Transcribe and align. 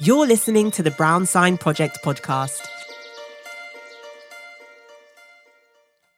You're 0.00 0.26
listening 0.26 0.72
to 0.72 0.82
the 0.82 0.90
Brown 0.90 1.24
Sign 1.24 1.56
Project 1.56 2.00
podcast. 2.02 2.66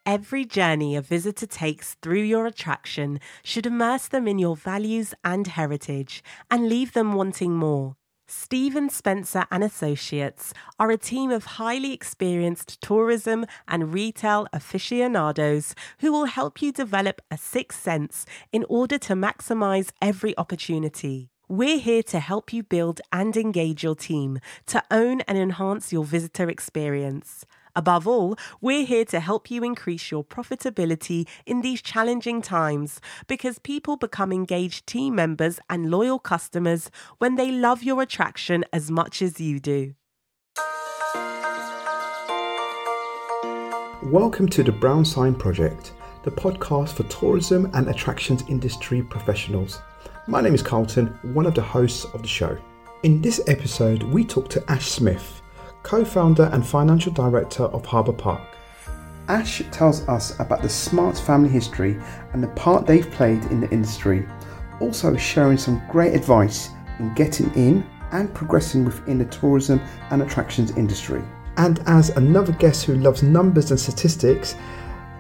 Every 0.06 0.46
journey 0.46 0.96
a 0.96 1.02
visitor 1.02 1.46
takes 1.46 1.92
through 2.00 2.22
your 2.22 2.46
attraction 2.46 3.20
should 3.44 3.66
immerse 3.66 4.08
them 4.08 4.26
in 4.26 4.38
your 4.38 4.56
values 4.56 5.12
and 5.22 5.46
heritage 5.46 6.24
and 6.50 6.70
leave 6.70 6.94
them 6.94 7.12
wanting 7.12 7.54
more. 7.54 7.96
Stephen 8.26 8.88
Spencer 8.88 9.44
and 9.50 9.62
Associates 9.62 10.54
are 10.78 10.90
a 10.90 10.96
team 10.96 11.30
of 11.30 11.44
highly 11.44 11.92
experienced 11.92 12.80
tourism 12.80 13.44
and 13.68 13.92
retail 13.92 14.46
aficionados 14.54 15.74
who 15.98 16.10
will 16.10 16.24
help 16.24 16.62
you 16.62 16.72
develop 16.72 17.20
a 17.30 17.36
sixth 17.36 17.82
sense 17.82 18.24
in 18.52 18.64
order 18.70 18.96
to 18.96 19.12
maximize 19.12 19.90
every 20.00 20.34
opportunity. 20.38 21.28
We're 21.48 21.78
here 21.78 22.02
to 22.02 22.18
help 22.18 22.52
you 22.52 22.64
build 22.64 23.00
and 23.12 23.36
engage 23.36 23.84
your 23.84 23.94
team 23.94 24.40
to 24.66 24.82
own 24.90 25.20
and 25.28 25.38
enhance 25.38 25.92
your 25.92 26.02
visitor 26.02 26.50
experience. 26.50 27.46
Above 27.76 28.08
all, 28.08 28.34
we're 28.60 28.84
here 28.84 29.04
to 29.04 29.20
help 29.20 29.48
you 29.48 29.62
increase 29.62 30.10
your 30.10 30.24
profitability 30.24 31.28
in 31.46 31.60
these 31.60 31.80
challenging 31.80 32.42
times 32.42 33.00
because 33.28 33.60
people 33.60 33.96
become 33.96 34.32
engaged 34.32 34.88
team 34.88 35.14
members 35.14 35.60
and 35.70 35.88
loyal 35.88 36.18
customers 36.18 36.90
when 37.18 37.36
they 37.36 37.52
love 37.52 37.84
your 37.84 38.02
attraction 38.02 38.64
as 38.72 38.90
much 38.90 39.22
as 39.22 39.40
you 39.40 39.60
do. 39.60 39.94
Welcome 44.02 44.48
to 44.48 44.64
the 44.64 44.72
Brown 44.72 45.04
Sign 45.04 45.36
Project, 45.36 45.92
the 46.24 46.30
podcast 46.32 46.94
for 46.94 47.04
tourism 47.04 47.70
and 47.72 47.88
attractions 47.88 48.42
industry 48.48 49.00
professionals. 49.00 49.80
My 50.28 50.40
name 50.40 50.56
is 50.56 50.62
Carlton, 50.62 51.06
one 51.22 51.46
of 51.46 51.54
the 51.54 51.62
hosts 51.62 52.04
of 52.06 52.20
the 52.20 52.26
show. 52.26 52.58
In 53.04 53.22
this 53.22 53.40
episode, 53.46 54.02
we 54.02 54.24
talk 54.24 54.48
to 54.48 54.64
Ash 54.68 54.88
Smart, 54.88 55.22
co 55.84 56.04
founder 56.04 56.50
and 56.52 56.66
financial 56.66 57.12
director 57.12 57.62
of 57.62 57.86
Harbour 57.86 58.12
Park. 58.12 58.40
Ash 59.28 59.62
tells 59.70 60.06
us 60.08 60.36
about 60.40 60.62
the 60.62 60.68
Smart 60.68 61.16
family 61.16 61.48
history 61.48 61.96
and 62.32 62.42
the 62.42 62.48
part 62.48 62.88
they've 62.88 63.08
played 63.12 63.44
in 63.44 63.60
the 63.60 63.70
industry, 63.70 64.26
also 64.80 65.16
sharing 65.16 65.58
some 65.58 65.80
great 65.88 66.12
advice 66.12 66.70
in 66.98 67.14
getting 67.14 67.54
in 67.54 67.86
and 68.10 68.34
progressing 68.34 68.84
within 68.84 69.18
the 69.18 69.26
tourism 69.26 69.80
and 70.10 70.22
attractions 70.22 70.72
industry. 70.72 71.22
And 71.56 71.78
as 71.86 72.10
another 72.10 72.52
guest 72.54 72.84
who 72.84 72.96
loves 72.96 73.22
numbers 73.22 73.70
and 73.70 73.78
statistics, 73.78 74.56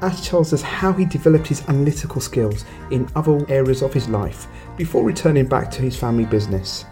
Ash 0.02 0.28
tells 0.28 0.52
us 0.52 0.60
how 0.60 0.92
he 0.92 1.04
developed 1.04 1.46
his 1.46 1.66
analytical 1.68 2.20
skills 2.20 2.64
in 2.90 3.08
other 3.14 3.38
areas 3.48 3.82
of 3.82 3.94
his 3.94 4.08
life 4.08 4.46
before 4.76 5.04
returning 5.04 5.46
back 5.46 5.70
to 5.72 5.82
his 5.82 5.96
family 5.96 6.24
business. 6.24 6.84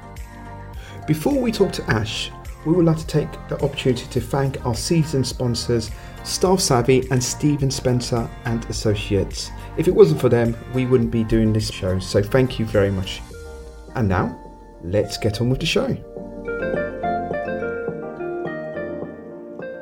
Before 1.07 1.39
we 1.39 1.53
talk 1.53 1.73
to 1.73 1.91
Ash, 1.91 2.31
we 2.65 2.73
would 2.73 2.87
like 2.87 2.97
to 2.97 3.07
take 3.07 3.31
the 3.49 3.63
opportunity 3.63 4.07
to 4.07 4.21
thank 4.21 4.65
our 4.65 4.75
season 4.75 5.23
sponsors, 5.23 5.91
Staff 6.23 6.61
Savvy 6.61 7.07
and 7.11 7.23
Stephen 7.23 7.71
Spencer 7.71 8.29
and 8.47 8.65
Associates. 8.67 9.51
If 9.77 9.87
it 9.87 9.95
wasn't 9.95 10.21
for 10.21 10.31
them, 10.31 10.57
we 10.73 10.87
wouldn't 10.87 11.11
be 11.11 11.25
doing 11.25 11.53
this 11.53 11.71
show, 11.71 11.99
so 11.99 12.23
thank 12.23 12.59
you 12.59 12.65
very 12.65 12.91
much. 12.91 13.21
And 13.95 14.09
now, 14.09 14.41
let's 14.83 15.19
get 15.19 15.41
on 15.41 15.51
with 15.51 15.61
the 15.61 15.67
show. 15.67 15.89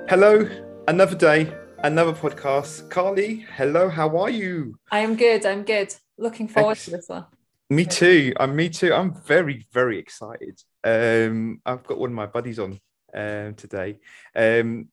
Hello, 0.09 0.49
another 0.89 1.17
day, 1.17 1.55
another 1.85 2.13
podcast. 2.13 2.91
Carly, 2.91 3.47
hello, 3.57 3.89
how 3.89 4.17
are 4.19 4.29
you? 4.29 4.75
I 4.91 4.99
am 4.99 5.15
good. 5.15 5.47
I'm 5.47 5.63
good. 5.63 5.95
Looking 6.19 6.49
forward 6.49 6.73
Ex- 6.73 6.85
to 6.87 6.91
this 6.91 7.09
one. 7.09 7.27
Me 7.73 7.87
too. 7.87 8.35
I'm 8.39 8.55
me 8.55 8.69
too. 8.69 8.93
I'm 8.93 9.15
very, 9.15 9.67
very 9.73 9.99
excited. 9.99 10.61
Um, 10.85 11.63
I've 11.65 11.83
got 11.85 11.99
one 11.99 12.11
of 12.11 12.15
my 12.15 12.27
buddies 12.27 12.59
on 12.59 12.79
um, 13.15 13.55
today. 13.55 13.99
Um, 14.37 14.89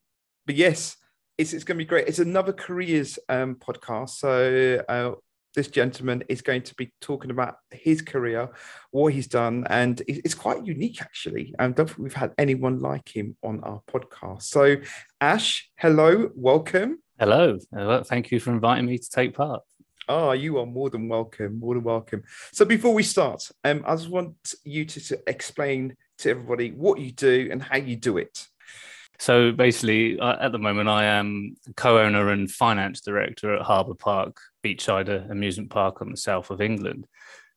but 0.45 0.55
yes, 0.55 0.95
it's, 1.37 1.51
it's 1.51 1.65
going 1.65 1.77
to 1.77 1.83
be 1.83 1.89
great. 1.89 2.07
It's 2.07 2.19
another 2.19 2.53
careers 2.53 3.19
um, 3.27 3.55
podcast. 3.55 4.11
So 4.11 4.81
uh, 4.87 5.15
this 5.55 5.67
gentleman 5.67 6.23
is 6.29 6.41
going 6.41 6.61
to 6.61 6.75
be 6.75 6.93
talking 7.01 7.31
about 7.31 7.55
his 7.69 8.01
career, 8.01 8.49
what 8.91 9.11
he's 9.11 9.27
done, 9.27 9.67
and 9.69 10.01
it's 10.07 10.33
quite 10.33 10.65
unique 10.65 11.01
actually. 11.01 11.53
I 11.59 11.67
don't 11.67 11.85
think 11.85 11.99
we've 11.99 12.13
had 12.13 12.33
anyone 12.37 12.79
like 12.79 13.13
him 13.13 13.35
on 13.43 13.59
our 13.59 13.81
podcast. 13.91 14.43
So, 14.43 14.77
Ash, 15.19 15.69
hello, 15.75 16.29
welcome. 16.33 16.99
Hello, 17.73 18.03
thank 18.03 18.31
you 18.31 18.39
for 18.39 18.51
inviting 18.51 18.85
me 18.85 18.99
to 18.99 19.09
take 19.09 19.33
part. 19.33 19.63
Oh, 20.09 20.31
you 20.31 20.57
are 20.57 20.65
more 20.65 20.89
than 20.89 21.07
welcome, 21.07 21.59
more 21.59 21.75
than 21.75 21.83
welcome. 21.83 22.23
So 22.51 22.65
before 22.65 22.95
we 22.95 23.03
start, 23.03 23.47
um, 23.63 23.83
I 23.85 23.95
just 23.95 24.09
want 24.09 24.55
you 24.63 24.83
to, 24.83 24.99
to 24.99 25.19
explain 25.27 25.95
to 26.17 26.31
everybody 26.31 26.71
what 26.71 26.99
you 26.99 27.11
do 27.11 27.49
and 27.51 27.61
how 27.61 27.77
you 27.77 27.95
do 27.95 28.17
it. 28.17 28.47
So 29.19 29.51
basically, 29.51 30.19
uh, 30.19 30.37
at 30.39 30.51
the 30.51 30.57
moment, 30.57 30.89
I 30.89 31.03
am 31.03 31.55
co-owner 31.75 32.29
and 32.29 32.49
finance 32.49 33.01
director 33.01 33.55
at 33.55 33.61
Harbour 33.61 33.93
Park, 33.93 34.39
Beachside 34.65 35.29
Amusement 35.29 35.69
Park 35.69 36.01
on 36.01 36.09
the 36.09 36.17
south 36.17 36.49
of 36.49 36.59
England. 36.59 37.05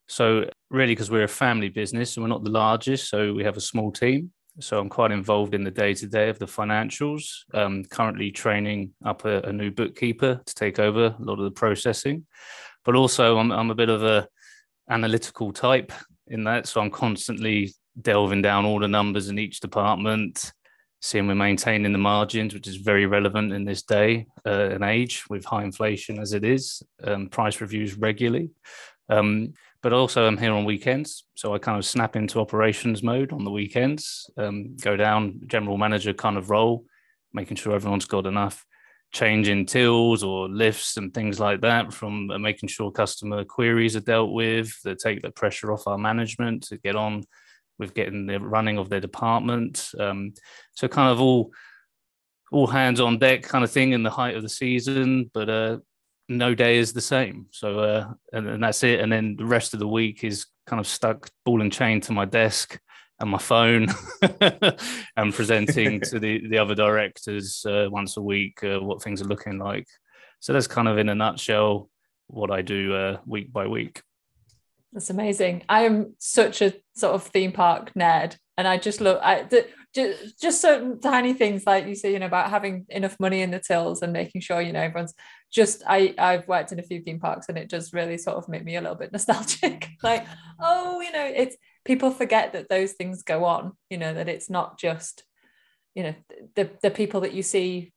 So 0.06 0.44
really, 0.68 0.92
because 0.92 1.10
we're 1.10 1.24
a 1.24 1.28
family 1.28 1.70
business 1.70 2.16
and 2.16 2.22
we're 2.22 2.28
not 2.28 2.44
the 2.44 2.50
largest, 2.50 3.08
so 3.08 3.32
we 3.32 3.44
have 3.44 3.56
a 3.56 3.62
small 3.62 3.92
team. 3.92 4.30
So 4.60 4.78
I'm 4.78 4.90
quite 4.90 5.12
involved 5.12 5.54
in 5.54 5.64
the 5.64 5.70
day 5.70 5.94
to 5.94 6.06
day 6.06 6.28
of 6.28 6.38
the 6.38 6.46
financials. 6.46 7.24
Um, 7.54 7.84
currently 7.84 8.30
training 8.30 8.92
up 9.04 9.24
a, 9.24 9.40
a, 9.40 9.52
new 9.52 9.70
bookkeeper 9.70 10.42
to 10.44 10.54
take 10.54 10.78
over 10.78 11.16
a 11.18 11.22
lot 11.22 11.38
of 11.38 11.44
the 11.44 11.50
processing, 11.50 12.26
but 12.84 12.94
also 12.94 13.38
I'm, 13.38 13.50
I'm 13.50 13.70
a 13.70 13.74
bit 13.74 13.88
of 13.88 14.02
a 14.02 14.28
analytical 14.90 15.52
type 15.52 15.90
in 16.26 16.44
that. 16.44 16.66
So 16.66 16.82
I'm 16.82 16.90
constantly 16.90 17.72
delving 18.00 18.42
down 18.42 18.66
all 18.66 18.78
the 18.78 18.88
numbers 18.88 19.28
in 19.28 19.38
each 19.38 19.60
department, 19.60 20.52
seeing 21.00 21.26
we're 21.26 21.34
maintaining 21.34 21.92
the 21.92 21.98
margins, 21.98 22.52
which 22.52 22.68
is 22.68 22.76
very 22.76 23.06
relevant 23.06 23.54
in 23.54 23.64
this 23.64 23.82
day 23.82 24.26
uh, 24.46 24.68
and 24.70 24.84
age 24.84 25.24
with 25.30 25.46
high 25.46 25.64
inflation 25.64 26.18
as 26.18 26.34
it 26.34 26.44
is. 26.44 26.82
Um, 27.02 27.28
price 27.28 27.60
reviews 27.60 27.94
regularly. 27.94 28.50
Um, 29.08 29.54
but 29.82 29.92
also 29.92 30.26
I'm 30.26 30.38
here 30.38 30.52
on 30.52 30.64
weekends. 30.64 31.24
So 31.34 31.54
I 31.54 31.58
kind 31.58 31.78
of 31.78 31.84
snap 31.84 32.16
into 32.16 32.40
operations 32.40 33.02
mode 33.02 33.32
on 33.32 33.44
the 33.44 33.50
weekends, 33.50 34.30
um, 34.36 34.76
go 34.76 34.96
down 34.96 35.40
general 35.46 35.76
manager 35.76 36.14
kind 36.14 36.36
of 36.36 36.50
role, 36.50 36.84
making 37.32 37.56
sure 37.56 37.74
everyone's 37.74 38.06
got 38.06 38.26
enough 38.26 38.64
change 39.12 39.48
in 39.48 39.66
tills 39.66 40.22
or 40.22 40.48
lifts 40.48 40.96
and 40.96 41.12
things 41.12 41.38
like 41.38 41.60
that 41.60 41.92
from 41.92 42.30
uh, 42.30 42.38
making 42.38 42.68
sure 42.68 42.90
customer 42.90 43.44
queries 43.44 43.94
are 43.94 44.00
dealt 44.00 44.32
with 44.32 44.72
that 44.84 44.98
take 44.98 45.20
the 45.20 45.30
pressure 45.30 45.70
off 45.70 45.86
our 45.86 45.98
management 45.98 46.62
to 46.62 46.78
get 46.78 46.96
on 46.96 47.22
with 47.78 47.92
getting 47.92 48.26
the 48.26 48.40
running 48.40 48.78
of 48.78 48.88
their 48.88 49.00
department. 49.00 49.90
Um, 49.98 50.32
so 50.72 50.88
kind 50.88 51.10
of 51.10 51.20
all 51.20 51.50
all 52.52 52.66
hands 52.66 53.00
on 53.00 53.18
deck 53.18 53.42
kind 53.42 53.64
of 53.64 53.70
thing 53.70 53.92
in 53.92 54.02
the 54.02 54.10
height 54.10 54.36
of 54.36 54.42
the 54.42 54.48
season, 54.48 55.30
but 55.32 55.48
uh, 55.48 55.78
no 56.38 56.54
day 56.54 56.78
is 56.78 56.92
the 56.92 57.00
same. 57.00 57.46
So, 57.50 57.80
uh, 57.80 58.12
and, 58.32 58.48
and, 58.48 58.62
that's 58.62 58.82
it. 58.82 59.00
And 59.00 59.10
then 59.10 59.36
the 59.36 59.44
rest 59.44 59.74
of 59.74 59.80
the 59.80 59.88
week 59.88 60.24
is 60.24 60.46
kind 60.66 60.80
of 60.80 60.86
stuck 60.86 61.28
ball 61.44 61.60
and 61.60 61.72
chain 61.72 62.00
to 62.02 62.12
my 62.12 62.24
desk 62.24 62.78
and 63.20 63.30
my 63.30 63.38
phone 63.38 63.88
and 65.16 65.32
presenting 65.32 66.00
to 66.10 66.18
the, 66.18 66.46
the 66.48 66.58
other 66.58 66.74
directors 66.74 67.64
uh, 67.66 67.86
once 67.90 68.16
a 68.16 68.22
week 68.22 68.62
uh, 68.64 68.80
what 68.80 69.02
things 69.02 69.22
are 69.22 69.26
looking 69.26 69.58
like. 69.58 69.86
So 70.40 70.52
that's 70.52 70.66
kind 70.66 70.88
of 70.88 70.98
in 70.98 71.08
a 71.08 71.14
nutshell 71.14 71.88
what 72.26 72.50
I 72.50 72.62
do 72.62 72.94
uh, 72.94 73.18
week 73.26 73.52
by 73.52 73.66
week. 73.66 74.02
That's 74.92 75.10
amazing. 75.10 75.62
I 75.68 75.84
am 75.84 76.14
such 76.18 76.60
a 76.60 76.74
sort 76.94 77.14
of 77.14 77.22
theme 77.22 77.52
park 77.52 77.92
nerd, 77.94 78.36
and 78.58 78.68
I 78.68 78.76
just 78.76 79.00
look. 79.00 79.20
I 79.22 79.44
the, 79.44 79.66
just, 79.94 80.40
just 80.40 80.60
certain 80.60 81.00
tiny 81.00 81.32
things 81.32 81.64
like 81.66 81.86
you 81.86 81.94
say, 81.94 82.12
you 82.12 82.18
know, 82.18 82.26
about 82.26 82.50
having 82.50 82.86
enough 82.88 83.16
money 83.18 83.40
in 83.40 83.50
the 83.50 83.58
tills 83.58 84.02
and 84.02 84.12
making 84.12 84.40
sure 84.40 84.60
you 84.60 84.72
know 84.72 84.80
everyone's 84.80 85.14
just. 85.52 85.82
I 85.86 86.14
I've 86.18 86.48
worked 86.48 86.72
in 86.72 86.78
a 86.78 86.82
few 86.82 87.00
theme 87.00 87.20
parks, 87.20 87.48
and 87.48 87.58
it 87.58 87.70
just 87.70 87.92
really 87.92 88.18
sort 88.18 88.36
of 88.36 88.48
make 88.48 88.64
me 88.64 88.76
a 88.76 88.80
little 88.80 88.96
bit 88.96 89.12
nostalgic. 89.12 89.88
like, 90.02 90.26
oh, 90.60 91.00
you 91.00 91.12
know, 91.12 91.24
it's 91.24 91.56
people 91.84 92.10
forget 92.10 92.52
that 92.54 92.68
those 92.68 92.92
things 92.92 93.22
go 93.22 93.44
on. 93.44 93.72
You 93.90 93.98
know 93.98 94.14
that 94.14 94.28
it's 94.28 94.50
not 94.50 94.78
just, 94.78 95.24
you 95.94 96.02
know, 96.02 96.14
the 96.56 96.70
the 96.82 96.90
people 96.90 97.20
that 97.20 97.34
you 97.34 97.42
see 97.42 97.92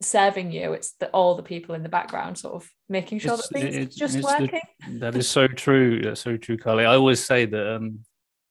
serving 0.00 0.52
you 0.52 0.72
it's 0.74 0.92
the, 1.00 1.08
all 1.08 1.34
the 1.34 1.42
people 1.42 1.74
in 1.74 1.82
the 1.82 1.88
background 1.88 2.36
sort 2.36 2.54
of 2.54 2.68
making 2.88 3.18
sure 3.18 3.34
it's, 3.34 3.48
that 3.48 3.58
things 3.58 3.76
it, 3.76 3.90
just 3.90 4.22
working 4.22 4.60
the, 4.86 4.98
that 4.98 5.16
is 5.16 5.28
so 5.28 5.48
true 5.48 6.02
that's 6.02 6.20
so 6.20 6.36
true 6.36 6.58
carly 6.58 6.84
i 6.84 6.94
always 6.94 7.24
say 7.24 7.46
that 7.46 7.76
um, 7.76 8.00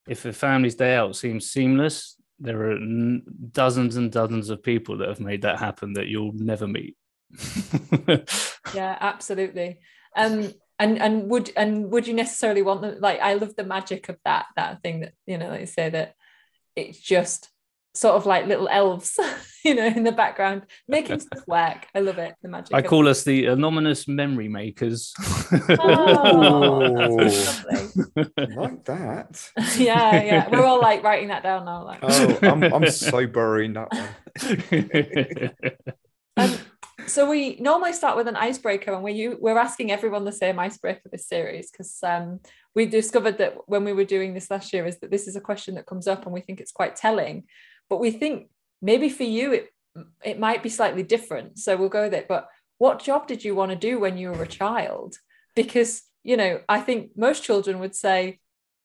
if 0.07 0.25
a 0.25 0.33
family's 0.33 0.75
day 0.75 0.95
out 0.95 1.15
seems 1.15 1.51
seamless 1.51 2.15
there 2.39 2.71
are 2.71 2.71
n- 2.71 3.21
dozens 3.51 3.95
and 3.95 4.11
dozens 4.11 4.49
of 4.49 4.63
people 4.63 4.97
that 4.97 5.07
have 5.07 5.19
made 5.19 5.43
that 5.43 5.59
happen 5.59 5.93
that 5.93 6.07
you'll 6.07 6.33
never 6.33 6.67
meet 6.67 6.95
yeah 8.73 8.97
absolutely 8.99 9.79
um 10.15 10.51
and 10.79 10.99
and 10.99 11.29
would 11.29 11.51
and 11.55 11.91
would 11.91 12.07
you 12.07 12.13
necessarily 12.13 12.61
want 12.61 12.81
them 12.81 12.97
like 12.99 13.19
i 13.19 13.33
love 13.33 13.55
the 13.55 13.63
magic 13.63 14.09
of 14.09 14.17
that 14.25 14.45
that 14.55 14.81
thing 14.81 15.01
that 15.01 15.13
you 15.25 15.37
know 15.37 15.49
like 15.49 15.61
you 15.61 15.67
say 15.67 15.89
that 15.89 16.15
it's 16.75 16.99
just 16.99 17.49
sort 17.93 18.15
of 18.15 18.25
like 18.25 18.47
little 18.47 18.67
elves, 18.69 19.19
you 19.65 19.75
know, 19.75 19.85
in 19.85 20.03
the 20.03 20.11
background 20.11 20.63
making 20.87 21.19
stuff 21.19 21.43
work. 21.47 21.85
I 21.93 21.99
love 21.99 22.17
it. 22.17 22.33
The 22.41 22.47
magic. 22.47 22.73
I 22.73 22.79
of- 22.79 22.85
call 22.85 23.07
us 23.07 23.23
the 23.23 23.45
anonymous 23.47 24.07
memory 24.07 24.47
makers. 24.47 25.13
Oh, 25.81 26.95
that's 26.95 27.11
Ooh. 27.11 27.17
lovely. 27.71 28.55
like 28.55 28.85
that. 28.85 29.49
yeah, 29.77 30.21
yeah. 30.23 30.47
We're 30.49 30.63
all 30.63 30.79
like 30.79 31.01
writing 31.03 31.29
that 31.29 31.41
down 31.41 31.65
now. 31.65 31.83
Like, 31.83 31.99
Oh, 32.03 32.37
I'm, 32.43 32.61
I'm 32.63 32.87
so 32.91 33.25
burying 33.25 33.73
that 33.73 33.91
one. 33.91 34.07
So 37.09 37.29
we 37.29 37.55
normally 37.55 37.93
start 37.93 38.15
with 38.15 38.27
an 38.27 38.35
icebreaker, 38.35 38.93
and 38.93 39.03
we 39.03 39.29
we're 39.29 39.57
asking 39.57 39.91
everyone 39.91 40.25
the 40.25 40.31
same 40.31 40.59
icebreaker 40.59 41.09
this 41.11 41.27
series 41.27 41.71
because 41.71 41.97
um, 42.03 42.39
we 42.75 42.85
discovered 42.85 43.39
that 43.39 43.57
when 43.65 43.83
we 43.83 43.93
were 43.93 44.05
doing 44.05 44.33
this 44.33 44.51
last 44.51 44.71
year 44.71 44.85
is 44.85 44.99
that 44.99 45.09
this 45.09 45.27
is 45.27 45.35
a 45.35 45.41
question 45.41 45.75
that 45.75 45.87
comes 45.87 46.07
up, 46.07 46.25
and 46.25 46.33
we 46.33 46.41
think 46.41 46.59
it's 46.59 46.71
quite 46.71 46.95
telling. 46.95 47.45
But 47.89 47.99
we 47.99 48.11
think 48.11 48.49
maybe 48.81 49.09
for 49.09 49.23
you 49.23 49.53
it 49.53 49.73
it 50.23 50.39
might 50.39 50.61
be 50.61 50.69
slightly 50.69 51.03
different. 51.03 51.57
So 51.57 51.75
we'll 51.75 51.89
go 51.89 52.03
it. 52.03 52.27
But 52.27 52.47
what 52.77 53.03
job 53.03 53.27
did 53.27 53.43
you 53.43 53.55
want 53.55 53.71
to 53.71 53.75
do 53.75 53.99
when 53.99 54.17
you 54.17 54.29
were 54.31 54.43
a 54.43 54.47
child? 54.47 55.15
Because 55.55 56.03
you 56.23 56.37
know, 56.37 56.61
I 56.69 56.79
think 56.81 57.11
most 57.15 57.43
children 57.43 57.79
would 57.79 57.95
say 57.95 58.39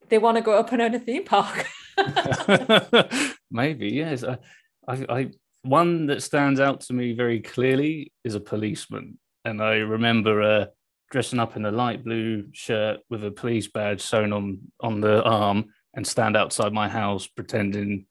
they 0.09 0.19
want 0.19 0.37
to 0.37 0.43
go 0.43 0.59
up 0.59 0.73
and 0.73 0.81
own 0.81 0.94
a 0.94 0.99
theme 0.99 1.25
park. 1.25 1.67
Maybe 3.50 3.88
yes. 3.88 4.25
I, 4.25 4.38
I, 4.87 5.06
I, 5.09 5.31
one 5.64 6.06
that 6.06 6.22
stands 6.22 6.61
out 6.61 6.82
to 6.82 6.93
me 6.93 7.14
very 7.14 7.40
clearly 7.40 8.12
is 8.22 8.34
a 8.34 8.40
policeman, 8.40 9.19
and 9.44 9.62
I 9.62 9.76
remember 9.76 10.43
uh, 10.43 10.66
dressing 11.11 11.38
up 11.38 11.56
in 11.56 11.64
a 11.64 11.70
light 11.70 12.05
blue 12.05 12.46
shirt 12.52 13.00
with 13.11 13.25
a 13.25 13.31
police 13.31 13.69
badge 13.69 14.00
sewn 14.00 14.32
on 14.32 14.58
on 14.81 15.00
the 15.00 15.22
arm, 15.22 15.66
and 15.94 16.06
stand 16.06 16.37
outside 16.37 16.72
my 16.72 16.88
house 16.88 17.26
pretending 17.26 18.06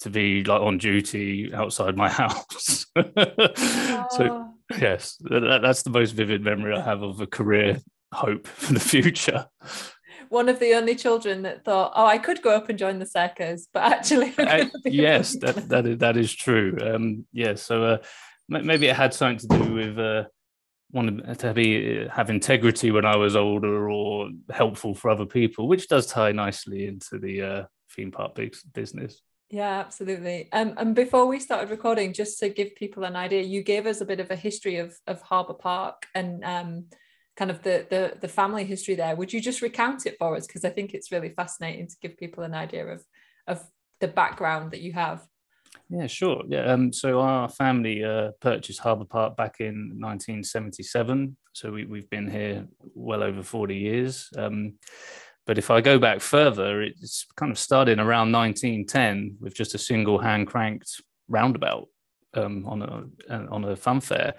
to 0.00 0.10
be 0.10 0.42
like 0.44 0.60
on 0.60 0.78
duty 0.78 1.52
outside 1.54 1.96
my 1.96 2.08
house. 2.22 2.86
so 4.10 4.48
yes, 4.78 5.16
that, 5.20 5.60
that's 5.62 5.82
the 5.82 5.90
most 5.90 6.12
vivid 6.12 6.42
memory 6.42 6.74
I 6.74 6.80
have 6.80 7.02
of 7.02 7.20
a 7.20 7.26
career 7.26 7.78
hope 8.12 8.46
for 8.46 8.72
the 8.72 8.80
future. 8.80 9.46
One 10.34 10.48
of 10.50 10.58
the 10.58 10.74
only 10.74 10.94
children 10.94 11.42
that 11.42 11.64
thought, 11.64 11.92
"Oh, 11.94 12.04
I 12.04 12.18
could 12.18 12.42
go 12.42 12.50
up 12.50 12.68
and 12.68 12.78
join 12.78 12.98
the 12.98 13.06
circus," 13.06 13.68
but 13.72 13.82
actually, 13.94 14.34
I'm 14.36 14.48
Uh, 14.48 14.56
gonna 14.58 14.70
be 14.84 14.90
a 14.90 15.02
yes, 15.08 15.36
that 15.42 15.56
that 15.68 15.86
is, 15.86 15.98
that 15.98 16.16
is 16.16 16.32
true. 16.34 16.76
Um, 16.82 17.26
yes, 17.32 17.62
so 17.62 17.84
uh, 17.84 17.98
ma- 18.48 18.66
maybe 18.70 18.86
it 18.88 18.96
had 18.96 19.14
something 19.14 19.48
to 19.48 19.58
do 19.62 19.72
with 19.80 19.98
uh, 19.98 20.24
wanting 20.92 21.22
to 21.34 21.54
be 21.54 22.06
have 22.08 22.28
integrity 22.30 22.90
when 22.90 23.06
I 23.06 23.16
was 23.16 23.34
older, 23.36 23.88
or 23.88 24.30
helpful 24.50 24.94
for 24.94 25.10
other 25.10 25.26
people, 25.26 25.68
which 25.68 25.88
does 25.88 26.06
tie 26.06 26.32
nicely 26.32 26.86
into 26.86 27.18
the 27.18 27.42
uh, 27.42 27.62
theme 27.94 28.10
park 28.10 28.34
big 28.34 28.54
business. 28.74 29.22
Yeah, 29.50 29.78
absolutely. 29.86 30.48
Um, 30.52 30.74
and 30.78 30.94
before 30.94 31.26
we 31.26 31.38
started 31.38 31.70
recording, 31.70 32.12
just 32.12 32.40
to 32.40 32.48
give 32.48 32.74
people 32.74 33.04
an 33.04 33.14
idea, 33.14 33.42
you 33.42 33.62
gave 33.62 33.86
us 33.86 34.00
a 34.00 34.06
bit 34.12 34.20
of 34.20 34.30
a 34.30 34.36
history 34.36 34.76
of 34.78 34.90
of 35.06 35.22
Harbour 35.22 35.54
Park 35.54 36.06
and 36.14 36.44
um, 36.44 36.86
kind 37.36 37.50
of 37.50 37.62
the 37.62 37.86
the 37.90 38.18
the 38.20 38.28
family 38.28 38.64
history 38.64 38.94
there. 38.94 39.16
Would 39.16 39.32
you 39.32 39.40
just 39.40 39.62
recount 39.62 40.06
it 40.06 40.16
for 40.18 40.36
us? 40.36 40.46
Because 40.46 40.64
I 40.64 40.70
think 40.70 40.94
it's 40.94 41.12
really 41.12 41.30
fascinating 41.30 41.88
to 41.88 41.96
give 42.00 42.16
people 42.16 42.44
an 42.44 42.54
idea 42.54 42.86
of 42.86 43.04
of 43.46 43.62
the 44.00 44.08
background 44.08 44.70
that 44.72 44.80
you 44.80 44.92
have. 44.92 45.26
Yeah, 45.88 46.06
sure. 46.06 46.42
Yeah. 46.48 46.72
Um, 46.72 46.92
so 46.92 47.20
our 47.20 47.48
family 47.48 48.04
uh, 48.04 48.30
purchased 48.40 48.80
Harbour 48.80 49.04
Park 49.04 49.36
back 49.36 49.56
in 49.60 49.92
1977. 49.98 51.36
So 51.52 51.72
we, 51.72 51.84
we've 51.84 52.08
been 52.08 52.30
here 52.30 52.66
well 52.94 53.22
over 53.22 53.42
40 53.42 53.76
years. 53.76 54.28
Um, 54.36 54.74
but 55.46 55.58
if 55.58 55.70
I 55.70 55.80
go 55.80 55.98
back 55.98 56.20
further, 56.20 56.80
it's 56.80 57.26
kind 57.36 57.52
of 57.52 57.58
started 57.58 57.98
around 57.98 58.32
1910 58.32 59.36
with 59.40 59.54
just 59.54 59.74
a 59.74 59.78
single 59.78 60.18
hand 60.18 60.46
cranked 60.46 61.02
roundabout 61.28 61.88
um, 62.34 62.64
on 62.66 62.82
a 62.82 63.46
on 63.50 63.64
a 63.64 63.76
fun 63.76 64.00
fair. 64.00 64.34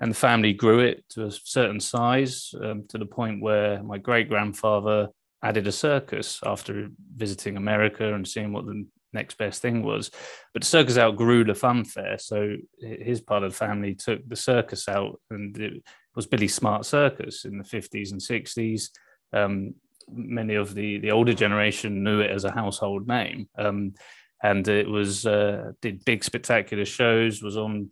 And 0.00 0.12
the 0.12 0.16
family 0.16 0.52
grew 0.52 0.78
it 0.78 1.04
to 1.10 1.26
a 1.26 1.30
certain 1.30 1.80
size 1.80 2.54
um, 2.62 2.84
to 2.88 2.98
the 2.98 3.06
point 3.06 3.42
where 3.42 3.82
my 3.82 3.98
great 3.98 4.28
grandfather 4.28 5.08
added 5.42 5.66
a 5.66 5.72
circus 5.72 6.40
after 6.44 6.88
visiting 7.16 7.56
America 7.56 8.14
and 8.14 8.26
seeing 8.26 8.52
what 8.52 8.66
the 8.66 8.86
next 9.12 9.38
best 9.38 9.62
thing 9.62 9.82
was. 9.82 10.10
But 10.52 10.62
the 10.62 10.68
circus 10.68 10.98
outgrew 10.98 11.44
the 11.44 11.54
fun 11.54 11.84
fair, 11.84 12.18
so 12.18 12.54
his 12.80 13.20
part 13.20 13.42
of 13.42 13.52
the 13.52 13.58
family 13.58 13.94
took 13.94 14.26
the 14.28 14.36
circus 14.36 14.88
out, 14.88 15.20
and 15.30 15.56
it 15.58 15.82
was 16.14 16.26
Billy 16.26 16.48
Smart 16.48 16.84
Circus 16.84 17.44
in 17.44 17.58
the 17.58 17.64
fifties 17.64 18.12
and 18.12 18.22
sixties. 18.22 18.90
Um, 19.32 19.74
many 20.10 20.54
of 20.54 20.74
the 20.74 20.98
the 20.98 21.10
older 21.10 21.34
generation 21.34 22.02
knew 22.04 22.20
it 22.20 22.30
as 22.30 22.44
a 22.44 22.52
household 22.52 23.08
name, 23.08 23.48
um, 23.58 23.94
and 24.42 24.66
it 24.68 24.88
was 24.88 25.26
uh, 25.26 25.72
did 25.80 26.04
big 26.04 26.22
spectacular 26.22 26.84
shows. 26.84 27.42
Was 27.42 27.56
on 27.56 27.90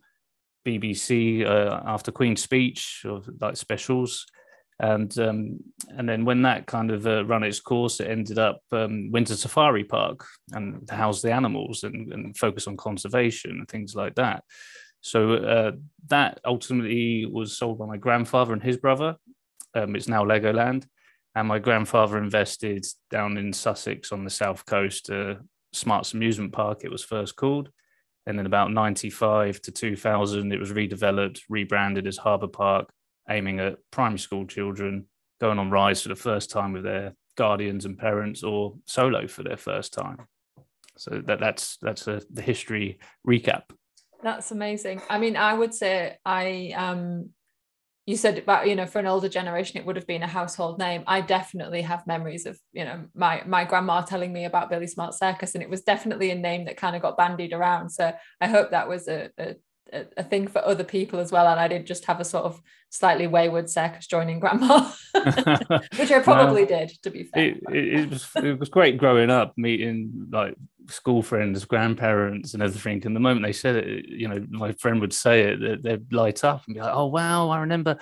BBC 0.66 1.46
uh, 1.46 1.80
after 1.86 2.10
Queen's 2.10 2.42
speech 2.42 3.04
or 3.08 3.22
like 3.40 3.56
specials. 3.56 4.26
And 4.78 5.18
um, 5.18 5.60
and 5.96 6.06
then 6.06 6.26
when 6.26 6.42
that 6.42 6.66
kind 6.66 6.90
of 6.90 7.06
uh, 7.06 7.24
run 7.24 7.44
its 7.44 7.60
course, 7.60 7.98
it 8.00 8.10
ended 8.10 8.38
up 8.38 8.60
um, 8.72 9.10
Windsor 9.10 9.36
Safari 9.36 9.84
Park 9.84 10.26
and 10.52 10.86
to 10.88 10.94
house 10.94 11.22
the 11.22 11.32
animals 11.32 11.82
and, 11.82 12.12
and 12.12 12.36
focus 12.36 12.66
on 12.66 12.76
conservation 12.76 13.52
and 13.52 13.68
things 13.68 13.94
like 13.94 14.16
that. 14.16 14.44
So 15.00 15.34
uh, 15.34 15.72
that 16.08 16.40
ultimately 16.44 17.24
was 17.24 17.56
sold 17.56 17.78
by 17.78 17.86
my 17.86 17.96
grandfather 17.96 18.52
and 18.52 18.62
his 18.62 18.76
brother. 18.76 19.16
Um, 19.74 19.96
it's 19.96 20.08
now 20.08 20.24
Legoland, 20.24 20.84
and 21.34 21.48
my 21.48 21.58
grandfather 21.58 22.18
invested 22.18 22.84
down 23.10 23.38
in 23.38 23.52
Sussex 23.54 24.12
on 24.12 24.24
the 24.24 24.30
south 24.30 24.66
coast, 24.66 25.10
Smarts 25.72 26.12
Amusement 26.12 26.52
Park. 26.52 26.80
It 26.82 26.90
was 26.90 27.04
first 27.04 27.36
called, 27.36 27.70
and 28.26 28.40
in 28.40 28.46
about 28.46 28.72
'95 28.72 29.60
to 29.62 29.70
2000, 29.70 30.52
it 30.52 30.60
was 30.60 30.72
redeveloped, 30.72 31.40
rebranded 31.48 32.06
as 32.06 32.16
Harbour 32.16 32.48
Park 32.48 32.90
aiming 33.28 33.60
at 33.60 33.76
primary 33.90 34.18
school 34.18 34.46
children 34.46 35.06
going 35.40 35.58
on 35.58 35.70
rides 35.70 36.02
for 36.02 36.08
the 36.08 36.16
first 36.16 36.50
time 36.50 36.72
with 36.72 36.84
their 36.84 37.14
guardians 37.36 37.84
and 37.84 37.98
parents 37.98 38.42
or 38.42 38.74
solo 38.86 39.26
for 39.26 39.42
their 39.42 39.56
first 39.56 39.92
time 39.92 40.26
so 40.96 41.22
that 41.26 41.38
that's 41.40 41.76
that's 41.82 42.08
a, 42.08 42.22
the 42.30 42.42
history 42.42 42.98
recap 43.26 43.64
That's 44.22 44.50
amazing. 44.50 45.02
I 45.10 45.18
mean, 45.18 45.36
I 45.36 45.52
would 45.52 45.74
say 45.74 46.16
I 46.24 46.72
um 46.76 47.30
you 48.06 48.16
said 48.16 48.38
about 48.38 48.68
you 48.68 48.76
know 48.76 48.86
for 48.86 49.00
an 49.00 49.06
older 49.06 49.28
generation 49.28 49.78
it 49.78 49.84
would 49.84 49.96
have 49.96 50.06
been 50.06 50.22
a 50.22 50.28
household 50.28 50.78
name. 50.78 51.02
I 51.06 51.20
definitely 51.20 51.82
have 51.82 52.06
memories 52.06 52.46
of 52.46 52.58
you 52.72 52.84
know 52.84 53.04
my 53.14 53.42
my 53.46 53.64
grandma 53.64 54.00
telling 54.00 54.32
me 54.32 54.44
about 54.44 54.70
Billy 54.70 54.86
Smart 54.86 55.14
Circus, 55.14 55.54
and 55.54 55.62
it 55.62 55.68
was 55.68 55.82
definitely 55.82 56.30
a 56.30 56.36
name 56.36 56.64
that 56.66 56.76
kind 56.76 56.94
of 56.94 57.02
got 57.02 57.16
bandied 57.16 57.52
around. 57.52 57.90
So 57.90 58.12
I 58.40 58.46
hope 58.46 58.70
that 58.70 58.88
was 58.88 59.08
a, 59.08 59.30
a 59.38 59.56
a, 59.92 60.06
a 60.16 60.24
thing 60.24 60.46
for 60.48 60.64
other 60.64 60.84
people 60.84 61.20
as 61.20 61.32
well. 61.32 61.46
And 61.46 61.60
I 61.60 61.68
didn't 61.68 61.86
just 61.86 62.04
have 62.06 62.20
a 62.20 62.24
sort 62.24 62.44
of 62.44 62.60
slightly 62.90 63.26
wayward 63.26 63.68
circus 63.68 64.06
joining 64.06 64.40
grandma, 64.40 64.90
which 65.96 66.10
I 66.10 66.20
probably 66.22 66.66
did, 66.66 66.90
to 67.02 67.10
be 67.10 67.24
fair. 67.24 67.44
it, 67.44 67.62
it, 67.70 68.10
was 68.10 68.28
it 68.36 68.58
was 68.58 68.68
great 68.68 68.98
growing 68.98 69.30
up 69.30 69.54
meeting 69.56 70.28
like 70.30 70.54
school 70.88 71.20
friends 71.20 71.64
grandparents 71.64 72.54
and 72.54 72.62
everything 72.62 73.04
and 73.04 73.16
the 73.16 73.18
moment 73.18 73.44
they 73.44 73.52
said 73.52 73.74
it 73.74 74.04
you 74.08 74.28
know 74.28 74.40
my 74.50 74.70
friend 74.70 75.00
would 75.00 75.12
say 75.12 75.40
it 75.40 75.60
they- 75.60 75.96
they'd 75.96 76.12
light 76.12 76.44
up 76.44 76.62
and 76.66 76.76
be 76.76 76.80
like 76.80 76.94
oh 76.94 77.06
wow 77.06 77.48
i 77.48 77.58
remember 77.58 77.98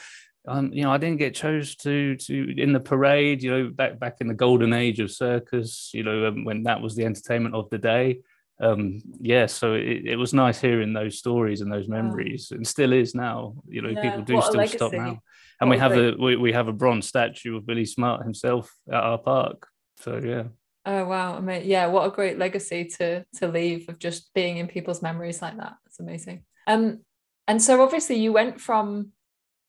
um, 0.47 0.73
you 0.73 0.83
know, 0.83 0.91
I 0.91 0.99
didn't 0.99 1.19
get 1.19 1.35
chose 1.35 1.75
to 1.77 2.17
to 2.17 2.55
in 2.61 2.73
the 2.73 2.81
parade. 2.81 3.43
You 3.43 3.51
know, 3.51 3.71
back 3.71 3.99
back 3.99 4.17
in 4.21 4.29
the 4.29 4.35
golden 4.35 4.73
age 4.73 5.01
of 5.01 5.11
circus. 5.11 5.91
You 5.95 6.03
know, 6.03 6.27
um, 6.27 6.45
when 6.45 6.65
that 6.65 6.83
was 6.83 6.95
the 6.95 7.05
entertainment 7.05 7.55
of 7.55 7.71
the 7.71 7.79
day. 7.79 8.21
Um, 8.61 9.03
yeah, 9.21 9.47
so 9.47 9.75
it, 9.75 10.07
it 10.07 10.17
was 10.17 10.33
nice 10.33 10.61
hearing 10.61 10.93
those 10.93 11.19
stories 11.19 11.61
and 11.61 11.73
those 11.73 11.89
memories, 11.89 12.53
and 12.53 12.67
still 12.67 12.93
is 12.93 13.15
now. 13.15 13.57
You 13.69 13.83
know, 13.83 13.89
Yeah, 13.89 14.01
people 14.01 14.23
do 14.23 14.41
still 14.43 14.67
stop 14.67 14.93
now, 14.93 15.21
and 15.61 15.69
What 15.69 15.77
we 15.77 15.79
have 15.79 15.97
a 15.97 16.15
we, 16.19 16.37
we 16.37 16.53
have 16.53 16.69
a 16.69 16.73
bronze 16.73 17.09
statue 17.09 17.57
of 17.57 17.67
Billy 17.67 17.85
Smart 17.85 18.23
himself 18.23 18.73
at 18.89 19.03
our 19.03 19.19
park. 19.19 19.67
So 20.01 20.21
yeah. 20.25 20.45
Oh 20.87 21.05
wow! 21.07 21.37
I 21.37 21.41
mean, 21.41 21.63
yeah, 21.65 21.87
what 21.87 22.07
a 22.07 22.11
great 22.11 22.39
legacy 22.39 22.85
to 22.99 23.25
to 23.39 23.49
leave 23.49 23.89
of 23.89 23.99
just 23.99 24.33
being 24.35 24.59
in 24.59 24.69
people's 24.69 25.03
memories 25.03 25.43
like 25.43 25.57
that. 25.57 25.75
It's 25.87 25.99
amazing. 25.99 26.45
Um, 26.67 27.01
and 27.49 27.61
so 27.61 27.83
obviously 27.83 28.17
you 28.17 28.33
went 28.33 28.61
from 28.61 29.13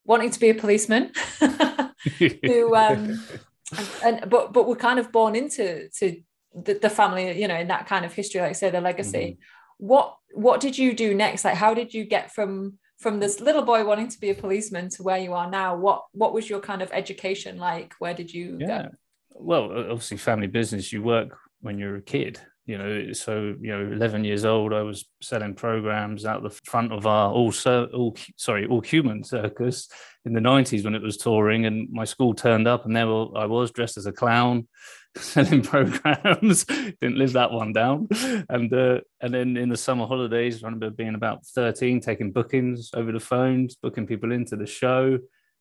wanting 0.06 0.30
to 0.30 0.40
be 0.40 0.50
a 0.50 0.56
policeman 0.56 1.12
to 1.40 2.76
um, 2.76 3.20
and, 3.78 3.90
and 4.04 4.30
but 4.30 4.54
but 4.54 4.68
were 4.68 4.76
kind 4.76 5.00
of 5.00 5.12
born 5.12 5.36
into 5.36 5.90
to 5.90 6.22
the, 6.56 6.76
the 6.76 6.90
family, 6.90 7.40
you 7.40 7.48
know, 7.48 7.56
in 7.56 7.68
that 7.68 7.88
kind 7.88 8.06
of 8.06 8.14
history, 8.14 8.42
like 8.42 8.56
say, 8.56 8.70
the 8.70 8.82
legacy. 8.82 9.38
Mm-hmm. 9.38 9.88
What 9.88 10.18
what 10.34 10.62
did 10.62 10.78
you 10.78 10.94
do 10.94 11.14
next? 11.14 11.44
Like, 11.44 11.56
how 11.56 11.74
did 11.74 11.94
you 11.94 12.06
get 12.06 12.34
from 12.34 12.78
from 12.98 13.20
this 13.20 13.42
little 13.42 13.62
boy 13.62 13.84
wanting 13.84 14.08
to 14.08 14.20
be 14.20 14.30
a 14.30 14.36
policeman 14.36 14.90
to 14.92 15.04
where 15.04 15.18
you 15.18 15.34
are 15.34 15.50
now? 15.50 15.76
What 15.76 16.06
what 16.14 16.34
was 16.34 16.50
your 16.50 16.62
kind 16.62 16.82
of 16.82 16.92
education 16.94 17.58
like? 17.58 17.94
Where 18.00 18.14
did 18.14 18.34
you 18.34 18.58
yeah 18.60 18.84
go? 18.84 18.90
well 19.36 19.72
obviously 19.92 20.18
family 20.18 20.48
business 20.48 20.94
you 20.94 21.04
work 21.04 21.38
when 21.62 21.78
you're 21.78 21.98
a 21.98 22.02
kid 22.02 22.40
you 22.66 22.78
know 22.78 23.12
so 23.14 23.56
you 23.62 23.72
know 23.72 23.94
11 23.94 24.24
years 24.24 24.44
old 24.44 24.74
i 24.74 24.82
was 24.82 25.06
selling 25.22 25.54
programs 25.54 26.26
out 26.26 26.44
the 26.44 26.50
front 26.50 26.92
of 26.92 27.06
our 27.06 27.32
all 27.32 27.54
all 27.94 28.16
sorry 28.38 28.66
all 28.66 28.82
human 28.82 29.24
circus 29.24 29.88
in 30.26 30.34
the 30.34 30.40
90s 30.40 30.84
when 30.84 30.96
it 30.96 31.02
was 31.02 31.18
touring 31.18 31.66
and 31.66 31.88
my 31.92 32.04
school 32.06 32.34
turned 32.34 32.68
up 32.68 32.86
and 32.86 32.96
there 32.96 33.08
were, 33.08 33.28
i 33.38 33.46
was 33.46 33.72
dressed 33.72 33.98
as 33.98 34.06
a 34.06 34.12
clown 34.12 34.68
selling 35.18 35.62
programs. 35.62 36.66
Didn't 36.66 37.18
live 37.18 37.32
that 37.34 37.52
one 37.52 37.72
down. 37.72 38.10
And 38.50 38.74
uh, 38.74 39.00
and 39.22 39.34
then 39.34 39.56
in 39.56 39.70
the 39.70 39.78
summer 39.78 40.06
holidays 40.06 40.62
i 40.62 40.68
remember 40.68 40.90
being 40.90 41.16
about 41.16 41.46
13 41.46 42.02
taking 42.02 42.32
bookings 42.32 42.92
over 42.94 43.14
the 43.14 43.20
phones 43.20 43.76
booking 43.76 44.08
people 44.08 44.34
into 44.34 44.58
the 44.58 44.66
show 44.66 45.18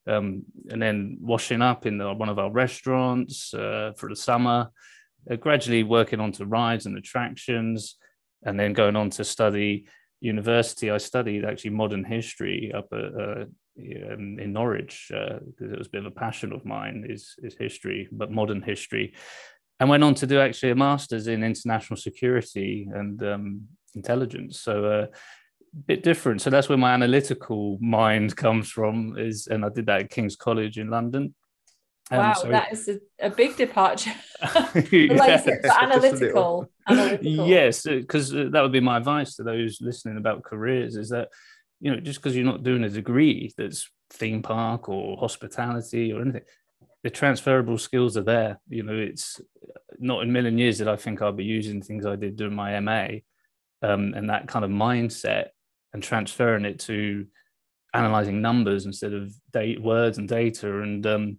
um, 0.06 0.42
and 0.70 0.82
then 0.82 1.18
washing 1.20 1.62
up 1.62 1.87
in 1.87 1.99
the, 1.99 2.12
one 2.12 2.28
of 2.28 2.38
our 2.38 2.50
restaurants 2.50 3.54
uh, 3.54 3.92
for 3.96 4.08
the 4.08 4.16
summer 4.16 4.70
gradually 5.40 5.83
working 5.83 6.21
onto 6.21 6.45
rides 6.45 6.87
and 6.87 6.97
attractions, 6.97 7.97
and 8.45 8.59
then 8.59 8.73
going 8.73 8.97
on 8.97 9.11
to 9.11 9.25
study 9.25 9.87
university. 10.21 10.90
I 10.90 10.99
studied 10.99 11.45
actually 11.45 11.71
modern 11.71 12.04
history 12.04 12.73
up 12.75 12.88
at, 12.93 12.99
uh, 12.99 13.45
um, 14.12 14.38
in 14.38 14.52
Norwich 14.52 15.07
because 15.11 15.71
uh, 15.71 15.75
it 15.75 15.78
was 15.78 15.87
a 15.87 15.90
bit 15.90 16.07
of 16.07 16.12
a 16.12 16.14
passion 16.14 16.52
of 16.52 16.64
mine 16.64 17.07
is 17.09 17.35
is 17.43 17.57
history, 17.59 18.09
but 18.12 18.31
modern 18.31 18.62
history, 18.62 19.14
and 19.81 19.88
went 19.88 20.04
on 20.04 20.14
to 20.16 20.26
do 20.26 20.40
actually 20.40 20.71
a 20.71 20.76
master's 20.76 21.26
in 21.26 21.43
international 21.43 21.97
security 21.97 22.88
and 22.93 23.23
um, 23.23 23.62
intelligence. 23.95 24.61
So. 24.61 24.85
Uh, 24.85 25.07
bit 25.87 26.04
different 26.04 26.40
so 26.40 26.50
that's 26.50 26.69
where 26.69 26.78
my 26.78 26.95
analytical 26.95 27.78
mind 27.81 28.37
comes 28.45 28.71
from 28.71 29.19
is 29.19 29.49
and 29.49 29.64
i 29.64 29.69
did 29.69 29.87
that 29.87 30.02
at 30.02 30.09
king's 30.09 30.37
college 30.37 30.78
in 30.78 30.88
london 30.88 31.35
um, 32.11 32.18
wow, 32.18 32.32
so... 32.34 32.49
that 32.49 32.73
is 32.73 32.88
a, 32.88 33.26
a 33.26 33.30
big 33.30 33.56
departure. 33.56 34.12
yes, 34.92 35.46
analytical, 35.46 36.68
analytical. 36.87 37.49
Yes, 37.49 37.84
because 37.84 38.34
uh, 38.34 38.49
that 38.50 38.62
would 38.62 38.73
be 38.73 38.80
my 38.80 38.99
advice 38.99 39.37
to 39.37 39.42
those 39.42 39.78
listening 39.80 40.18
about 40.18 40.44
careers: 40.44 40.96
is 40.96 41.08
that 41.11 41.28
you 41.80 41.90
know 41.90 42.00
just 42.00 42.20
because 42.20 42.37
you're 42.37 42.44
not 42.44 42.62
doing 42.62 42.84
a 42.84 42.90
degree 42.90 43.52
that's 43.56 43.88
theme 44.11 44.42
park 44.42 44.88
or 44.88 45.16
hospitality 45.16 46.12
or 46.12 46.20
anything, 46.20 46.42
the 47.02 47.11
transferable 47.11 47.78
skills 47.78 48.16
are 48.16 48.23
there. 48.23 48.61
You 48.68 48.82
know, 48.82 48.94
it's 48.94 49.40
not 49.99 50.23
in 50.23 50.28
a 50.28 50.32
million 50.32 50.58
years 50.58 50.78
that 50.78 50.88
I 50.88 50.96
think 50.96 51.23
I'll 51.23 51.32
be 51.32 51.44
using 51.44 51.80
things 51.80 52.04
I 52.04 52.16
did 52.16 52.37
during 52.37 52.54
my 52.54 52.78
MA, 52.80 53.06
um, 53.82 54.12
and 54.14 54.28
that 54.28 54.46
kind 54.46 54.64
of 54.64 54.70
mindset 54.70 55.49
and 55.94 56.02
transferring 56.02 56.66
it 56.66 56.80
to 56.80 57.26
analyzing 57.94 58.42
numbers 58.42 58.84
instead 58.84 59.14
of 59.14 59.32
date 59.52 59.80
words 59.80 60.18
and 60.18 60.28
data 60.28 60.82
and 60.82 61.06
um, 61.06 61.38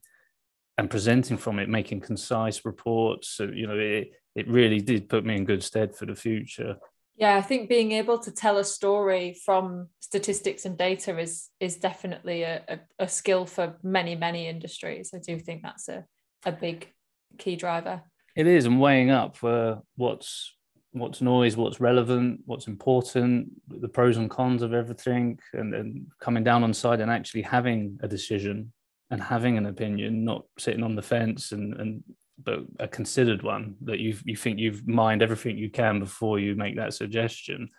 and 0.77 0.89
presenting 0.89 1.38
from 1.38 1.60
it, 1.60 1.70
making 1.70 2.01
concise 2.01 2.65
reports. 2.65 3.29
So, 3.29 3.46
you 3.46 3.67
know, 3.67 3.77
it, 3.77 4.12
it 4.36 4.48
really 4.48 4.82
did 4.82 5.10
put 5.10 5.25
me 5.25 5.36
in 5.36 5.46
good 5.46 5.63
stead 5.63 5.96
for 5.96 6.05
the 6.05 6.15
future. 6.15 6.77
Yeah, 7.17 7.38
I 7.38 7.41
think 7.41 7.70
being 7.70 7.94
able 7.94 8.20
to 8.20 8.32
tell 8.32 8.58
a 8.58 8.63
story 8.65 9.38
from 9.46 9.88
statistics 10.01 10.65
and 10.65 10.77
data 10.77 11.17
is 11.17 11.50
is 11.62 11.77
definitely 11.77 12.44
a, 12.44 12.62
a, 12.67 12.79
a 13.05 13.08
skill 13.08 13.46
for 13.46 13.77
many, 13.84 14.15
many 14.15 14.50
industries. 14.50 15.12
I 15.15 15.20
do 15.20 15.39
think 15.39 15.62
that's 15.63 15.88
a, 15.88 16.03
a 16.46 16.51
big 16.51 16.91
key 17.38 17.55
driver. 17.55 18.01
It 18.36 18.48
is, 18.48 18.65
and 18.65 18.82
weighing 18.82 19.12
up 19.12 19.38
for 19.38 19.82
what's 19.96 20.53
what's 20.91 21.22
noise, 21.22 21.55
what's 21.55 21.79
relevant, 21.79 22.41
what's 22.46 22.67
important, 22.67 23.50
the 23.67 23.88
pros 23.88 24.17
and 24.17 24.29
cons 24.29 24.62
of 24.62 24.74
everything, 24.74 25.39
and 25.53 25.72
then 25.72 26.08
coming 26.20 26.44
down 26.44 26.63
on 26.63 26.74
side 26.74 27.00
and 27.00 27.12
actually 27.12 27.44
having 27.44 27.98
a 28.01 28.10
decision 28.10 28.74
and 29.12 29.22
having 29.22 29.58
an 29.58 29.66
opinion, 29.66 30.26
not 30.26 30.46
sitting 30.58 30.84
on 30.84 30.96
the 30.96 31.02
fence 31.02 31.52
and 31.52 31.74
and 31.76 32.04
but 32.44 32.60
a 32.80 32.88
considered 32.88 33.44
one 33.44 33.76
that 33.82 34.00
you 34.00 34.16
you 34.26 34.36
think 34.36 34.60
you've 34.60 34.88
mined 34.88 35.22
everything 35.22 35.58
you 35.58 35.70
can 35.70 36.00
before 36.00 36.40
you 36.40 36.56
make 36.56 36.76
that 36.76 36.94
suggestion. 36.94 37.70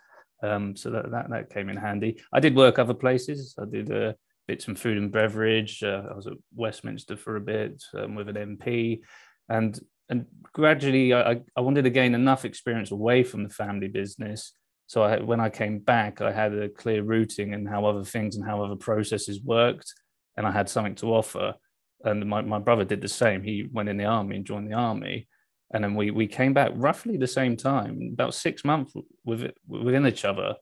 Um, 0.43 0.75
so 0.75 0.91
that, 0.91 1.11
that 1.11 1.29
that 1.29 1.49
came 1.49 1.69
in 1.69 1.77
handy. 1.77 2.21
I 2.31 2.39
did 2.39 2.55
work 2.55 2.79
other 2.79 2.93
places. 2.93 3.55
I 3.59 3.65
did 3.65 3.91
uh, 3.91 4.13
bits 4.47 4.67
in 4.67 4.75
food 4.75 4.97
and 4.97 5.11
beverage. 5.11 5.83
Uh, 5.83 6.03
I 6.11 6.13
was 6.15 6.27
at 6.27 6.33
Westminster 6.55 7.17
for 7.17 7.35
a 7.35 7.41
bit 7.41 7.83
um, 7.93 8.15
with 8.15 8.29
an 8.29 8.57
MP, 8.57 9.01
and 9.49 9.79
and 10.09 10.25
gradually 10.53 11.13
I, 11.13 11.41
I 11.55 11.61
wanted 11.61 11.83
to 11.83 11.89
gain 11.89 12.15
enough 12.15 12.45
experience 12.45 12.91
away 12.91 13.23
from 13.23 13.43
the 13.43 13.49
family 13.49 13.87
business. 13.87 14.53
So 14.87 15.03
I, 15.03 15.19
when 15.19 15.41
I 15.41 15.49
came 15.49 15.79
back, 15.79 16.21
I 16.21 16.31
had 16.31 16.53
a 16.53 16.69
clear 16.69 17.03
routing 17.03 17.53
and 17.53 17.67
how 17.67 17.85
other 17.85 18.05
things 18.05 18.37
and 18.37 18.45
how 18.45 18.63
other 18.63 18.77
processes 18.77 19.41
worked 19.41 19.93
and 20.37 20.45
I 20.45 20.51
had 20.51 20.69
something 20.69 20.95
to 20.95 21.13
offer. 21.13 21.55
And 22.03 22.25
my, 22.27 22.41
my 22.41 22.59
brother 22.59 22.85
did 22.85 23.01
the 23.01 23.07
same. 23.07 23.41
He 23.41 23.67
went 23.71 23.89
in 23.89 23.97
the 23.97 24.05
army 24.05 24.35
and 24.35 24.45
joined 24.45 24.71
the 24.71 24.75
army. 24.75 25.27
And 25.73 25.83
then 25.83 25.95
we, 25.95 26.11
we 26.11 26.27
came 26.27 26.53
back 26.53 26.71
roughly 26.75 27.17
the 27.17 27.27
same 27.27 27.57
time, 27.57 28.11
about 28.13 28.33
six 28.33 28.63
months 28.63 28.93
with, 29.25 29.51
within 29.67 30.07
each 30.07 30.23
other, 30.23 30.55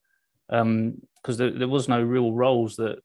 because 0.48 0.62
um, 0.62 0.98
there, 1.38 1.52
there 1.52 1.68
was 1.68 1.88
no 1.88 2.02
real 2.02 2.34
roles 2.34 2.78
that 2.78 3.00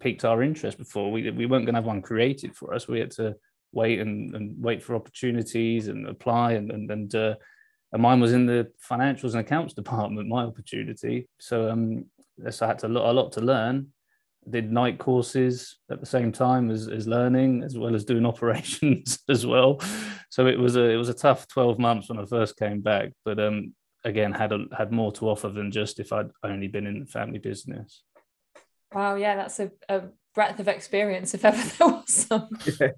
piqued 0.00 0.24
our 0.24 0.42
interest 0.42 0.78
before. 0.78 1.10
We, 1.10 1.30
we 1.30 1.46
weren't 1.46 1.66
going 1.66 1.74
to 1.74 1.80
have 1.80 1.84
one 1.84 2.00
created 2.00 2.56
for 2.56 2.72
us. 2.72 2.88
We 2.88 3.00
had 3.00 3.10
to 3.12 3.36
wait 3.72 4.00
and, 4.00 4.34
and 4.34 4.62
wait 4.62 4.82
for 4.82 4.94
opportunities 4.94 5.88
and 5.88 6.08
apply. 6.08 6.52
And, 6.52 6.70
and, 6.70 6.90
and, 6.90 7.14
uh, 7.14 7.34
and 7.92 8.02
mine 8.02 8.20
was 8.20 8.32
in 8.32 8.46
the 8.46 8.70
financials 8.90 9.32
and 9.32 9.40
accounts 9.40 9.74
department, 9.74 10.28
my 10.28 10.44
opportunity. 10.44 11.28
So 11.38 11.68
um, 11.68 12.06
so 12.50 12.66
I 12.66 12.68
had 12.68 12.78
to, 12.80 12.86
a 12.86 12.88
lot 12.88 13.32
to 13.32 13.40
learn 13.40 13.88
did 14.50 14.72
night 14.72 14.98
courses 14.98 15.78
at 15.90 16.00
the 16.00 16.06
same 16.06 16.32
time 16.32 16.70
as, 16.70 16.88
as 16.88 17.06
learning 17.06 17.62
as 17.62 17.76
well 17.76 17.94
as 17.94 18.04
doing 18.04 18.26
operations 18.32 19.18
as 19.28 19.46
well. 19.46 19.80
So 20.30 20.46
it 20.46 20.58
was 20.58 20.76
a 20.76 20.84
it 20.84 20.96
was 20.96 21.08
a 21.08 21.14
tough 21.14 21.48
12 21.48 21.78
months 21.78 22.08
when 22.08 22.18
i 22.18 22.24
first 22.24 22.56
came 22.56 22.80
back 22.80 23.12
but 23.24 23.40
um 23.40 23.74
again 24.04 24.32
had 24.32 24.52
a, 24.52 24.64
had 24.76 24.92
more 24.92 25.10
to 25.12 25.28
offer 25.28 25.48
than 25.48 25.72
just 25.72 25.98
if 25.98 26.12
i'd 26.12 26.30
only 26.44 26.68
been 26.68 26.86
in 26.86 27.00
the 27.00 27.06
family 27.06 27.38
business. 27.38 28.02
Wow 28.92 29.16
yeah 29.16 29.36
that's 29.36 29.58
a, 29.60 29.70
a 29.88 30.02
breadth 30.34 30.60
of 30.60 30.68
experience 30.68 31.34
if 31.34 31.44
ever 31.44 31.56
there 31.78 31.88
was 31.88 32.12
some. 32.12 32.48
Yeah. 32.80 32.90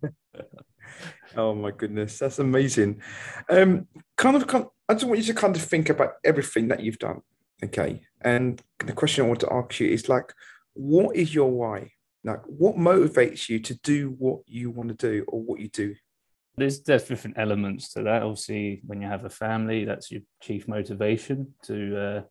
oh 1.36 1.54
my 1.54 1.70
goodness 1.70 2.18
that's 2.18 2.38
amazing. 2.38 3.00
Um 3.48 3.86
kind 4.16 4.36
of 4.36 4.72
i 4.88 4.94
just 4.94 5.06
want 5.06 5.18
you 5.18 5.24
to 5.24 5.34
kind 5.34 5.54
of 5.54 5.62
think 5.62 5.88
about 5.88 6.14
everything 6.24 6.68
that 6.68 6.80
you've 6.80 6.98
done 6.98 7.22
okay? 7.62 8.00
And 8.22 8.62
the 8.78 8.92
question 8.92 9.24
i 9.24 9.28
want 9.28 9.40
to 9.40 9.52
ask 9.52 9.80
you 9.80 9.88
is 9.88 10.08
like 10.08 10.32
what 10.74 11.16
is 11.16 11.34
your 11.34 11.50
why? 11.50 11.92
Like, 12.24 12.42
what 12.46 12.76
motivates 12.76 13.48
you 13.48 13.60
to 13.60 13.74
do 13.80 14.14
what 14.18 14.40
you 14.46 14.70
want 14.70 14.88
to 14.90 14.94
do 14.94 15.24
or 15.28 15.40
what 15.40 15.60
you 15.60 15.68
do? 15.68 15.94
There's 16.56 16.80
different 16.80 17.38
elements 17.38 17.92
to 17.94 18.02
that. 18.02 18.22
Obviously, 18.22 18.82
when 18.84 19.00
you 19.00 19.08
have 19.08 19.24
a 19.24 19.30
family, 19.30 19.84
that's 19.84 20.10
your 20.10 20.20
chief 20.42 20.68
motivation 20.68 21.54
to 21.64 21.98
uh, 21.98 22.22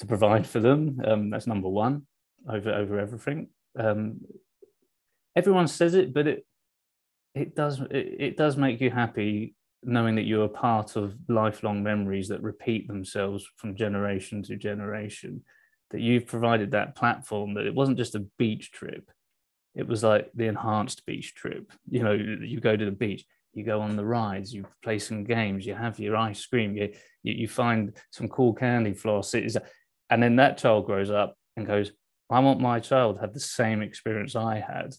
to 0.00 0.06
provide 0.06 0.46
for 0.46 0.60
them. 0.60 1.00
Um, 1.06 1.30
that's 1.30 1.46
number 1.46 1.68
one 1.68 2.06
over 2.50 2.70
over 2.70 2.98
everything. 2.98 3.48
Um, 3.78 4.20
everyone 5.34 5.68
says 5.68 5.94
it, 5.94 6.12
but 6.12 6.26
it 6.26 6.46
it 7.34 7.54
does 7.54 7.80
it, 7.80 8.16
it 8.18 8.36
does 8.36 8.56
make 8.56 8.80
you 8.80 8.90
happy 8.90 9.54
knowing 9.82 10.16
that 10.16 10.26
you're 10.26 10.44
a 10.44 10.48
part 10.48 10.96
of 10.96 11.14
lifelong 11.28 11.82
memories 11.82 12.28
that 12.28 12.42
repeat 12.42 12.88
themselves 12.88 13.46
from 13.56 13.76
generation 13.76 14.42
to 14.42 14.56
generation 14.56 15.42
that 15.90 16.00
you've 16.00 16.26
provided 16.26 16.70
that 16.70 16.96
platform 16.96 17.54
that 17.54 17.66
it 17.66 17.74
wasn't 17.74 17.98
just 17.98 18.14
a 18.14 18.26
beach 18.38 18.72
trip. 18.72 19.10
It 19.74 19.86
was 19.86 20.02
like 20.02 20.30
the 20.34 20.46
enhanced 20.46 21.04
beach 21.06 21.34
trip. 21.34 21.72
You 21.88 22.02
know 22.02 22.12
you 22.12 22.60
go 22.60 22.76
to 22.76 22.84
the 22.84 22.90
beach 22.90 23.24
you 23.54 23.64
go 23.64 23.80
on 23.80 23.96
the 23.96 24.04
rides 24.04 24.52
you 24.52 24.66
play 24.82 24.98
some 24.98 25.24
games 25.24 25.64
you 25.64 25.74
have 25.74 25.98
your 25.98 26.14
ice 26.14 26.44
cream 26.44 26.76
you 26.76 26.92
you, 27.22 27.32
you 27.32 27.48
find 27.48 27.96
some 28.10 28.28
cool 28.28 28.52
candy 28.52 28.92
floss. 28.92 29.34
And 29.34 30.22
then 30.22 30.36
that 30.36 30.58
child 30.58 30.84
grows 30.86 31.10
up 31.10 31.36
and 31.56 31.66
goes 31.66 31.92
i 32.28 32.38
want 32.40 32.60
my 32.60 32.80
child 32.80 33.16
to 33.16 33.20
have 33.22 33.32
the 33.32 33.40
same 33.40 33.80
experience 33.80 34.36
i 34.36 34.58
had 34.58 34.94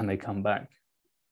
and 0.00 0.08
they 0.08 0.16
come 0.16 0.42
back. 0.42 0.70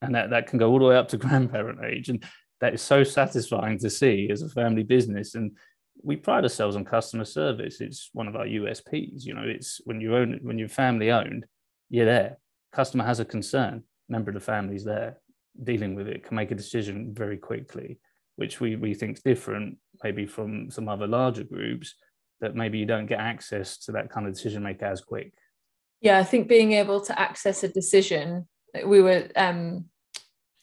And 0.03 0.15
that, 0.15 0.31
that 0.31 0.47
can 0.47 0.59
go 0.59 0.71
all 0.71 0.79
the 0.79 0.85
way 0.85 0.97
up 0.97 1.09
to 1.09 1.17
grandparent 1.19 1.85
age. 1.85 2.09
And 2.09 2.23
that 2.61 2.75
is 2.75 2.83
so 2.83 3.03
satisfying 3.03 3.79
to 3.81 3.91
see 3.91 4.29
as 4.31 4.43
a 4.43 4.49
family 4.49 4.83
business. 4.83 5.35
And 5.35 5.57
we 6.03 6.17
pride 6.17 6.45
ourselves 6.45 6.77
on 6.77 6.85
customer 6.85 7.25
service. 7.25 7.81
It's 7.81 8.11
one 8.13 8.29
of 8.29 8.37
our 8.37 8.45
USPs. 8.45 9.25
You 9.25 9.35
know, 9.35 9.45
it's 9.45 9.81
when 9.85 10.01
you 10.01 10.17
own 10.17 10.39
when 10.43 10.59
you're 10.59 10.69
family 10.69 11.11
owned, 11.11 11.47
you're 11.91 12.07
there. 12.07 12.39
Customer 12.73 13.05
has 13.05 13.21
a 13.21 13.25
concern, 13.25 13.83
member 14.09 14.31
of 14.31 14.35
the 14.35 14.41
family's 14.41 14.85
there, 14.85 15.19
dealing 15.63 15.95
with 15.95 16.09
it, 16.09 16.25
can 16.25 16.37
make 16.37 16.51
a 16.51 16.55
decision 16.55 17.13
very 17.15 17.37
quickly, 17.37 17.99
which 18.37 18.61
we 18.61 18.77
we 18.77 18.95
think 18.95 19.17
is 19.17 19.23
different 19.23 19.79
maybe 20.05 20.27
from 20.27 20.71
some 20.71 20.89
other 20.89 21.07
larger 21.07 21.45
groups 21.45 21.95
that 22.41 22.55
maybe 22.55 22.79
you 22.79 22.87
don't 22.87 23.07
get 23.07 23.19
access 23.19 23.79
to 23.79 23.93
that 23.93 24.11
kind 24.11 24.27
of 24.27 24.33
decision 24.33 24.63
maker 24.63 24.85
as 24.85 25.01
quick. 25.01 25.33
Yeah, 26.01 26.19
I 26.19 26.25
think 26.25 26.47
being 26.47 26.73
able 26.73 27.01
to 27.01 27.19
access 27.19 27.65
a 27.65 27.69
decision, 27.69 28.47
we 28.87 29.03
were 29.03 29.29
um, 29.35 29.87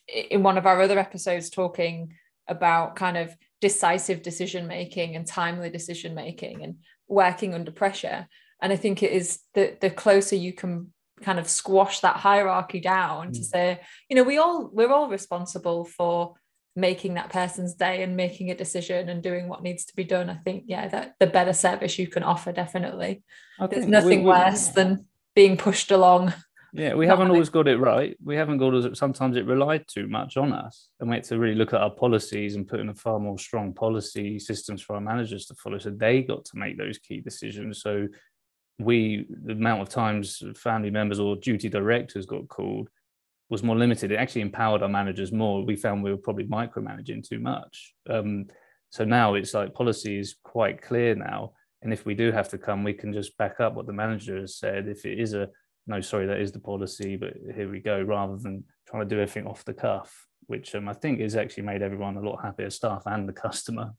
in 0.08 0.44
one 0.44 0.58
of 0.58 0.66
our 0.66 0.82
other 0.82 0.98
episodes 0.98 1.50
talking 1.50 2.14
about 2.48 2.96
kind 2.96 3.18
of 3.18 3.36
decisive 3.62 4.22
decision 4.22 4.68
making 4.68 5.16
and 5.16 5.26
timely 5.26 5.70
decision 5.70 6.14
making 6.14 6.64
and 6.64 6.76
working 7.08 7.54
under 7.54 7.72
pressure 7.72 8.28
and 8.62 8.72
i 8.72 8.76
think 8.76 9.02
it 9.02 9.12
is 9.12 9.40
the 9.54 9.76
the 9.82 9.90
closer 9.90 10.36
you 10.36 10.54
can 10.54 10.92
kind 11.22 11.40
of 11.40 11.48
squash 11.48 12.02
that 12.02 12.18
hierarchy 12.18 12.80
down 12.80 13.30
mm. 13.30 13.34
to 13.34 13.44
say 13.44 13.80
you 14.10 14.16
know 14.16 14.24
we 14.24 14.38
all 14.38 14.70
we're 14.74 14.92
all 14.92 15.10
responsible 15.10 15.86
for 15.86 16.36
making 16.76 17.14
that 17.14 17.30
person's 17.30 17.74
day 17.74 18.04
and 18.04 18.18
making 18.18 18.52
a 18.52 18.56
decision 18.56 19.08
and 19.08 19.24
doing 19.24 19.48
what 19.48 19.64
needs 19.64 19.86
to 19.86 19.96
be 19.96 20.04
done. 20.04 20.30
I 20.30 20.36
think, 20.36 20.66
yeah, 20.68 20.88
that 20.90 21.16
the 21.20 21.28
better 21.28 21.54
service 21.54 21.98
you 21.98 22.08
can 22.08 22.24
offer, 22.24 22.52
definitely. 22.52 23.24
There's 23.70 23.88
nothing 23.88 24.10
we, 24.10 24.18
we, 24.18 24.24
worse 24.26 24.68
than 24.70 25.06
being 25.36 25.56
pushed 25.56 25.92
along. 25.92 26.34
Yeah, 26.76 26.94
we 26.94 27.08
haven't 27.08 27.30
always 27.30 27.48
got 27.48 27.70
it 27.70 27.78
right. 27.78 28.18
We 28.22 28.36
haven't 28.36 28.58
got 28.58 28.74
it. 28.74 28.98
Sometimes 28.98 29.38
it 29.38 29.46
relied 29.46 29.86
too 29.88 30.10
much 30.10 30.36
on 30.36 30.52
us, 30.52 30.90
and 31.00 31.10
we 31.10 31.16
had 31.16 31.24
to 31.26 31.40
really 31.40 31.56
look 31.56 31.74
at 31.74 31.80
our 31.80 31.90
policies 31.90 32.56
and 32.56 32.68
put 32.68 32.82
in 32.82 32.90
a 32.90 32.94
far 32.94 33.18
more 33.18 33.40
strong 33.40 33.74
policy 33.74 34.40
systems 34.40 34.82
for 34.82 34.96
our 34.96 35.02
managers 35.02 35.46
to 35.46 35.56
follow. 35.56 35.78
So 35.78 35.92
they 35.92 36.22
got 36.22 36.44
to 36.44 36.58
make 36.58 36.78
those 36.78 36.98
key 36.98 37.22
decisions. 37.22 37.82
So 37.82 38.10
we, 38.78 39.26
the 39.46 39.54
amount 39.54 39.84
of 39.84 39.90
times 39.90 40.44
family 40.58 40.90
members 40.90 41.18
or 41.18 41.38
duty 41.38 41.70
directors 41.70 42.26
got 42.26 42.50
called 42.50 42.90
was 43.50 43.64
more 43.64 43.78
limited. 43.78 44.12
It 44.12 44.18
actually 44.18 44.42
empowered 44.42 44.84
our 44.84 44.90
managers 44.90 45.32
more. 45.32 45.64
We 45.64 45.78
found 45.78 46.04
we 46.04 46.12
were 46.12 46.18
probably 46.18 46.46
micromanaging 46.46 47.26
too 47.26 47.40
much. 47.40 47.94
Um, 48.10 48.48
so 48.90 49.06
now 49.06 49.36
it's 49.36 49.54
like 49.54 49.74
policy 49.74 50.20
is 50.20 50.36
quite 50.44 50.82
clear 50.82 51.16
now. 51.16 51.54
And 51.84 51.94
if 51.94 52.06
we 52.06 52.16
do 52.16 52.34
have 52.34 52.50
to 52.50 52.58
come, 52.58 52.84
we 52.84 52.94
can 52.94 53.14
just 53.14 53.38
back 53.38 53.62
up 53.62 53.76
what 53.76 53.86
the 53.86 53.94
manager 53.94 54.42
has 54.42 54.58
said. 54.58 54.90
If 54.90 55.06
it 55.06 55.20
is 55.20 55.34
a 55.34 55.48
no, 55.88 56.02
sorry, 56.02 56.28
that 56.28 56.42
is 56.42 56.52
the 56.52 56.60
policy, 56.60 57.16
but 57.16 57.34
here 57.56 57.70
we 57.70 57.80
go, 57.80 58.02
rather 58.02 58.38
than 58.38 58.64
trying 58.88 59.08
to 59.08 59.16
do 59.16 59.22
everything 59.22 59.48
off 59.48 59.66
the 59.66 59.74
cuff, 59.74 60.28
which 60.48 60.76
um, 60.76 60.88
I 60.88 60.94
think 60.94 61.20
has 61.20 61.36
actually 61.36 61.64
made 61.64 61.82
everyone 61.82 62.18
a 62.18 62.22
lot 62.22 62.42
happier, 62.42 62.70
staff 62.70 63.04
and 63.06 63.28
the 63.28 63.34
customer. 63.34 63.94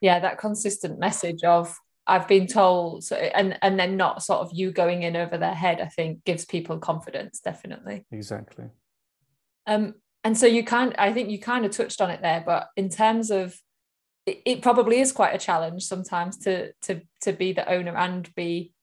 Yeah, 0.00 0.20
that 0.20 0.38
consistent 0.38 0.98
message 0.98 1.44
of 1.44 1.74
I've 2.06 2.28
been 2.28 2.46
told, 2.46 3.02
so, 3.02 3.16
and 3.16 3.58
and 3.62 3.78
then 3.78 3.96
not 3.96 4.22
sort 4.22 4.40
of 4.40 4.50
you 4.52 4.72
going 4.72 5.04
in 5.04 5.16
over 5.16 5.38
their 5.38 5.54
head. 5.54 5.80
I 5.80 5.86
think 5.86 6.22
gives 6.24 6.44
people 6.44 6.78
confidence, 6.78 7.40
definitely. 7.40 8.04
Exactly. 8.12 8.66
Um, 9.66 9.94
and 10.22 10.36
so 10.36 10.46
you 10.46 10.64
kind, 10.64 10.94
I 10.98 11.14
think 11.14 11.30
you 11.30 11.38
kind 11.38 11.64
of 11.64 11.70
touched 11.70 12.02
on 12.02 12.10
it 12.10 12.20
there, 12.20 12.42
but 12.44 12.68
in 12.76 12.90
terms 12.90 13.30
of, 13.30 13.58
it, 14.26 14.42
it 14.44 14.62
probably 14.62 15.00
is 15.00 15.12
quite 15.12 15.34
a 15.34 15.38
challenge 15.38 15.84
sometimes 15.84 16.36
to 16.40 16.72
to 16.82 17.00
to 17.22 17.32
be 17.32 17.54
the 17.54 17.66
owner 17.66 17.96
and 17.96 18.28
be, 18.34 18.73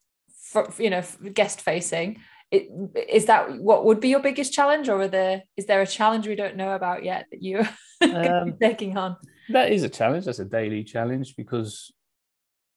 for, 0.51 0.70
you 0.77 0.89
know, 0.89 1.03
guest 1.34 1.62
facing. 1.62 2.20
It, 2.51 2.70
is 3.08 3.25
that 3.25 3.60
what 3.60 3.86
would 3.86 4.01
be 4.01 4.10
your 4.10 4.20
biggest 4.20 4.51
challenge, 4.51 4.89
or 4.89 5.01
are 5.01 5.08
there 5.08 5.43
is 5.55 5.65
there 5.67 5.81
a 5.81 5.88
challenge 5.88 6.27
we 6.27 6.36
don't 6.36 6.58
know 6.58 6.75
about 6.75 7.05
yet 7.05 7.27
that 7.31 7.41
you 7.41 7.65
are 8.03 8.41
um, 8.41 8.58
taking 8.62 8.98
on? 8.98 9.15
That 9.50 9.72
is 9.72 9.84
a 9.84 9.89
challenge. 9.89 10.25
That's 10.25 10.39
a 10.39 10.46
daily 10.46 10.84
challenge 10.84 11.36
because 11.38 11.93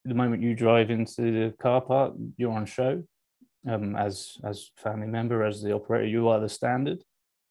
the 0.04 0.14
moment 0.14 0.42
you 0.42 0.54
drive 0.54 0.90
into 0.90 1.22
the 1.22 1.54
car 1.60 1.80
park, 1.80 2.14
you're 2.36 2.52
on 2.52 2.66
show. 2.66 3.02
Um, 3.68 3.96
as 3.96 4.36
as 4.44 4.70
family 4.76 5.06
member, 5.06 5.42
as 5.42 5.62
the 5.62 5.74
operator, 5.74 6.06
you 6.06 6.28
are 6.28 6.38
the 6.38 6.48
standard. 6.48 7.02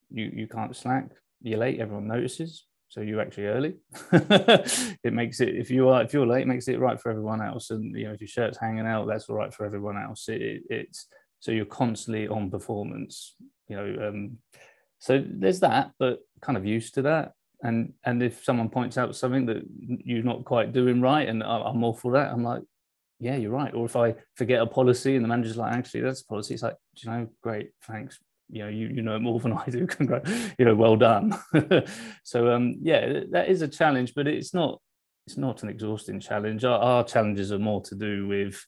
You 0.09 0.31
you 0.33 0.47
can't 0.47 0.75
slack. 0.75 1.09
You're 1.41 1.59
late. 1.59 1.81
Everyone 1.81 2.07
notices. 2.07 2.65
So 2.93 3.01
you're 3.01 3.21
actually 3.21 3.47
early. 3.47 3.75
it 4.11 5.13
makes 5.13 5.39
it 5.39 5.55
if 5.55 5.71
you 5.71 5.89
are 5.89 6.03
if 6.03 6.13
you're 6.13 6.27
late, 6.27 6.43
it 6.43 6.47
makes 6.47 6.67
it 6.67 6.79
right 6.79 6.99
for 6.99 7.09
everyone 7.09 7.41
else. 7.41 7.71
And 7.71 7.97
you 7.97 8.05
know 8.05 8.13
if 8.13 8.21
your 8.21 8.27
shirt's 8.27 8.59
hanging 8.59 8.85
out, 8.85 9.07
that's 9.07 9.27
all 9.29 9.35
right 9.35 9.53
for 9.53 9.65
everyone 9.65 9.97
else. 9.97 10.29
It, 10.29 10.41
it, 10.41 10.63
it's 10.69 11.07
so 11.39 11.51
you're 11.51 11.65
constantly 11.65 12.27
on 12.27 12.51
performance. 12.51 13.35
You 13.67 13.77
know, 13.77 14.07
um, 14.07 14.37
so 14.99 15.23
there's 15.25 15.61
that, 15.61 15.91
but 15.97 16.19
kind 16.41 16.57
of 16.57 16.65
used 16.65 16.93
to 16.95 17.01
that 17.03 17.33
and 17.63 17.93
and 18.03 18.21
if 18.21 18.43
someone 18.43 18.69
points 18.69 18.97
out 18.97 19.15
something 19.15 19.45
that 19.45 19.63
you're 19.79 20.21
not 20.21 20.45
quite 20.45 20.73
doing 20.73 21.01
right 21.01 21.27
and 21.27 21.41
i'm 21.41 21.83
all 21.83 21.93
for 21.93 22.11
that 22.11 22.31
i'm 22.31 22.43
like 22.43 22.61
yeah 23.19 23.35
you're 23.35 23.51
right 23.51 23.73
or 23.73 23.85
if 23.85 23.95
i 23.95 24.13
forget 24.35 24.61
a 24.61 24.65
policy 24.65 25.15
and 25.15 25.23
the 25.23 25.29
manager's 25.29 25.57
like 25.57 25.73
actually 25.73 26.01
that's 26.01 26.21
a 26.21 26.25
policy 26.25 26.53
it's 26.53 26.63
like 26.63 26.75
you 26.97 27.09
know 27.09 27.27
great 27.41 27.71
thanks 27.87 28.19
you 28.53 28.63
know 28.63 28.69
you, 28.69 28.87
you 28.87 29.01
know 29.01 29.19
more 29.19 29.39
than 29.39 29.53
i 29.53 29.65
do 29.65 29.87
you 30.59 30.65
know 30.65 30.75
well 30.75 30.95
done. 30.95 31.37
So 32.23 32.53
um 32.53 32.75
yeah 32.81 33.21
that 33.31 33.49
is 33.49 33.61
a 33.61 33.67
challenge 33.67 34.13
but 34.15 34.27
it's 34.27 34.53
not 34.53 34.79
it's 35.25 35.37
not 35.37 35.63
an 35.63 35.69
exhausting 35.69 36.19
challenge. 36.19 36.65
Our, 36.65 36.79
our 36.79 37.03
challenges 37.03 37.51
are 37.51 37.59
more 37.59 37.81
to 37.83 37.95
do 37.95 38.27
with 38.27 38.65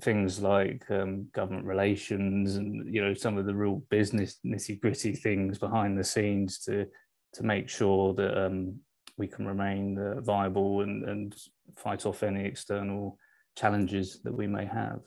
things 0.00 0.40
like 0.40 0.88
um, 0.90 1.28
government 1.34 1.66
relations 1.66 2.56
and 2.56 2.94
you 2.94 3.02
know 3.02 3.12
some 3.12 3.36
of 3.36 3.44
the 3.44 3.54
real 3.54 3.82
business 3.90 4.38
nitty 4.46 4.80
gritty 4.80 5.12
things 5.12 5.58
behind 5.58 5.98
the 5.98 6.04
scenes 6.04 6.60
to 6.60 6.86
to 7.32 7.42
make 7.42 7.68
sure 7.68 8.14
that 8.14 8.46
um, 8.46 8.76
we 9.16 9.26
can 9.26 9.46
remain 9.46 9.98
uh, 9.98 10.20
viable 10.20 10.82
and, 10.82 11.04
and 11.08 11.36
fight 11.76 12.06
off 12.06 12.22
any 12.22 12.44
external 12.44 13.18
challenges 13.56 14.20
that 14.22 14.32
we 14.32 14.46
may 14.46 14.64
have. 14.64 15.00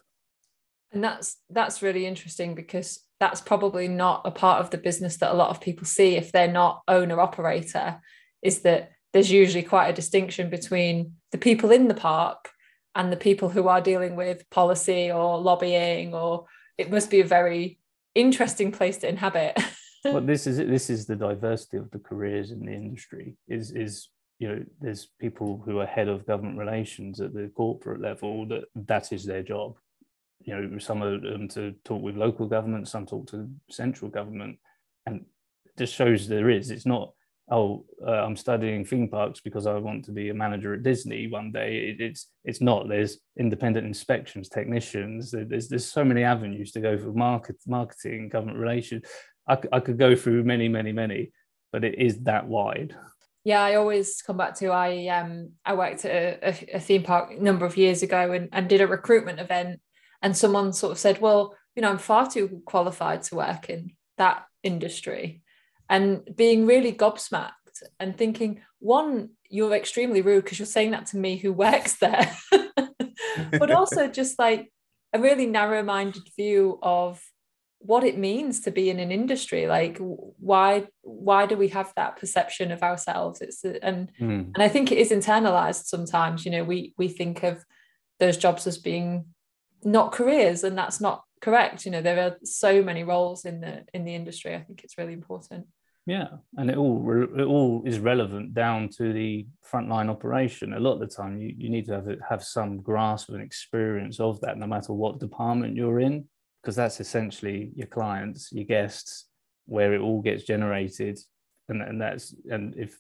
And 0.91 1.03
that's 1.03 1.37
that's 1.49 1.81
really 1.81 2.05
interesting 2.05 2.55
because 2.55 2.99
that's 3.19 3.41
probably 3.41 3.87
not 3.87 4.21
a 4.25 4.31
part 4.31 4.61
of 4.61 4.71
the 4.71 4.77
business 4.77 5.17
that 5.17 5.31
a 5.31 5.35
lot 5.35 5.49
of 5.49 5.61
people 5.61 5.85
see 5.85 6.15
if 6.15 6.31
they're 6.31 6.51
not 6.51 6.81
owner 6.87 7.19
operator. 7.19 8.01
Is 8.41 8.61
that 8.61 8.91
there's 9.13 9.31
usually 9.31 9.63
quite 9.63 9.89
a 9.89 9.93
distinction 9.93 10.49
between 10.49 11.13
the 11.31 11.37
people 11.37 11.71
in 11.71 11.87
the 11.87 11.93
park 11.93 12.49
and 12.95 13.11
the 13.11 13.17
people 13.17 13.49
who 13.49 13.67
are 13.67 13.81
dealing 13.81 14.15
with 14.15 14.49
policy 14.49 15.11
or 15.11 15.39
lobbying 15.39 16.13
or 16.13 16.45
it 16.77 16.91
must 16.91 17.09
be 17.09 17.21
a 17.21 17.25
very 17.25 17.79
interesting 18.15 18.71
place 18.71 18.97
to 18.97 19.07
inhabit 19.07 19.57
well, 20.05 20.21
this 20.21 20.47
is 20.47 20.57
this 20.57 20.89
is 20.89 21.05
the 21.05 21.15
diversity 21.15 21.77
of 21.77 21.91
the 21.91 21.99
careers 21.99 22.51
in 22.51 22.65
the 22.65 22.73
industry. 22.73 23.35
Is 23.47 23.71
is 23.71 24.09
you 24.39 24.47
know, 24.47 24.65
there's 24.79 25.07
people 25.19 25.61
who 25.63 25.79
are 25.79 25.85
head 25.85 26.07
of 26.07 26.25
government 26.25 26.57
relations 26.57 27.21
at 27.21 27.33
the 27.33 27.51
corporate 27.55 28.01
level 28.01 28.47
that 28.47 28.63
that 28.87 29.13
is 29.13 29.23
their 29.23 29.43
job. 29.43 29.75
You 30.43 30.61
know, 30.61 30.77
some 30.79 31.01
of 31.01 31.21
them 31.21 31.47
to 31.49 31.73
talk 31.83 32.01
with 32.01 32.15
local 32.15 32.47
government, 32.47 32.87
some 32.87 33.05
talk 33.05 33.27
to 33.27 33.49
central 33.69 34.09
government, 34.09 34.57
and 35.05 35.25
just 35.77 35.93
shows 35.93 36.27
there 36.27 36.49
is. 36.49 36.71
It's 36.71 36.85
not 36.85 37.13
oh, 37.51 37.85
uh, 38.05 38.11
I'm 38.11 38.37
studying 38.37 38.85
theme 38.85 39.09
parks 39.09 39.41
because 39.41 39.67
I 39.67 39.73
want 39.75 40.05
to 40.05 40.11
be 40.11 40.29
a 40.29 40.33
manager 40.33 40.73
at 40.73 40.83
Disney 40.83 41.27
one 41.27 41.51
day. 41.51 41.89
It, 41.89 42.01
it's 42.01 42.27
it's 42.43 42.61
not. 42.61 42.87
There's 42.87 43.19
independent 43.37 43.85
inspections, 43.85 44.49
technicians. 44.49 45.31
There's 45.31 45.67
there's 45.67 45.91
so 45.91 46.03
many 46.03 46.23
avenues 46.23 46.71
to 46.71 46.79
go 46.79 46.97
for 46.97 47.11
market 47.11 47.57
marketing, 47.67 48.29
government 48.29 48.57
relations. 48.57 49.03
I, 49.47 49.57
I 49.71 49.79
could 49.79 49.97
go 49.97 50.15
through 50.15 50.43
many, 50.43 50.69
many, 50.69 50.91
many, 50.91 51.31
but 51.71 51.83
it 51.83 51.99
is 51.99 52.19
that 52.21 52.47
wide. 52.47 52.95
Yeah, 53.43 53.61
I 53.61 53.75
always 53.75 54.21
come 54.21 54.37
back 54.37 54.55
to 54.59 54.67
I 54.67 55.07
um 55.07 55.51
I 55.65 55.73
worked 55.73 56.05
at 56.05 56.43
a, 56.43 56.75
a 56.75 56.79
theme 56.79 57.03
park 57.03 57.31
a 57.31 57.41
number 57.41 57.65
of 57.65 57.75
years 57.75 58.03
ago 58.03 58.31
and, 58.31 58.49
and 58.51 58.69
did 58.69 58.81
a 58.81 58.87
recruitment 58.87 59.39
event 59.39 59.81
and 60.21 60.35
someone 60.35 60.73
sort 60.73 60.91
of 60.91 60.99
said, 60.99 61.21
well, 61.21 61.55
you 61.75 61.81
know, 61.81 61.89
I'm 61.89 61.97
far 61.97 62.29
too 62.29 62.61
qualified 62.65 63.23
to 63.23 63.35
work 63.35 63.69
in 63.69 63.91
that 64.17 64.43
industry. 64.63 65.41
And 65.89 66.21
being 66.35 66.65
really 66.65 66.93
gobsmacked 66.93 67.51
and 67.99 68.17
thinking, 68.17 68.61
one, 68.79 69.31
you're 69.49 69.73
extremely 69.73 70.21
rude 70.21 70.43
because 70.43 70.59
you're 70.59 70.65
saying 70.65 70.91
that 70.91 71.07
to 71.07 71.17
me 71.17 71.37
who 71.37 71.53
works 71.67 71.97
there. 71.97 72.35
but 73.51 73.71
also 73.71 74.07
just 74.07 74.37
like 74.39 74.71
a 75.13 75.19
really 75.19 75.45
narrow-minded 75.45 76.23
view 76.37 76.79
of 76.81 77.21
what 77.79 78.03
it 78.03 78.17
means 78.17 78.61
to 78.61 78.71
be 78.71 78.91
in 78.91 78.99
an 78.99 79.11
industry 79.11 79.65
like 79.65 79.97
why 79.99 80.87
why 81.01 81.47
do 81.47 81.57
we 81.57 81.67
have 81.69 81.91
that 81.95 82.15
perception 82.15 82.71
of 82.71 82.83
ourselves 82.83 83.41
it's 83.41 83.63
and 83.63 84.11
mm. 84.19 84.45
and 84.53 84.57
i 84.59 84.67
think 84.67 84.91
it 84.91 84.99
is 84.99 85.09
internalized 85.09 85.85
sometimes 85.85 86.45
you 86.45 86.51
know 86.51 86.63
we 86.63 86.93
we 86.99 87.07
think 87.07 87.41
of 87.41 87.65
those 88.19 88.37
jobs 88.37 88.67
as 88.67 88.77
being 88.77 89.25
not 89.83 90.11
careers 90.11 90.63
and 90.63 90.77
that's 90.77 91.01
not 91.01 91.23
correct. 91.41 91.85
You 91.85 91.91
know 91.91 92.01
there 92.01 92.19
are 92.19 92.37
so 92.43 92.83
many 92.83 93.03
roles 93.03 93.45
in 93.45 93.61
the 93.61 93.83
in 93.93 94.05
the 94.05 94.15
industry. 94.15 94.55
I 94.55 94.61
think 94.61 94.83
it's 94.83 94.97
really 94.97 95.13
important. 95.13 95.67
Yeah 96.07 96.29
and 96.57 96.71
it 96.71 96.77
all 96.77 97.29
it 97.37 97.43
all 97.43 97.83
is 97.85 97.99
relevant 97.99 98.55
down 98.55 98.89
to 98.97 99.13
the 99.13 99.47
frontline 99.71 100.09
operation. 100.09 100.73
A 100.73 100.79
lot 100.79 100.93
of 100.93 100.99
the 100.99 101.07
time 101.07 101.37
you, 101.37 101.53
you 101.57 101.69
need 101.69 101.85
to 101.85 101.93
have 101.93 102.07
have 102.27 102.43
some 102.43 102.81
grasp 102.81 103.29
and 103.29 103.41
experience 103.41 104.19
of 104.19 104.41
that 104.41 104.57
no 104.57 104.67
matter 104.67 104.93
what 104.93 105.19
department 105.19 105.75
you're 105.75 105.99
in 105.99 106.25
because 106.61 106.75
that's 106.75 106.99
essentially 106.99 107.71
your 107.75 107.87
clients, 107.87 108.51
your 108.51 108.65
guests, 108.65 109.25
where 109.65 109.93
it 109.93 110.01
all 110.01 110.21
gets 110.21 110.43
generated, 110.43 111.19
and 111.69 111.81
and 111.81 112.01
that's 112.01 112.35
and 112.49 112.75
if 112.77 112.99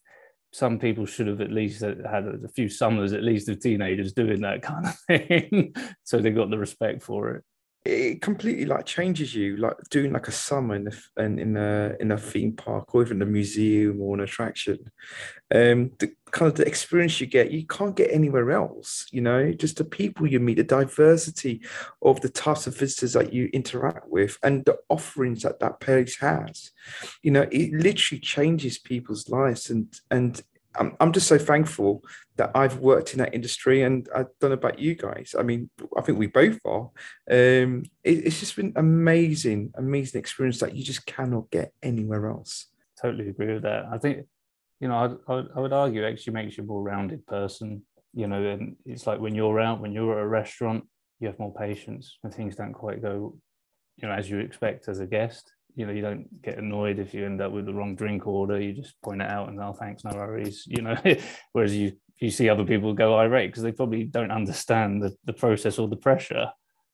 some 0.53 0.79
people 0.79 1.05
should 1.05 1.27
have 1.27 1.41
at 1.41 1.51
least 1.51 1.81
had 1.81 1.99
a 1.99 2.47
few 2.55 2.69
summers 2.69 3.13
at 3.13 3.23
least 3.23 3.49
of 3.49 3.59
teenagers 3.59 4.13
doing 4.13 4.41
that 4.41 4.61
kind 4.61 4.85
of 4.85 4.99
thing, 5.07 5.73
so 6.03 6.17
they 6.17 6.31
got 6.31 6.49
the 6.49 6.57
respect 6.57 7.03
for 7.03 7.35
it. 7.35 7.43
It 7.83 8.21
completely 8.21 8.65
like 8.65 8.85
changes 8.85 9.33
you 9.33 9.57
like 9.57 9.75
doing 9.89 10.13
like 10.13 10.27
a 10.27 10.31
summer 10.31 10.75
in 10.75 10.83
the 10.83 11.01
in, 11.17 11.39
in 11.39 11.57
a 11.57 11.95
in 11.99 12.11
a 12.11 12.17
theme 12.17 12.55
park 12.55 12.93
or 12.93 13.01
even 13.01 13.23
a 13.23 13.25
museum 13.25 13.99
or 13.99 14.13
an 14.13 14.21
attraction. 14.21 14.77
Um 15.53 15.91
the 15.97 16.13
kind 16.31 16.51
of 16.51 16.57
the 16.57 16.65
experience 16.65 17.19
you 17.19 17.27
get 17.27 17.51
you 17.51 17.65
can't 17.65 17.95
get 17.95 18.11
anywhere 18.11 18.51
else 18.51 19.05
you 19.11 19.21
know 19.21 19.51
just 19.51 19.77
the 19.77 19.83
people 19.83 20.27
you 20.27 20.39
meet 20.39 20.57
the 20.57 20.63
diversity 20.63 21.61
of 22.01 22.21
the 22.21 22.29
types 22.29 22.67
of 22.67 22.77
visitors 22.77 23.13
that 23.13 23.33
you 23.33 23.49
interact 23.53 24.07
with 24.07 24.37
and 24.43 24.65
the 24.65 24.77
offerings 24.89 25.43
that 25.43 25.59
that 25.59 25.79
place 25.79 26.17
has 26.17 26.71
you 27.21 27.31
know 27.31 27.47
it 27.51 27.73
literally 27.73 28.19
changes 28.19 28.77
people's 28.77 29.29
lives 29.29 29.69
and 29.69 29.99
and 30.09 30.41
I'm, 30.75 30.95
I'm 30.99 31.11
just 31.11 31.27
so 31.27 31.37
thankful 31.37 32.03
that 32.37 32.51
I've 32.55 32.77
worked 32.77 33.13
in 33.13 33.19
that 33.19 33.33
industry 33.33 33.83
and 33.83 34.07
I 34.15 34.25
don't 34.39 34.51
know 34.51 34.51
about 34.51 34.79
you 34.79 34.95
guys. 34.95 35.35
I 35.37 35.43
mean, 35.43 35.69
I 35.97 36.01
think 36.01 36.17
we 36.17 36.27
both 36.27 36.59
are. 36.65 36.89
Um, 37.29 37.83
it, 38.03 38.25
it's 38.25 38.39
just 38.39 38.55
been 38.55 38.73
amazing, 38.75 39.73
amazing 39.75 40.19
experience 40.19 40.59
that 40.59 40.75
you 40.75 40.83
just 40.83 41.05
cannot 41.05 41.51
get 41.51 41.73
anywhere 41.83 42.27
else. 42.29 42.67
totally 43.01 43.29
agree 43.29 43.53
with 43.53 43.63
that. 43.63 43.85
I 43.91 43.97
think, 43.97 44.27
you 44.81 44.87
know, 44.87 45.19
I 45.27 45.33
would, 45.33 45.49
I 45.55 45.59
would 45.59 45.73
argue 45.73 46.05
actually 46.05 46.33
makes 46.33 46.57
you 46.57 46.63
a 46.63 46.67
more 46.67 46.81
rounded 46.81 47.25
person. 47.27 47.83
You 48.13 48.27
know, 48.27 48.43
and 48.43 48.75
it's 48.85 49.07
like 49.07 49.21
when 49.21 49.35
you're 49.35 49.61
out, 49.61 49.79
when 49.79 49.93
you're 49.93 50.17
at 50.17 50.23
a 50.23 50.27
restaurant, 50.27 50.83
you 51.21 51.27
have 51.27 51.39
more 51.39 51.53
patience 51.53 52.17
when 52.21 52.33
things 52.33 52.57
don't 52.57 52.73
quite 52.73 53.01
go, 53.01 53.37
you 53.95 54.07
know, 54.07 54.13
as 54.13 54.29
you 54.29 54.39
expect 54.39 54.89
as 54.89 54.99
a 54.99 55.05
guest. 55.05 55.53
You 55.75 55.85
know, 55.85 55.93
you 55.93 56.01
don't 56.01 56.41
get 56.41 56.57
annoyed 56.57 56.99
if 56.99 57.13
you 57.13 57.25
end 57.25 57.39
up 57.39 57.53
with 57.53 57.65
the 57.65 57.73
wrong 57.73 57.95
drink 57.95 58.27
order. 58.27 58.59
You 58.59 58.73
just 58.73 59.01
point 59.01 59.21
it 59.21 59.29
out 59.29 59.47
and 59.47 59.57
oh, 59.61 59.73
thanks, 59.79 60.03
no 60.03 60.11
worries. 60.13 60.63
You 60.67 60.81
know, 60.81 60.97
whereas 61.53 61.73
you 61.73 61.93
you 62.19 62.29
see 62.29 62.49
other 62.49 62.65
people 62.65 62.93
go 62.93 63.17
irate 63.17 63.49
because 63.49 63.63
they 63.63 63.71
probably 63.71 64.03
don't 64.03 64.31
understand 64.31 65.01
the, 65.01 65.15
the 65.25 65.33
process 65.33 65.79
or 65.79 65.87
the 65.87 65.95
pressure. 65.95 66.47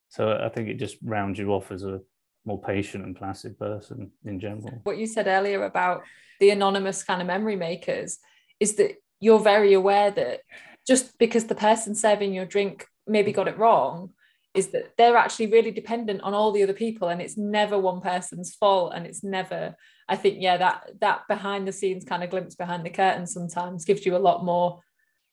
So 0.09 0.39
I 0.41 0.49
think 0.49 0.69
it 0.69 0.79
just 0.79 0.97
rounds 1.03 1.39
you 1.39 1.51
off 1.51 1.71
as 1.71 1.83
a 1.83 1.99
more 2.47 2.59
patient 2.59 3.03
and 3.05 3.15
placid 3.15 3.59
person 3.59 4.09
in 4.25 4.39
general. 4.39 4.79
What 4.83 4.97
you 4.97 5.05
said 5.05 5.27
earlier 5.27 5.63
about 5.63 6.03
the 6.39 6.49
anonymous 6.49 7.03
kind 7.03 7.21
of 7.21 7.27
memory 7.27 7.57
makers 7.57 8.17
is 8.59 8.75
that 8.75 8.95
you're 9.19 9.39
very 9.39 9.73
aware 9.73 10.09
that 10.11 10.41
just 10.87 11.19
because 11.19 11.45
the 11.45 11.55
person 11.55 11.93
serving 11.93 12.33
your 12.33 12.45
drink 12.45 12.87
maybe 13.05 13.33
got 13.33 13.47
it 13.47 13.57
wrong 13.57 14.11
is 14.53 14.67
that 14.67 14.93
they're 14.97 15.17
actually 15.17 15.47
really 15.47 15.71
dependent 15.71 16.21
on 16.21 16.33
all 16.33 16.51
the 16.51 16.63
other 16.63 16.73
people 16.73 17.09
and 17.09 17.21
it's 17.21 17.37
never 17.37 17.77
one 17.77 18.01
person's 18.01 18.55
fault 18.55 18.93
and 18.95 19.05
it's 19.05 19.23
never 19.23 19.75
i 20.07 20.15
think 20.15 20.37
yeah 20.39 20.57
that 20.57 20.89
that 20.99 21.21
behind 21.27 21.67
the 21.67 21.71
scenes 21.71 22.03
kind 22.03 22.23
of 22.23 22.29
glimpse 22.29 22.55
behind 22.55 22.85
the 22.85 22.89
curtain 22.89 23.27
sometimes 23.27 23.85
gives 23.85 24.05
you 24.05 24.15
a 24.15 24.17
lot 24.17 24.43
more 24.43 24.79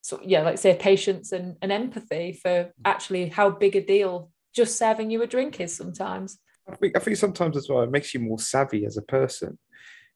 so 0.02 0.20
yeah 0.22 0.42
like 0.42 0.58
say 0.58 0.76
patience 0.76 1.32
and, 1.32 1.56
and 1.62 1.72
empathy 1.72 2.38
for 2.42 2.50
mm. 2.50 2.72
actually 2.84 3.28
how 3.28 3.48
big 3.48 3.76
a 3.76 3.80
deal 3.80 4.30
just 4.54 4.76
serving 4.76 5.10
you 5.10 5.22
a 5.22 5.26
drink 5.26 5.60
is 5.60 5.74
sometimes 5.74 6.38
I 6.68 6.76
think 6.76 6.96
I 6.96 7.00
think 7.00 7.16
sometimes 7.16 7.56
as 7.56 7.68
well 7.68 7.82
it 7.82 7.90
makes 7.90 8.14
you 8.14 8.20
more 8.20 8.38
savvy 8.38 8.86
as 8.86 8.96
a 8.96 9.02
person, 9.02 9.58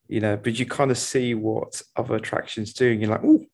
you 0.08 0.20
know. 0.20 0.36
But 0.36 0.58
you 0.58 0.66
kind 0.66 0.90
of 0.90 0.98
see 0.98 1.34
what 1.34 1.82
other 1.96 2.16
attractions 2.16 2.72
do, 2.72 2.90
and 2.90 3.00
you're 3.00 3.10
like, 3.10 3.24
oh, 3.24 3.44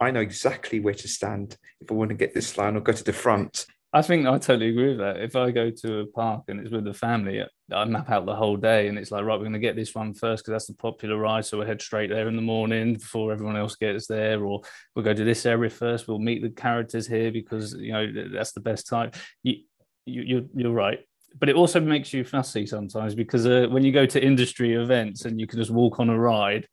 I 0.00 0.10
know 0.10 0.20
exactly 0.20 0.80
where 0.80 0.94
to 0.94 1.08
stand 1.08 1.56
if 1.80 1.90
I 1.90 1.94
want 1.94 2.10
to 2.10 2.16
get 2.16 2.34
this 2.34 2.58
line 2.58 2.76
or 2.76 2.80
go 2.80 2.92
to 2.92 3.04
the 3.04 3.12
front. 3.12 3.66
I 3.94 4.02
think 4.02 4.26
I 4.26 4.36
totally 4.38 4.70
agree 4.70 4.88
with 4.88 4.98
that. 4.98 5.20
If 5.20 5.36
I 5.36 5.52
go 5.52 5.70
to 5.70 6.00
a 6.00 6.06
park 6.06 6.44
and 6.48 6.58
it's 6.58 6.72
with 6.72 6.82
the 6.82 6.92
family, 6.92 7.44
I 7.72 7.84
map 7.84 8.10
out 8.10 8.26
the 8.26 8.34
whole 8.34 8.56
day 8.56 8.88
and 8.88 8.98
it's 8.98 9.12
like, 9.12 9.22
right, 9.22 9.36
we're 9.36 9.44
going 9.44 9.52
to 9.52 9.60
get 9.60 9.76
this 9.76 9.94
one 9.94 10.14
first 10.14 10.42
because 10.42 10.50
that's 10.50 10.66
the 10.66 10.74
popular 10.74 11.16
ride. 11.16 11.44
So 11.44 11.58
we'll 11.58 11.68
head 11.68 11.80
straight 11.80 12.10
there 12.10 12.26
in 12.26 12.34
the 12.34 12.42
morning 12.42 12.94
before 12.94 13.32
everyone 13.32 13.56
else 13.56 13.76
gets 13.76 14.08
there. 14.08 14.44
Or 14.44 14.62
we'll 14.96 15.04
go 15.04 15.14
to 15.14 15.22
this 15.22 15.46
area 15.46 15.70
first. 15.70 16.08
We'll 16.08 16.18
meet 16.18 16.42
the 16.42 16.50
characters 16.50 17.06
here 17.06 17.30
because, 17.30 17.74
you 17.74 17.92
know, 17.92 18.28
that's 18.32 18.50
the 18.50 18.60
best 18.60 18.88
time. 18.88 19.12
You, 19.44 19.58
you, 20.06 20.22
you're, 20.22 20.44
you're 20.56 20.72
right 20.72 20.98
but 21.38 21.48
it 21.48 21.56
also 21.56 21.80
makes 21.80 22.12
you 22.12 22.24
fussy 22.24 22.66
sometimes 22.66 23.14
because 23.14 23.46
uh, 23.46 23.66
when 23.70 23.84
you 23.84 23.92
go 23.92 24.06
to 24.06 24.24
industry 24.24 24.74
events 24.74 25.24
and 25.24 25.40
you 25.40 25.46
can 25.46 25.58
just 25.58 25.70
walk 25.70 25.98
on 26.00 26.08
a 26.08 26.18
ride 26.18 26.68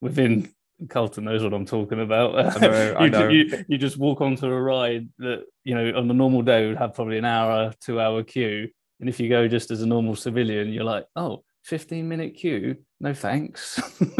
within 0.00 0.48
Carlton 0.88 1.24
knows 1.24 1.42
what 1.42 1.54
I'm 1.54 1.66
talking 1.66 2.00
about. 2.00 2.38
I 2.38 2.58
know, 2.60 2.94
I 2.98 3.08
know. 3.08 3.28
you, 3.28 3.64
you, 3.68 3.78
just 3.78 3.96
walk 3.96 4.20
onto 4.20 4.46
a 4.46 4.62
ride 4.62 5.08
that 5.18 5.44
you 5.62 5.74
know 5.74 5.96
on 5.96 6.10
a 6.10 6.14
normal 6.14 6.42
day 6.42 6.66
would 6.66 6.76
have 6.76 6.94
probably 6.94 7.18
an 7.18 7.24
hour, 7.24 7.72
two 7.80 8.00
hour 8.00 8.22
queue, 8.22 8.68
and 9.00 9.08
if 9.08 9.20
you 9.20 9.28
go 9.28 9.48
just 9.48 9.70
as 9.70 9.82
a 9.82 9.86
normal 9.86 10.16
civilian, 10.16 10.72
you're 10.72 10.84
like, 10.84 11.06
oh, 11.16 11.44
15 11.64 12.08
minute 12.08 12.36
queue 12.36 12.76
no 13.04 13.12
thanks. 13.12 13.78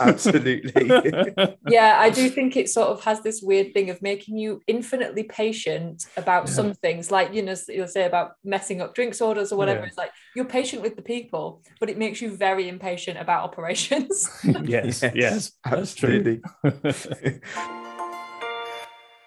Absolutely. 0.00 0.90
Yeah 1.68 1.96
i 1.98 2.10
do 2.10 2.28
think 2.28 2.56
it 2.56 2.68
sort 2.68 2.88
of 2.88 3.02
has 3.04 3.22
this 3.22 3.40
weird 3.42 3.72
thing 3.72 3.90
of 3.90 4.02
making 4.02 4.36
you 4.36 4.60
infinitely 4.66 5.22
patient 5.22 6.04
about 6.16 6.48
yeah. 6.48 6.52
some 6.52 6.74
things 6.74 7.10
like 7.10 7.32
you 7.32 7.42
know 7.42 7.54
you'll 7.68 7.86
say 7.86 8.04
about 8.04 8.32
messing 8.44 8.80
up 8.80 8.94
drinks 8.94 9.20
orders 9.20 9.52
or 9.52 9.56
whatever 9.56 9.80
yeah. 9.80 9.86
it's 9.86 9.96
like 9.96 10.10
you're 10.34 10.44
patient 10.44 10.82
with 10.82 10.96
the 10.96 11.02
people 11.02 11.62
but 11.78 11.88
it 11.88 11.96
makes 11.96 12.20
you 12.20 12.36
very 12.36 12.68
impatient 12.68 13.18
about 13.18 13.44
operations. 13.44 14.28
Yes 14.64 15.02
yes, 15.02 15.14
yes 15.14 15.52
absolutely. 15.64 16.40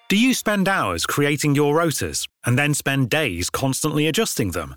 Do 0.10 0.18
you 0.20 0.34
spend 0.34 0.68
hours 0.68 1.06
creating 1.06 1.56
your 1.56 1.76
rotas 1.76 2.28
and 2.46 2.60
then 2.60 2.74
spend 2.74 3.10
days 3.10 3.50
constantly 3.50 4.08
adjusting 4.08 4.52
them 4.52 4.76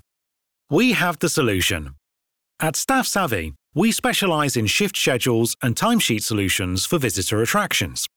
we 0.69 0.91
have 0.91 1.17
the 1.19 1.29
solution. 1.29 1.95
At 2.59 2.75
Staff 2.75 3.07
Savvy, 3.07 3.53
we 3.73 3.91
specialize 3.91 4.57
in 4.57 4.65
shift 4.65 4.97
schedules 4.97 5.55
and 5.61 5.75
timesheet 5.75 6.23
solutions 6.23 6.85
for 6.85 6.97
visitor 6.97 7.41
attractions. 7.41 8.07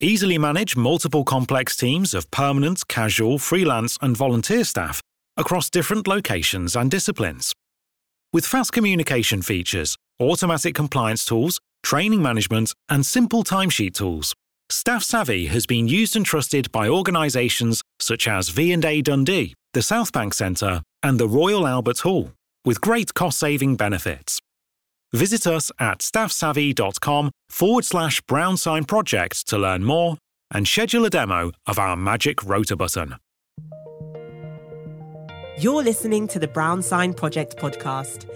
Easily 0.00 0.36
manage 0.36 0.76
multiple 0.76 1.24
complex 1.24 1.74
teams 1.74 2.12
of 2.12 2.30
permanent, 2.30 2.86
casual, 2.88 3.38
freelance, 3.38 3.96
and 4.02 4.14
volunteer 4.14 4.64
staff 4.64 5.00
across 5.38 5.70
different 5.70 6.06
locations 6.06 6.76
and 6.76 6.90
disciplines. 6.90 7.54
With 8.32 8.44
fast 8.44 8.72
communication 8.72 9.40
features, 9.40 9.96
automatic 10.20 10.74
compliance 10.74 11.24
tools, 11.24 11.60
training 11.82 12.20
management, 12.20 12.74
and 12.90 13.06
simple 13.06 13.42
timesheet 13.42 13.94
tools, 13.94 14.34
Staff 14.68 15.02
Savvy 15.02 15.46
has 15.46 15.64
been 15.64 15.88
used 15.88 16.16
and 16.16 16.26
trusted 16.26 16.70
by 16.72 16.88
organisations 16.88 17.82
such 18.00 18.26
as 18.28 18.48
V&A 18.50 19.00
Dundee, 19.00 19.54
the 19.72 19.82
South 19.82 20.12
Bank 20.12 20.34
Centre, 20.34 20.82
and 21.06 21.20
the 21.20 21.28
Royal 21.28 21.68
Albert 21.68 22.00
Hall, 22.00 22.32
with 22.64 22.80
great 22.80 23.14
cost 23.14 23.38
saving 23.38 23.76
benefits. 23.76 24.40
Visit 25.12 25.46
us 25.46 25.70
at 25.78 26.00
staffsavvy.com 26.00 27.30
forward 27.48 27.84
slash 27.84 28.20
brown 28.22 28.56
sign 28.56 28.84
project 28.84 29.46
to 29.46 29.56
learn 29.56 29.84
more 29.84 30.16
and 30.50 30.66
schedule 30.66 31.04
a 31.04 31.10
demo 31.10 31.52
of 31.64 31.78
our 31.78 31.96
magic 31.96 32.42
rota 32.42 32.74
button. 32.74 33.14
You're 35.58 35.84
listening 35.84 36.26
to 36.26 36.40
the 36.40 36.48
Brown 36.48 36.82
Sign 36.82 37.14
Project 37.14 37.56
podcast. 37.56 38.28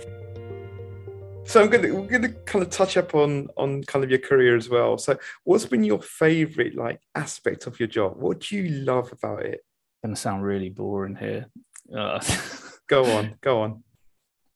So 1.44 1.62
I'm 1.62 1.70
gonna 1.70 1.92
we're 1.92 2.06
gonna 2.06 2.32
kind 2.44 2.62
of 2.62 2.70
touch 2.70 2.96
up 2.96 3.16
on 3.16 3.48
on 3.56 3.82
kind 3.82 4.04
of 4.04 4.10
your 4.10 4.20
career 4.20 4.56
as 4.56 4.68
well. 4.68 4.96
So 4.96 5.18
what's 5.42 5.66
been 5.66 5.82
your 5.82 6.00
favorite 6.00 6.76
like 6.76 7.00
aspect 7.16 7.66
of 7.66 7.80
your 7.80 7.88
job? 7.88 8.14
What 8.16 8.38
do 8.38 8.56
you 8.56 8.68
love 8.84 9.10
about 9.10 9.44
it? 9.44 9.64
Gonna 10.04 10.14
sound 10.14 10.44
really 10.44 10.70
boring 10.70 11.16
here. 11.16 11.50
Uh, 11.94 12.20
go 12.88 13.04
on, 13.16 13.36
go 13.40 13.62
on. 13.62 13.82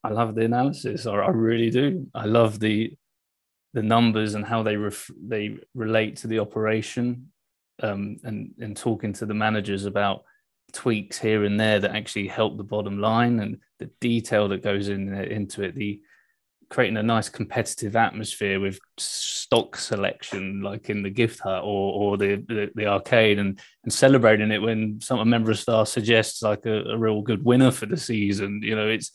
I 0.02 0.10
love 0.10 0.34
the 0.34 0.44
analysis. 0.44 1.06
I, 1.06 1.14
I 1.14 1.30
really 1.30 1.70
do. 1.70 2.06
I 2.14 2.26
love 2.26 2.60
the 2.60 2.96
the 3.72 3.82
numbers 3.82 4.34
and 4.34 4.44
how 4.44 4.62
they 4.62 4.76
ref, 4.76 5.10
they 5.20 5.56
relate 5.74 6.16
to 6.18 6.28
the 6.28 6.38
operation, 6.38 7.32
um, 7.82 8.18
and 8.24 8.54
and 8.60 8.76
talking 8.76 9.12
to 9.14 9.26
the 9.26 9.34
managers 9.34 9.84
about 9.84 10.24
tweaks 10.72 11.18
here 11.18 11.44
and 11.44 11.58
there 11.58 11.80
that 11.80 11.94
actually 11.94 12.28
help 12.28 12.56
the 12.56 12.64
bottom 12.64 13.00
line 13.00 13.40
and 13.40 13.58
the 13.78 13.90
detail 14.00 14.48
that 14.48 14.62
goes 14.62 14.88
in 14.88 15.12
into 15.14 15.62
it. 15.62 15.74
The 15.74 16.00
creating 16.74 16.96
a 16.96 17.02
nice 17.04 17.28
competitive 17.28 17.94
atmosphere 17.94 18.58
with 18.58 18.80
stock 18.98 19.76
selection 19.76 20.60
like 20.60 20.90
in 20.90 21.04
the 21.04 21.08
gift 21.08 21.38
hut 21.38 21.62
or, 21.62 21.92
or 21.92 22.16
the, 22.16 22.34
the, 22.48 22.68
the 22.74 22.84
arcade 22.84 23.38
and, 23.38 23.60
and 23.84 23.92
celebrating 23.92 24.50
it 24.50 24.60
when 24.60 25.00
some 25.00 25.20
a 25.20 25.24
member 25.24 25.52
of 25.52 25.58
staff 25.58 25.86
suggests 25.86 26.42
like 26.42 26.66
a, 26.66 26.82
a 26.86 26.98
real 26.98 27.22
good 27.22 27.44
winner 27.44 27.70
for 27.70 27.86
the 27.86 27.96
season 27.96 28.60
you 28.60 28.74
know 28.74 28.88
it's 28.88 29.12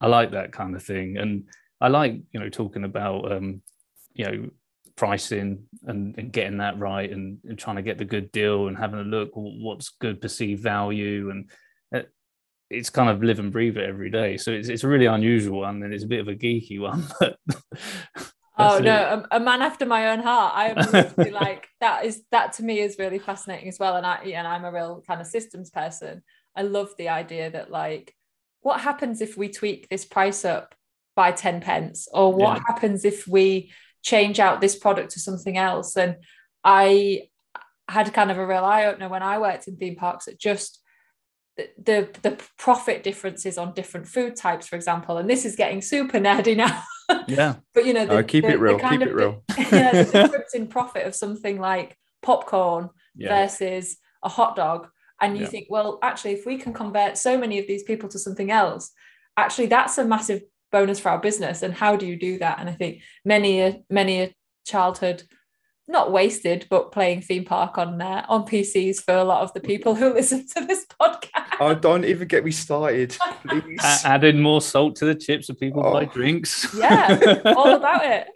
i 0.00 0.06
like 0.06 0.30
that 0.30 0.52
kind 0.52 0.76
of 0.76 0.82
thing. 0.84 1.16
And 1.16 1.48
i 1.80 1.88
like 1.88 2.20
you 2.30 2.38
know 2.38 2.48
talking 2.48 2.84
about 2.84 3.32
um 3.32 3.62
you 4.14 4.24
know 4.24 4.50
pricing 4.94 5.64
and, 5.84 6.16
and 6.16 6.32
getting 6.32 6.58
that 6.58 6.78
right 6.78 7.10
and, 7.10 7.38
and 7.48 7.58
trying 7.58 7.76
to 7.76 7.82
get 7.82 7.98
the 7.98 8.04
good 8.04 8.30
deal 8.30 8.68
and 8.68 8.78
having 8.78 9.00
a 9.00 9.02
look 9.02 9.30
what's 9.34 9.88
good 9.88 10.20
perceived 10.20 10.62
value 10.62 11.30
and 11.30 11.50
it's 12.72 12.90
kind 12.90 13.08
of 13.08 13.22
live 13.22 13.38
and 13.38 13.52
breathe 13.52 13.76
it 13.76 13.88
every 13.88 14.10
day. 14.10 14.36
So 14.36 14.50
it's, 14.52 14.68
it's 14.68 14.84
a 14.84 14.88
really 14.88 15.06
unusual 15.06 15.60
one 15.60 15.82
and 15.82 15.92
it's 15.92 16.04
a 16.04 16.08
bit 16.08 16.20
of 16.20 16.28
a 16.28 16.34
geeky 16.34 16.80
one. 16.80 17.06
oh 18.58 18.78
no, 18.78 19.24
a, 19.30 19.36
a, 19.36 19.40
man 19.40 19.62
after 19.62 19.86
my 19.86 20.10
own 20.10 20.20
heart. 20.20 20.52
I 20.54 20.68
am 20.70 21.32
like 21.32 21.68
that 21.80 22.04
is 22.04 22.22
that 22.30 22.54
to 22.54 22.62
me 22.62 22.80
is 22.80 22.96
really 22.98 23.18
fascinating 23.18 23.68
as 23.68 23.78
well. 23.78 23.96
And 23.96 24.06
I 24.06 24.16
and 24.34 24.46
I'm 24.46 24.64
a 24.64 24.72
real 24.72 25.02
kind 25.06 25.20
of 25.20 25.26
systems 25.26 25.70
person. 25.70 26.22
I 26.56 26.62
love 26.62 26.90
the 26.98 27.08
idea 27.08 27.50
that 27.50 27.70
like 27.70 28.14
what 28.62 28.80
happens 28.80 29.20
if 29.20 29.36
we 29.36 29.48
tweak 29.48 29.88
this 29.88 30.04
price 30.04 30.44
up 30.44 30.74
by 31.14 31.32
10 31.32 31.60
pence 31.60 32.08
or 32.12 32.32
what 32.32 32.56
yeah. 32.56 32.62
happens 32.66 33.04
if 33.04 33.28
we 33.28 33.70
change 34.02 34.40
out 34.40 34.60
this 34.60 34.76
product 34.76 35.12
to 35.12 35.20
something 35.20 35.58
else 35.58 35.96
and 35.96 36.16
i 36.64 37.22
had 37.88 38.12
kind 38.14 38.30
of 38.30 38.38
a 38.38 38.46
real 38.46 38.64
eye 38.64 38.86
opener 38.86 39.08
when 39.08 39.22
i 39.22 39.38
worked 39.38 39.68
in 39.68 39.76
theme 39.76 39.96
parks 39.96 40.26
at 40.26 40.38
just 40.38 40.81
the 41.56 42.08
the 42.22 42.40
profit 42.58 43.02
differences 43.02 43.58
on 43.58 43.74
different 43.74 44.08
food 44.08 44.36
types, 44.36 44.66
for 44.66 44.76
example, 44.76 45.18
and 45.18 45.28
this 45.28 45.44
is 45.44 45.56
getting 45.56 45.82
super 45.82 46.18
nerdy 46.18 46.56
now. 46.56 46.82
Yeah, 47.28 47.56
but 47.74 47.84
you 47.84 47.92
know, 47.92 48.06
the, 48.06 48.24
keep 48.24 48.44
the, 48.44 48.52
it 48.52 48.60
real. 48.60 48.78
Keep 48.78 49.02
it 49.02 49.12
real. 49.12 49.44
Yeah, 49.58 50.02
the 50.02 50.04
difference 50.12 50.54
in 50.54 50.66
profit 50.66 51.06
of 51.06 51.14
something 51.14 51.60
like 51.60 51.98
popcorn 52.22 52.88
yeah. 53.14 53.28
versus 53.28 53.98
a 54.22 54.30
hot 54.30 54.56
dog, 54.56 54.88
and 55.20 55.36
you 55.36 55.42
yeah. 55.42 55.48
think, 55.50 55.66
well, 55.68 55.98
actually, 56.00 56.32
if 56.32 56.46
we 56.46 56.56
can 56.56 56.72
convert 56.72 57.18
so 57.18 57.36
many 57.36 57.58
of 57.58 57.66
these 57.66 57.82
people 57.82 58.08
to 58.10 58.18
something 58.18 58.50
else, 58.50 58.92
actually, 59.36 59.66
that's 59.66 59.98
a 59.98 60.06
massive 60.06 60.40
bonus 60.70 61.00
for 61.00 61.10
our 61.10 61.18
business. 61.18 61.62
And 61.62 61.74
how 61.74 61.96
do 61.96 62.06
you 62.06 62.18
do 62.18 62.38
that? 62.38 62.58
And 62.60 62.70
I 62.70 62.72
think 62.72 63.02
many 63.26 63.60
a 63.60 63.82
many 63.90 64.22
a 64.22 64.34
childhood 64.64 65.24
not 65.88 66.12
wasted, 66.12 66.66
but 66.70 66.92
playing 66.92 67.22
theme 67.22 67.44
park 67.44 67.76
on 67.76 68.00
uh, 68.00 68.24
on 68.28 68.44
PCs 68.46 69.02
for 69.02 69.14
a 69.14 69.24
lot 69.24 69.42
of 69.42 69.52
the 69.52 69.60
people 69.60 69.94
who 69.94 70.12
listen 70.14 70.46
to 70.56 70.64
this 70.64 70.86
podcast. 71.00 71.56
Oh, 71.60 71.74
don't 71.74 72.04
even 72.04 72.28
get 72.28 72.44
me 72.44 72.50
started, 72.50 73.16
please. 73.46 73.80
A- 73.82 74.08
add 74.08 74.34
more 74.36 74.60
salt 74.60 74.96
to 74.96 75.04
the 75.06 75.14
chips 75.14 75.48
of 75.48 75.58
people 75.58 75.82
buy 75.82 76.04
Oh. 76.04 76.06
drinks. 76.06 76.74
Yeah, 76.76 77.40
all 77.56 77.74
about 77.74 78.02
it. 78.04 78.28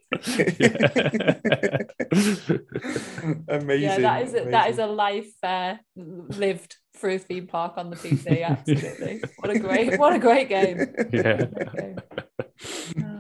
amazing. 3.48 3.82
Yeah, 3.82 3.98
that 3.98 4.22
is 4.22 4.34
a, 4.34 4.44
that 4.50 4.70
is 4.70 4.78
a 4.78 4.86
life 4.86 5.32
uh, 5.42 5.74
lived 5.96 6.76
through 6.96 7.18
theme 7.18 7.46
park 7.46 7.74
on 7.76 7.90
the 7.90 7.96
PC. 7.96 8.42
Absolutely, 8.44 9.22
what 9.38 9.50
a 9.50 9.58
great 9.58 9.98
what 9.98 10.12
a 10.14 10.18
great 10.18 10.48
game. 10.48 10.78
yeah. 11.12 11.44
Great 11.44 11.72
game. 11.76 11.96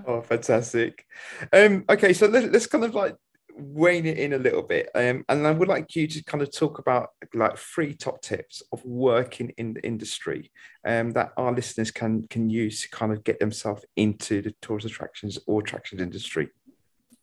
Oh, 0.06 0.22
fantastic. 0.22 1.04
Um, 1.52 1.84
okay, 1.88 2.12
so 2.12 2.26
let, 2.26 2.50
let's 2.52 2.66
kind 2.66 2.84
of 2.84 2.94
like 2.94 3.16
wane 3.56 4.06
it 4.06 4.18
in 4.18 4.34
a 4.34 4.38
little 4.38 4.62
bit. 4.62 4.90
Um, 4.94 5.24
and 5.28 5.46
I 5.46 5.50
would 5.50 5.68
like 5.68 5.96
you 5.96 6.06
to 6.06 6.24
kind 6.24 6.42
of 6.42 6.52
talk 6.52 6.78
about 6.78 7.10
like 7.34 7.56
three 7.56 7.94
top 7.94 8.20
tips 8.20 8.62
of 8.72 8.84
working 8.84 9.52
in 9.56 9.74
the 9.74 9.84
industry 9.84 10.50
um, 10.86 11.10
that 11.12 11.32
our 11.36 11.52
listeners 11.52 11.90
can 11.90 12.26
can 12.28 12.50
use 12.50 12.82
to 12.82 12.90
kind 12.90 13.12
of 13.12 13.24
get 13.24 13.40
themselves 13.40 13.84
into 13.96 14.42
the 14.42 14.54
tourist 14.60 14.86
attractions 14.86 15.38
or 15.46 15.60
attractions 15.60 16.02
industry. 16.02 16.48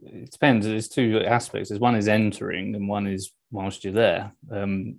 it 0.01 0.31
depends. 0.31 0.65
There's 0.65 0.89
two 0.89 1.21
aspects. 1.25 1.69
There's 1.69 1.81
one 1.81 1.95
is 1.95 2.07
entering, 2.07 2.75
and 2.75 2.87
one 2.87 3.07
is 3.07 3.31
whilst 3.51 3.83
you're 3.83 3.93
there. 3.93 4.33
Um, 4.51 4.97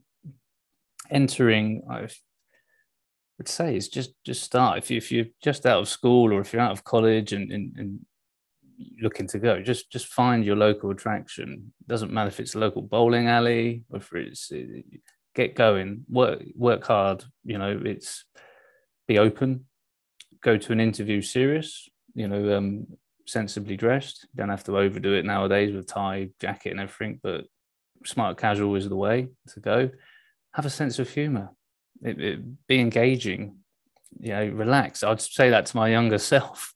entering, 1.10 1.82
I 1.90 2.08
would 3.38 3.48
say, 3.48 3.76
is 3.76 3.88
just 3.88 4.14
just 4.24 4.42
start. 4.42 4.78
If 4.78 4.90
you 4.90 4.98
if 4.98 5.10
you're 5.10 5.26
just 5.42 5.66
out 5.66 5.80
of 5.80 5.88
school 5.88 6.32
or 6.32 6.40
if 6.40 6.52
you're 6.52 6.62
out 6.62 6.72
of 6.72 6.84
college 6.84 7.32
and 7.32 7.50
and, 7.50 7.76
and 7.76 8.06
looking 9.00 9.26
to 9.28 9.38
go, 9.38 9.60
just 9.60 9.90
just 9.90 10.06
find 10.06 10.44
your 10.44 10.56
local 10.56 10.90
attraction. 10.90 11.72
Doesn't 11.86 12.12
matter 12.12 12.28
if 12.28 12.40
it's 12.40 12.54
a 12.54 12.58
local 12.58 12.82
bowling 12.82 13.28
alley 13.28 13.84
or 13.90 13.98
if 13.98 14.12
it's 14.12 14.52
uh, 14.52 14.80
get 15.34 15.54
going. 15.54 16.04
Work 16.08 16.42
work 16.54 16.86
hard. 16.86 17.24
You 17.44 17.58
know, 17.58 17.80
it's 17.84 18.24
be 19.06 19.18
open. 19.18 19.66
Go 20.42 20.56
to 20.56 20.72
an 20.72 20.80
interview 20.80 21.20
serious. 21.20 21.88
You 22.14 22.28
know, 22.28 22.56
um, 22.56 22.86
sensibly 23.26 23.76
dressed. 23.76 24.26
Don't 24.34 24.50
have 24.50 24.64
to 24.64 24.78
overdo 24.78 25.14
it 25.14 25.24
nowadays 25.24 25.74
with 25.74 25.86
tie, 25.86 26.30
jacket, 26.40 26.70
and 26.70 26.80
everything. 26.80 27.20
But 27.22 27.46
smart 28.04 28.38
casual 28.38 28.74
is 28.76 28.88
the 28.88 28.96
way 28.96 29.28
to 29.48 29.60
go. 29.60 29.90
Have 30.52 30.66
a 30.66 30.70
sense 30.70 30.98
of 30.98 31.08
humor. 31.10 31.50
It, 32.02 32.20
it, 32.20 32.66
be 32.66 32.80
engaging. 32.80 33.56
You 34.20 34.32
know, 34.32 34.46
relax. 34.48 35.02
I'd 35.02 35.20
say 35.20 35.50
that 35.50 35.66
to 35.66 35.76
my 35.76 35.88
younger 35.88 36.18
self: 36.32 36.74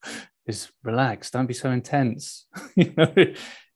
is 0.48 0.70
relax. 0.82 1.30
Don't 1.30 1.46
be 1.46 1.54
so 1.54 1.70
intense. 1.70 2.46
you 2.76 2.92
know, 2.96 3.12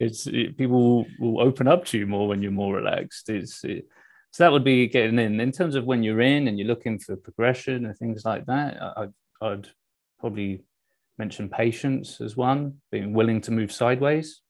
it's 0.01 0.27
it, 0.27 0.57
people 0.57 1.07
will 1.21 1.41
open 1.41 1.69
up 1.69 1.85
to 1.87 1.99
you 1.99 2.07
more 2.07 2.27
when 2.27 2.43
you're 2.43 2.51
more 2.51 2.75
relaxed. 2.75 3.29
It's 3.29 3.63
it, 3.65 3.87
so 4.33 4.45
that 4.45 4.53
would 4.53 4.65
be 4.65 4.89
getting 4.89 5.19
in. 5.19 5.39
In 5.41 5.53
terms 5.53 5.75
of 5.75 5.85
when 5.85 6.03
you're 6.03 6.23
in 6.23 6.49
and 6.49 6.59
you're 6.59 6.67
looking 6.69 6.99
for 6.99 7.17
progression 7.17 7.85
and 7.85 7.97
things 7.97 8.25
like 8.25 8.47
that, 8.47 8.83
I, 8.83 9.07
I'd 9.43 9.69
probably 10.19 10.65
mention 11.19 11.51
patience 11.51 12.21
as 12.21 12.37
one, 12.37 12.79
being 12.91 13.13
willing 13.13 13.43
to 13.43 13.51
move 13.51 13.71
sideways, 13.71 14.41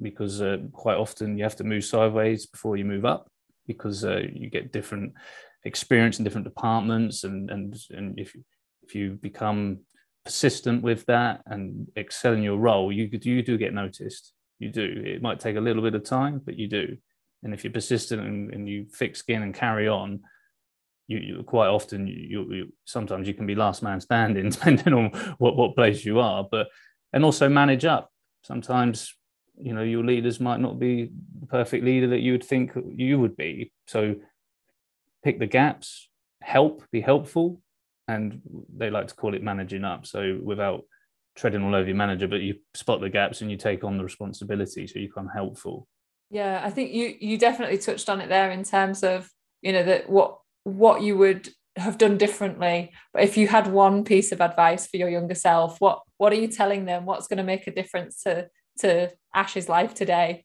because 0.00 0.40
uh, 0.40 0.58
quite 0.72 0.96
often 0.96 1.36
you 1.36 1.42
have 1.42 1.56
to 1.56 1.64
move 1.64 1.84
sideways 1.84 2.46
before 2.46 2.76
you 2.76 2.84
move 2.84 3.04
up, 3.04 3.28
because 3.66 4.04
uh, 4.04 4.22
you 4.32 4.48
get 4.48 4.72
different 4.72 5.12
experience 5.64 6.18
in 6.18 6.24
different 6.24 6.46
departments, 6.46 7.24
and 7.24 7.50
and 7.50 7.76
and 7.90 8.18
if 8.20 8.36
if 8.84 8.94
you 8.94 9.18
become 9.20 9.80
persistent 10.28 10.82
with 10.82 11.06
that 11.06 11.40
and 11.46 11.88
excel 11.96 12.34
in 12.34 12.42
your 12.42 12.58
role, 12.58 12.92
you 12.92 13.08
you 13.22 13.42
do 13.42 13.56
get 13.56 13.72
noticed. 13.72 14.34
You 14.58 14.68
do. 14.68 15.02
It 15.06 15.22
might 15.22 15.40
take 15.40 15.56
a 15.56 15.60
little 15.60 15.82
bit 15.82 15.94
of 15.94 16.04
time, 16.04 16.42
but 16.44 16.58
you 16.58 16.68
do. 16.68 16.98
And 17.42 17.54
if 17.54 17.64
you're 17.64 17.72
persistent 17.72 18.20
and, 18.20 18.52
and 18.52 18.68
you 18.68 18.84
thick 18.84 19.16
skin 19.16 19.42
and 19.42 19.54
carry 19.54 19.88
on, 19.88 20.20
you, 21.06 21.18
you 21.18 21.42
quite 21.44 21.68
often 21.68 22.06
you, 22.06 22.46
you 22.52 22.72
sometimes 22.84 23.26
you 23.26 23.32
can 23.32 23.46
be 23.46 23.54
last 23.54 23.82
man 23.82 24.00
standing 24.02 24.50
depending 24.56 24.92
on 24.92 25.06
what 25.38 25.56
what 25.56 25.74
place 25.74 26.04
you 26.04 26.20
are 26.20 26.46
but 26.50 26.68
and 27.14 27.24
also 27.24 27.48
manage 27.48 27.86
up 27.86 28.12
sometimes 28.42 29.14
you 29.58 29.72
know 29.72 29.82
your 29.82 30.04
leaders 30.04 30.38
might 30.38 30.60
not 30.60 30.78
be 30.78 31.10
the 31.40 31.46
perfect 31.46 31.82
leader 31.82 32.08
that 32.08 32.20
you 32.20 32.32
would 32.32 32.44
think 32.44 32.72
you 32.94 33.18
would 33.18 33.38
be 33.38 33.72
so 33.86 34.14
pick 35.24 35.38
the 35.38 35.46
gaps 35.46 36.10
help 36.42 36.84
be 36.92 37.00
helpful 37.00 37.58
and 38.08 38.40
they 38.76 38.90
like 38.90 39.06
to 39.06 39.14
call 39.14 39.34
it 39.34 39.42
managing 39.42 39.84
up 39.84 40.06
so 40.06 40.38
without 40.42 40.82
treading 41.36 41.62
all 41.62 41.74
over 41.74 41.86
your 41.86 41.96
manager 41.96 42.26
but 42.26 42.40
you 42.40 42.54
spot 42.74 43.00
the 43.00 43.08
gaps 43.08 43.40
and 43.40 43.50
you 43.50 43.56
take 43.56 43.84
on 43.84 43.96
the 43.96 44.02
responsibility 44.02 44.86
so 44.86 44.98
you 44.98 45.06
become 45.08 45.28
helpful 45.32 45.86
Yeah, 46.30 46.60
I 46.64 46.70
think 46.70 46.92
you 46.92 47.14
you 47.20 47.38
definitely 47.38 47.78
touched 47.78 48.08
on 48.08 48.20
it 48.20 48.28
there 48.28 48.50
in 48.50 48.64
terms 48.64 49.02
of 49.02 49.30
you 49.62 49.72
know 49.72 49.84
that 49.84 50.10
what 50.10 50.40
what 50.64 51.00
you 51.02 51.16
would 51.16 51.48
have 51.76 51.96
done 51.96 52.18
differently. 52.18 52.90
But 53.12 53.22
if 53.22 53.36
you 53.36 53.46
had 53.46 53.72
one 53.72 54.04
piece 54.04 54.32
of 54.32 54.40
advice 54.40 54.86
for 54.88 54.96
your 54.96 55.08
younger 55.08 55.36
self, 55.36 55.80
what 55.80 56.02
what 56.16 56.32
are 56.32 56.40
you 56.40 56.48
telling 56.48 56.86
them? 56.86 57.06
What's 57.06 57.28
going 57.28 57.38
to 57.38 57.44
make 57.44 57.66
a 57.66 57.72
difference 57.72 58.22
to 58.24 58.48
to 58.80 59.10
Ash's 59.32 59.68
life 59.68 59.94
today? 59.94 60.44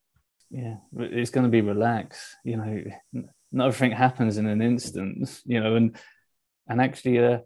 yeah 0.54 0.76
it's 1.00 1.32
going 1.32 1.44
to 1.44 1.50
be 1.50 1.62
relaxed 1.62 2.36
you 2.46 2.56
know 2.56 2.84
not 3.52 3.68
everything 3.68 3.92
happens 3.92 4.38
in 4.38 4.46
an 4.46 4.62
instant 4.62 5.42
you 5.46 5.60
know 5.60 5.76
and 5.76 5.98
and 6.68 6.80
actually 6.80 7.18
uh 7.18 7.40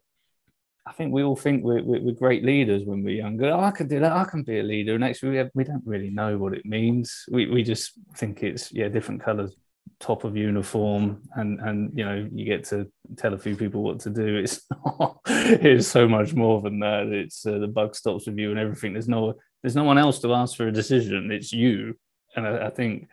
I 0.87 0.93
think 0.93 1.11
we 1.11 1.23
all 1.23 1.35
think 1.35 1.63
we're, 1.63 1.83
we're, 1.83 2.13
great 2.13 2.45
leaders 2.45 2.83
when 2.85 3.03
we're 3.03 3.15
younger. 3.15 3.49
Oh, 3.49 3.59
I 3.59 3.71
can 3.71 3.87
do 3.87 3.99
that. 3.99 4.11
I 4.11 4.23
can 4.23 4.43
be 4.43 4.59
a 4.59 4.63
leader. 4.63 4.95
And 4.95 5.03
actually, 5.03 5.31
we, 5.31 5.37
have, 5.37 5.49
we 5.53 5.63
don't 5.63 5.85
really 5.85 6.09
know 6.09 6.37
what 6.37 6.53
it 6.53 6.65
means. 6.65 7.25
We, 7.29 7.47
we 7.47 7.63
just 7.63 7.93
think 8.15 8.41
it's 8.41 8.71
yeah 8.71 8.87
different 8.87 9.21
colours, 9.21 9.53
top 9.99 10.23
of 10.23 10.37
uniform, 10.37 11.23
and 11.35 11.59
and 11.59 11.91
you 11.97 12.05
know 12.05 12.27
you 12.31 12.45
get 12.45 12.63
to 12.65 12.89
tell 13.17 13.33
a 13.33 13.37
few 13.37 13.55
people 13.55 13.83
what 13.83 13.99
to 14.01 14.09
do. 14.09 14.37
It's 14.43 14.61
not, 14.71 15.19
it's 15.25 15.87
so 15.87 16.07
much 16.07 16.33
more 16.33 16.61
than 16.61 16.79
that. 16.79 17.07
It's 17.07 17.45
uh, 17.45 17.57
the 17.59 17.67
bug 17.67 17.95
stops 17.95 18.25
with 18.25 18.37
you 18.37 18.51
and 18.51 18.59
everything. 18.59 18.93
There's 18.93 19.09
no 19.09 19.33
there's 19.61 19.75
no 19.75 19.83
one 19.83 19.97
else 19.97 20.19
to 20.19 20.33
ask 20.33 20.55
for 20.55 20.67
a 20.67 20.71
decision. 20.71 21.31
It's 21.31 21.51
you, 21.51 21.95
and 22.35 22.47
I, 22.47 22.67
I 22.67 22.69
think 22.69 23.09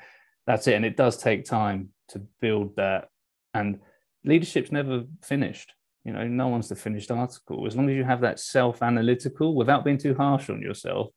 that's 0.47 0.69
it. 0.69 0.75
And 0.75 0.85
it 0.85 0.97
does 0.97 1.17
take 1.17 1.45
time 1.45 1.89
to 2.11 2.21
build 2.41 2.77
that. 2.77 3.09
And 3.53 3.81
leadership's 4.25 4.73
never 4.73 5.05
finished 5.23 5.73
you 6.05 6.13
know 6.13 6.27
no 6.27 6.49
one's 6.49 6.69
the 6.69 6.77
finished 6.77 7.11
article 7.11 7.67
as 7.67 7.77
long 7.77 7.89
as 7.89 7.97
you 7.97 8.05
have 8.05 8.21
that 8.21 8.39
self-analytical 8.39 9.55
without 9.55 9.85
being 9.85 9.99
too 9.99 10.15
harsh 10.15 10.51
on 10.51 10.61
yourself 10.61 11.09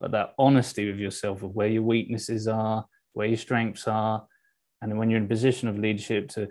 but 0.00 0.10
that 0.10 0.34
honesty 0.38 0.90
with 0.90 0.98
yourself 0.98 1.42
of 1.42 1.54
where 1.54 1.68
your 1.68 1.82
weaknesses 1.82 2.46
are 2.46 2.84
where 3.14 3.26
your 3.26 3.36
strengths 3.36 3.88
are 3.88 4.26
and 4.82 4.90
then 4.90 4.98
when 4.98 5.10
you're 5.10 5.18
in 5.18 5.24
a 5.24 5.28
position 5.28 5.68
of 5.68 5.78
leadership 5.78 6.28
to 6.28 6.48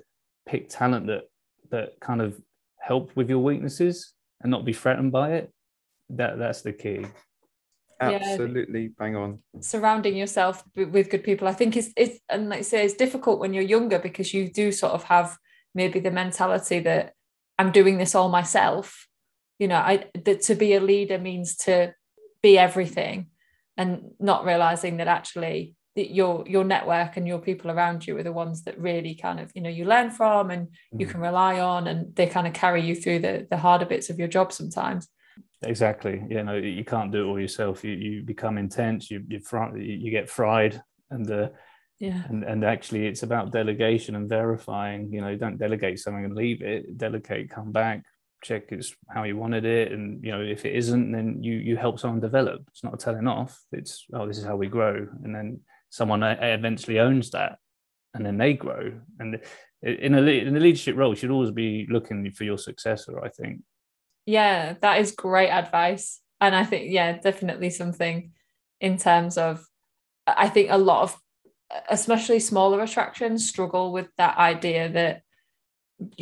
pick 0.47 0.69
talent 0.69 1.07
that 1.07 1.23
that 1.69 1.99
kind 1.99 2.21
of 2.21 2.39
help 2.79 3.15
with 3.15 3.29
your 3.29 3.39
weaknesses 3.39 4.13
and 4.41 4.51
not 4.51 4.65
be 4.65 4.73
threatened 4.73 5.11
by 5.11 5.33
it 5.33 5.53
that 6.09 6.37
that's 6.37 6.61
the 6.61 6.73
key 6.73 7.05
Yeah. 8.01 8.19
Absolutely 8.21 8.89
bang 8.99 9.15
on. 9.15 9.39
surrounding 9.61 10.17
yourself 10.17 10.63
with 10.75 11.09
good 11.09 11.23
people 11.23 11.47
i 11.47 11.53
think 11.53 11.77
it's 11.77 11.91
it's 11.95 12.19
and 12.27 12.49
like 12.49 12.59
I 12.59 12.63
say 12.63 12.83
it's 12.83 12.95
difficult 12.95 13.39
when 13.39 13.53
you're 13.53 13.63
younger 13.75 13.99
because 13.99 14.33
you 14.33 14.51
do 14.51 14.71
sort 14.71 14.93
of 14.93 15.03
have 15.03 15.37
maybe 15.73 15.99
the 15.99 16.11
mentality 16.11 16.79
that 16.79 17.13
i'm 17.59 17.71
doing 17.71 17.97
this 17.97 18.15
all 18.15 18.29
myself. 18.29 19.07
You 19.59 19.67
know 19.67 19.77
i 19.77 20.05
that 20.25 20.41
to 20.43 20.55
be 20.55 20.73
a 20.73 20.79
leader 20.79 21.17
means 21.19 21.55
to 21.57 21.93
be 22.41 22.57
everything 22.57 23.27
and 23.77 24.11
not 24.19 24.45
realizing 24.45 24.97
that 24.97 25.07
actually 25.07 25.75
that 25.95 26.09
your 26.11 26.43
your 26.47 26.63
network 26.63 27.17
and 27.17 27.27
your 27.27 27.39
people 27.39 27.69
around 27.71 28.05
you 28.05 28.17
are 28.17 28.23
the 28.23 28.31
ones 28.31 28.63
that 28.63 28.79
really 28.79 29.15
kind 29.15 29.39
of 29.39 29.51
you 29.55 29.61
know 29.61 29.69
you 29.69 29.85
learn 29.85 30.09
from 30.09 30.51
and 30.51 30.67
you 30.99 31.05
Mm. 31.07 31.11
can 31.11 31.21
rely 31.21 31.59
on 31.59 31.87
and 31.87 32.15
they 32.15 32.27
kind 32.27 32.47
of 32.47 32.53
carry 32.53 32.81
you 32.81 32.95
through 32.95 33.19
the 33.19 33.47
the 33.49 33.57
harder 33.57 33.85
bits 33.85 34.09
of 34.09 34.17
your 34.19 34.27
job 34.27 34.51
sometimes. 34.51 35.07
Exactly. 35.61 36.21
You 36.29 36.43
know 36.43 36.55
you 36.55 36.83
can't 36.83 37.11
do 37.11 37.23
it 37.23 37.27
all 37.29 37.39
yourself. 37.39 37.83
You, 37.85 37.93
you 37.93 38.23
become 38.23 38.57
intense. 38.57 39.09
You 39.11 39.23
you, 39.29 39.39
fr- 39.39 39.77
you 39.77 40.11
get 40.11 40.29
fried 40.29 40.81
and 41.09 41.29
uh, 41.31 41.49
yeah. 42.03 42.23
And 42.27 42.43
and 42.43 42.65
actually 42.65 43.07
it's 43.07 43.23
about 43.23 43.51
delegation 43.51 44.15
and 44.15 44.27
verifying 44.27 45.11
you 45.13 45.21
know 45.21 45.35
don't 45.37 45.57
delegate 45.57 45.99
something 45.99 46.25
and 46.25 46.35
leave 46.35 46.61
it. 46.61 46.97
Delegate 46.97 47.49
come 47.49 47.71
back 47.71 48.03
check 48.43 48.63
it's 48.73 48.93
how 49.09 49.23
you 49.23 49.37
wanted 49.37 49.63
it. 49.63 49.93
And 49.93 50.21
you 50.21 50.31
know 50.31 50.41
if 50.41 50.65
it 50.65 50.75
isn't 50.75 51.11
then 51.13 51.41
you 51.41 51.53
you 51.53 51.77
help 51.77 51.99
someone 51.99 52.19
develop. 52.19 52.61
It's 52.67 52.83
not 52.83 52.95
a 52.95 52.97
telling 52.97 53.27
off. 53.27 53.57
It's 53.71 54.05
oh 54.13 54.27
this 54.27 54.37
is 54.37 54.43
how 54.43 54.57
we 54.57 54.67
grow. 54.67 55.07
And 55.23 55.33
then 55.33 55.61
someone 55.89 56.23
eventually 56.23 56.99
owns 56.99 57.29
that 57.31 57.57
and 58.13 58.25
then 58.25 58.37
they 58.37 58.53
grow. 58.53 58.91
And 59.19 59.39
in 59.81 60.13
a 60.13 60.21
in 60.21 60.57
a 60.57 60.59
leadership 60.59 60.97
role 60.97 61.11
you 61.11 61.15
should 61.15 61.31
always 61.31 61.51
be 61.51 61.87
looking 61.89 62.31
for 62.31 62.43
your 62.43 62.57
successor 62.57 63.23
i 63.23 63.29
think. 63.29 63.61
Yeah, 64.25 64.75
that 64.81 64.99
is 64.99 65.11
great 65.11 65.49
advice. 65.49 66.19
And 66.39 66.55
I 66.55 66.65
think, 66.65 66.91
yeah, 66.91 67.17
definitely 67.17 67.69
something 67.69 68.31
in 68.79 68.97
terms 68.97 69.37
of, 69.37 69.65
I 70.27 70.49
think 70.49 70.69
a 70.71 70.77
lot 70.77 71.03
of, 71.03 71.17
especially 71.89 72.39
smaller 72.39 72.81
attractions, 72.81 73.47
struggle 73.47 73.91
with 73.91 74.09
that 74.17 74.37
idea 74.37 74.89
that 74.89 75.21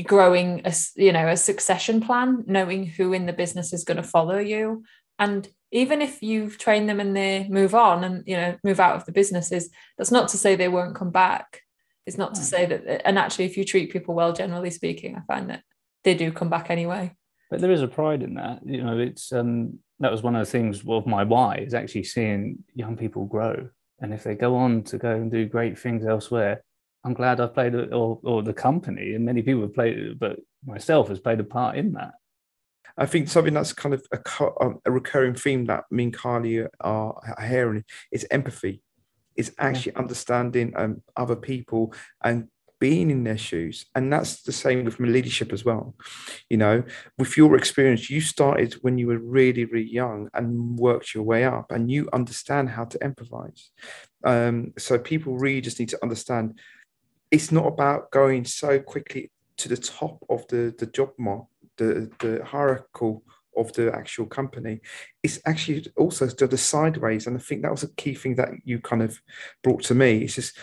growing 0.04 0.62
a, 0.66 0.74
you 0.96 1.12
know, 1.12 1.28
a 1.28 1.38
succession 1.38 2.02
plan, 2.02 2.44
knowing 2.48 2.86
who 2.86 3.14
in 3.14 3.26
the 3.26 3.34
business 3.34 3.74
is 3.74 3.84
going 3.84 3.98
to 3.98 4.04
follow 4.04 4.38
you. 4.38 4.84
And 5.18 5.48
even 5.72 6.02
if 6.02 6.22
you've 6.22 6.58
trained 6.58 6.90
them 6.90 7.00
and 7.00 7.16
they 7.16 7.48
move 7.50 7.74
on 7.74 8.04
and 8.04 8.24
you 8.28 8.36
know 8.36 8.58
move 8.64 8.80
out 8.80 8.96
of 8.96 9.06
the 9.06 9.12
businesses 9.12 9.70
that's 9.98 10.12
not 10.12 10.28
to 10.30 10.38
say 10.38 10.56
they 10.56 10.68
won't 10.68 10.96
come 10.96 11.12
back. 11.12 11.62
It's 12.06 12.18
not 12.18 12.36
to 12.36 12.42
say 12.42 12.66
that 12.66 13.08
and 13.08 13.18
actually 13.18 13.46
if 13.46 13.58
you 13.58 13.64
treat 13.64 13.92
people 13.92 14.16
well 14.16 14.34
generally 14.34 14.72
speaking 14.72 15.16
i 15.16 15.22
find 15.32 15.50
that 15.50 15.64
they 16.04 16.16
do 16.16 16.32
come 16.32 16.50
back 16.50 16.70
anyway. 16.70 17.16
But 17.50 17.62
there 17.62 17.72
is 17.72 17.82
a 17.82 17.88
pride 17.88 18.24
in 18.24 18.36
that 18.36 18.60
you 18.66 18.84
know 18.84 18.98
it's 18.98 19.32
um 19.32 19.80
that 20.00 20.12
was 20.12 20.24
one 20.24 20.36
of 20.36 20.46
the 20.46 20.52
things 20.52 20.84
of 20.88 21.06
my 21.06 21.24
why 21.24 21.58
is 21.58 21.74
actually 21.74 22.04
seeing 22.04 22.64
young 22.74 22.98
people 22.98 23.26
grow 23.26 23.70
and 24.02 24.14
if 24.14 24.24
they 24.24 24.36
go 24.36 24.56
on 24.56 24.84
to 24.84 24.98
go 24.98 25.12
and 25.12 25.32
do 25.32 25.46
great 25.46 25.78
things 25.78 26.06
elsewhere 26.06 26.64
i'm 27.04 27.14
glad 27.14 27.40
i've 27.40 27.54
played 27.54 27.76
or, 27.76 28.20
or 28.24 28.44
the 28.44 28.54
company 28.54 29.16
and 29.16 29.26
many 29.26 29.42
people 29.42 29.62
have 29.62 29.74
played 29.74 30.20
but 30.20 30.40
myself 30.66 31.08
has 31.08 31.20
played 31.20 31.40
a 31.40 31.44
part 31.44 31.78
in 31.78 31.94
that 31.94 32.14
I 32.98 33.06
think 33.06 33.30
something 33.30 33.54
that's 33.54 33.74
kind 33.74 33.96
of 33.96 34.06
a, 34.12 34.64
um, 34.64 34.80
a 34.86 34.92
recurring 34.92 35.36
theme 35.36 35.66
that 35.66 35.86
me 35.92 36.06
and 36.06 36.14
Carly 36.14 36.66
are 36.82 37.22
hearing 37.42 37.84
is 38.12 38.28
empathy. 38.30 38.82
It's 39.36 39.52
actually 39.58 39.94
yeah. 39.94 40.00
understanding 40.00 40.74
um, 40.76 41.02
other 41.16 41.36
people 41.36 41.94
and 42.24 42.50
being 42.82 43.12
in 43.12 43.24
their 43.24 43.38
shoes. 43.38 43.86
And 43.96 44.12
that's 44.12 44.42
the 44.42 44.52
same 44.52 44.84
with 44.84 45.00
leadership 45.00 45.54
as 45.54 45.64
well. 45.64 45.96
You 46.50 46.58
know, 46.58 46.84
with 47.18 47.38
your 47.38 47.56
experience, 47.56 48.10
you 48.10 48.20
started 48.20 48.74
when 48.82 48.98
you 48.98 49.08
were 49.08 49.20
really, 49.20 49.66
really 49.66 49.90
young 49.90 50.30
and 50.34 50.78
worked 50.78 51.14
your 51.14 51.24
way 51.24 51.46
up 51.46 51.72
and 51.72 51.90
you 51.90 52.10
understand 52.12 52.72
how 52.72 52.86
to 52.86 52.98
empathize. 53.00 53.70
Um, 54.26 54.74
so 54.78 54.98
people 54.98 55.38
really 55.38 55.62
just 55.62 55.80
need 55.80 55.90
to 55.90 56.00
understand 56.04 56.60
it's 57.30 57.52
not 57.52 57.68
about 57.68 58.12
going 58.12 58.44
so 58.44 58.80
quickly 58.80 59.32
to 59.58 59.70
the 59.70 59.78
top 59.78 60.18
of 60.28 60.46
the, 60.50 60.74
the 60.78 60.88
job 60.88 61.12
mark 61.18 61.46
the, 61.78 62.12
the 62.20 62.44
hierarchical 62.44 63.24
of 63.58 63.72
the 63.74 63.94
actual 63.94 64.26
company 64.26 64.80
it's 65.24 65.40
actually 65.46 65.86
also 65.98 66.26
the 66.26 66.58
sideways 66.58 67.28
and 67.28 67.38
i 67.38 67.40
think 67.40 67.62
that 67.62 67.72
was 67.72 67.84
a 67.84 67.94
key 67.96 68.14
thing 68.14 68.36
that 68.36 68.50
you 68.64 68.80
kind 68.80 69.02
of 69.02 69.22
brought 69.62 69.84
to 69.84 69.94
me 69.94 70.24
it's 70.24 70.36
just 70.36 70.58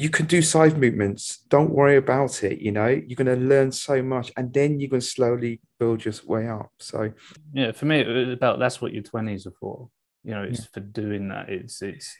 you 0.00 0.10
can 0.10 0.26
do 0.26 0.42
side 0.42 0.78
movements. 0.78 1.38
Don't 1.48 1.70
worry 1.70 1.96
about 1.96 2.42
it 2.42 2.60
you 2.60 2.72
know? 2.72 2.88
You're 2.88 3.16
going 3.16 3.38
to 3.38 3.44
learn 3.46 3.72
so 3.72 4.02
much 4.02 4.32
and 4.36 4.52
then 4.52 4.80
you're 4.80 4.90
going 4.90 5.00
to 5.00 5.06
slowly 5.06 5.60
build 5.78 6.04
your 6.04 6.14
way 6.26 6.48
up 6.48 6.70
so. 6.78 7.12
Yeah 7.52 7.72
for 7.72 7.86
me 7.86 8.00
it 8.00 8.08
was 8.08 8.28
about 8.32 8.58
that's 8.58 8.80
what 8.80 8.92
your 8.92 9.02
20s 9.02 9.46
are 9.46 9.54
for. 9.60 9.88
You 10.24 10.32
know 10.32 10.42
it's 10.42 10.60
yeah. 10.60 10.66
for 10.72 10.80
doing 10.80 11.28
that. 11.28 11.48
It's 11.48 11.82
it's 11.82 12.16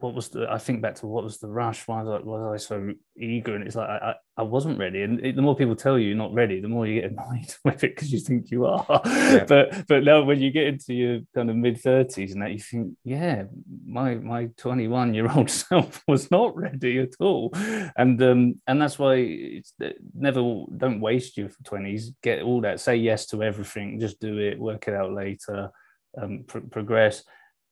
what 0.00 0.14
was 0.14 0.28
the 0.28 0.46
I 0.50 0.58
think 0.58 0.82
back 0.82 0.94
to 0.96 1.06
what 1.06 1.24
was 1.24 1.38
the 1.38 1.48
rush? 1.48 1.86
Why 1.86 2.02
was 2.02 2.20
I, 2.20 2.24
was 2.24 2.54
I 2.54 2.64
so 2.64 2.92
eager? 3.16 3.54
And 3.54 3.66
it's 3.66 3.76
like 3.76 3.88
I, 3.88 4.14
I 4.36 4.42
wasn't 4.42 4.78
ready. 4.78 5.02
And 5.02 5.24
it, 5.24 5.36
the 5.36 5.42
more 5.42 5.56
people 5.56 5.76
tell 5.76 5.98
you 5.98 6.08
you're 6.08 6.16
not 6.16 6.32
ready, 6.32 6.60
the 6.60 6.68
more 6.68 6.86
you 6.86 7.00
get 7.00 7.10
annoyed 7.12 7.54
with 7.64 7.84
it 7.84 7.94
because 7.94 8.12
you 8.12 8.20
think 8.20 8.50
you 8.50 8.66
are. 8.66 8.86
Yeah. 9.04 9.44
but 9.48 9.86
but 9.88 10.04
now 10.04 10.22
when 10.22 10.40
you 10.40 10.50
get 10.50 10.66
into 10.66 10.94
your 10.94 11.20
kind 11.34 11.50
of 11.50 11.56
mid 11.56 11.80
thirties 11.80 12.32
and 12.32 12.42
that, 12.42 12.52
you 12.52 12.58
think, 12.58 12.94
yeah, 13.04 13.44
my 13.86 14.14
my 14.16 14.46
21 14.56 15.14
year 15.14 15.30
old 15.30 15.50
self 15.68 16.02
was 16.06 16.30
not 16.30 16.56
ready 16.56 16.98
at 16.98 17.14
all. 17.20 17.50
And 17.96 18.22
um 18.22 18.60
and 18.66 18.80
that's 18.80 18.98
why 18.98 19.14
it's 19.16 19.74
never 20.14 20.40
don't 20.76 21.00
waste 21.00 21.36
your 21.36 21.50
20s. 21.64 22.14
Get 22.22 22.42
all 22.42 22.60
that. 22.62 22.80
Say 22.80 22.96
yes 22.96 23.26
to 23.26 23.42
everything. 23.42 24.00
Just 24.00 24.20
do 24.20 24.38
it. 24.38 24.58
Work 24.58 24.88
it 24.88 24.94
out 24.94 25.12
later. 25.12 25.70
Um, 26.20 26.44
pr- 26.46 26.58
progress. 26.58 27.24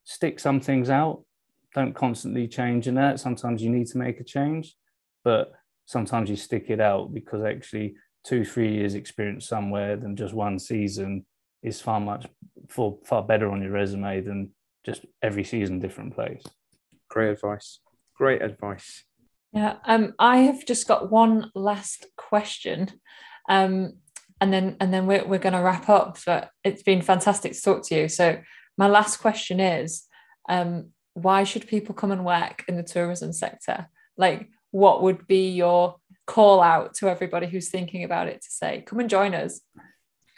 Stick 0.05 0.40
some 0.40 0.61
things 0.61 0.88
out 0.88 1.25
don't 1.74 1.94
constantly 1.94 2.48
change 2.48 2.88
in 2.88 2.94
that. 2.96 3.20
Sometimes 3.20 3.62
you 3.62 3.70
need 3.70 3.87
to 3.88 3.98
make 3.98 4.20
a 4.20 4.24
change, 4.24 4.76
but 5.24 5.52
sometimes 5.87 6.30
you 6.30 6.37
stick 6.37 6.66
it 6.68 6.80
out 6.80 7.12
because 7.12 7.42
actually 7.42 7.94
two, 8.24 8.44
three 8.44 8.74
years 8.74 8.94
experience 8.94 9.46
somewhere 9.46 9.96
than 9.96 10.16
just 10.16 10.35
one 10.35 10.59
season 10.59 11.24
is 11.62 11.80
far 11.80 12.00
much 12.00 12.26
for 12.68 12.98
far 13.04 13.22
better 13.22 13.50
on 13.50 13.62
your 13.62 13.72
resume 13.72 14.20
than 14.20 14.50
just 14.85 15.04
every 15.22 15.44
season 15.44 15.78
different 15.78 16.14
place. 16.14 16.42
Great 17.09 17.30
advice. 17.30 17.80
Great 18.16 18.42
advice. 18.42 19.04
Yeah. 19.52 19.76
Um, 19.85 20.14
I 20.18 20.38
have 20.38 20.64
just 20.64 20.87
got 20.87 21.11
one 21.11 21.50
last 21.54 22.06
question. 22.16 22.88
Um, 23.48 23.94
and 24.40 24.52
then 24.52 24.76
and 24.80 24.94
then 24.94 25.06
we're, 25.06 25.26
we're 25.26 25.38
going 25.38 25.54
to 25.54 25.61
wrap 25.62 25.88
up. 25.88 26.18
But 26.24 26.50
it's 26.64 26.83
been 26.83 27.02
fantastic 27.02 27.52
to 27.52 27.61
talk 27.61 27.87
to 27.88 27.94
you. 27.94 28.09
So 28.09 28.40
my 28.78 28.87
last 28.87 29.18
question 29.18 29.61
is, 29.61 30.06
um, 30.48 30.90
why 31.14 31.44
should 31.44 31.66
people 31.66 31.94
come 31.94 32.12
and 32.12 32.25
work 32.25 32.64
in 32.68 32.77
the 32.77 32.83
tourism 32.83 33.33
sector? 33.33 33.88
Like, 34.16 34.49
what 34.70 35.03
would 35.03 35.27
be 35.27 35.51
your 35.51 35.96
call 36.27 36.62
out 36.62 36.94
to 36.94 37.09
everybody 37.09 37.46
who's 37.46 37.70
thinking 37.70 38.05
about 38.05 38.29
it 38.29 38.42
to 38.42 38.51
say, 38.51 38.83
come 38.87 39.01
and 39.01 39.11
join 39.11 39.35
us? 39.35 39.61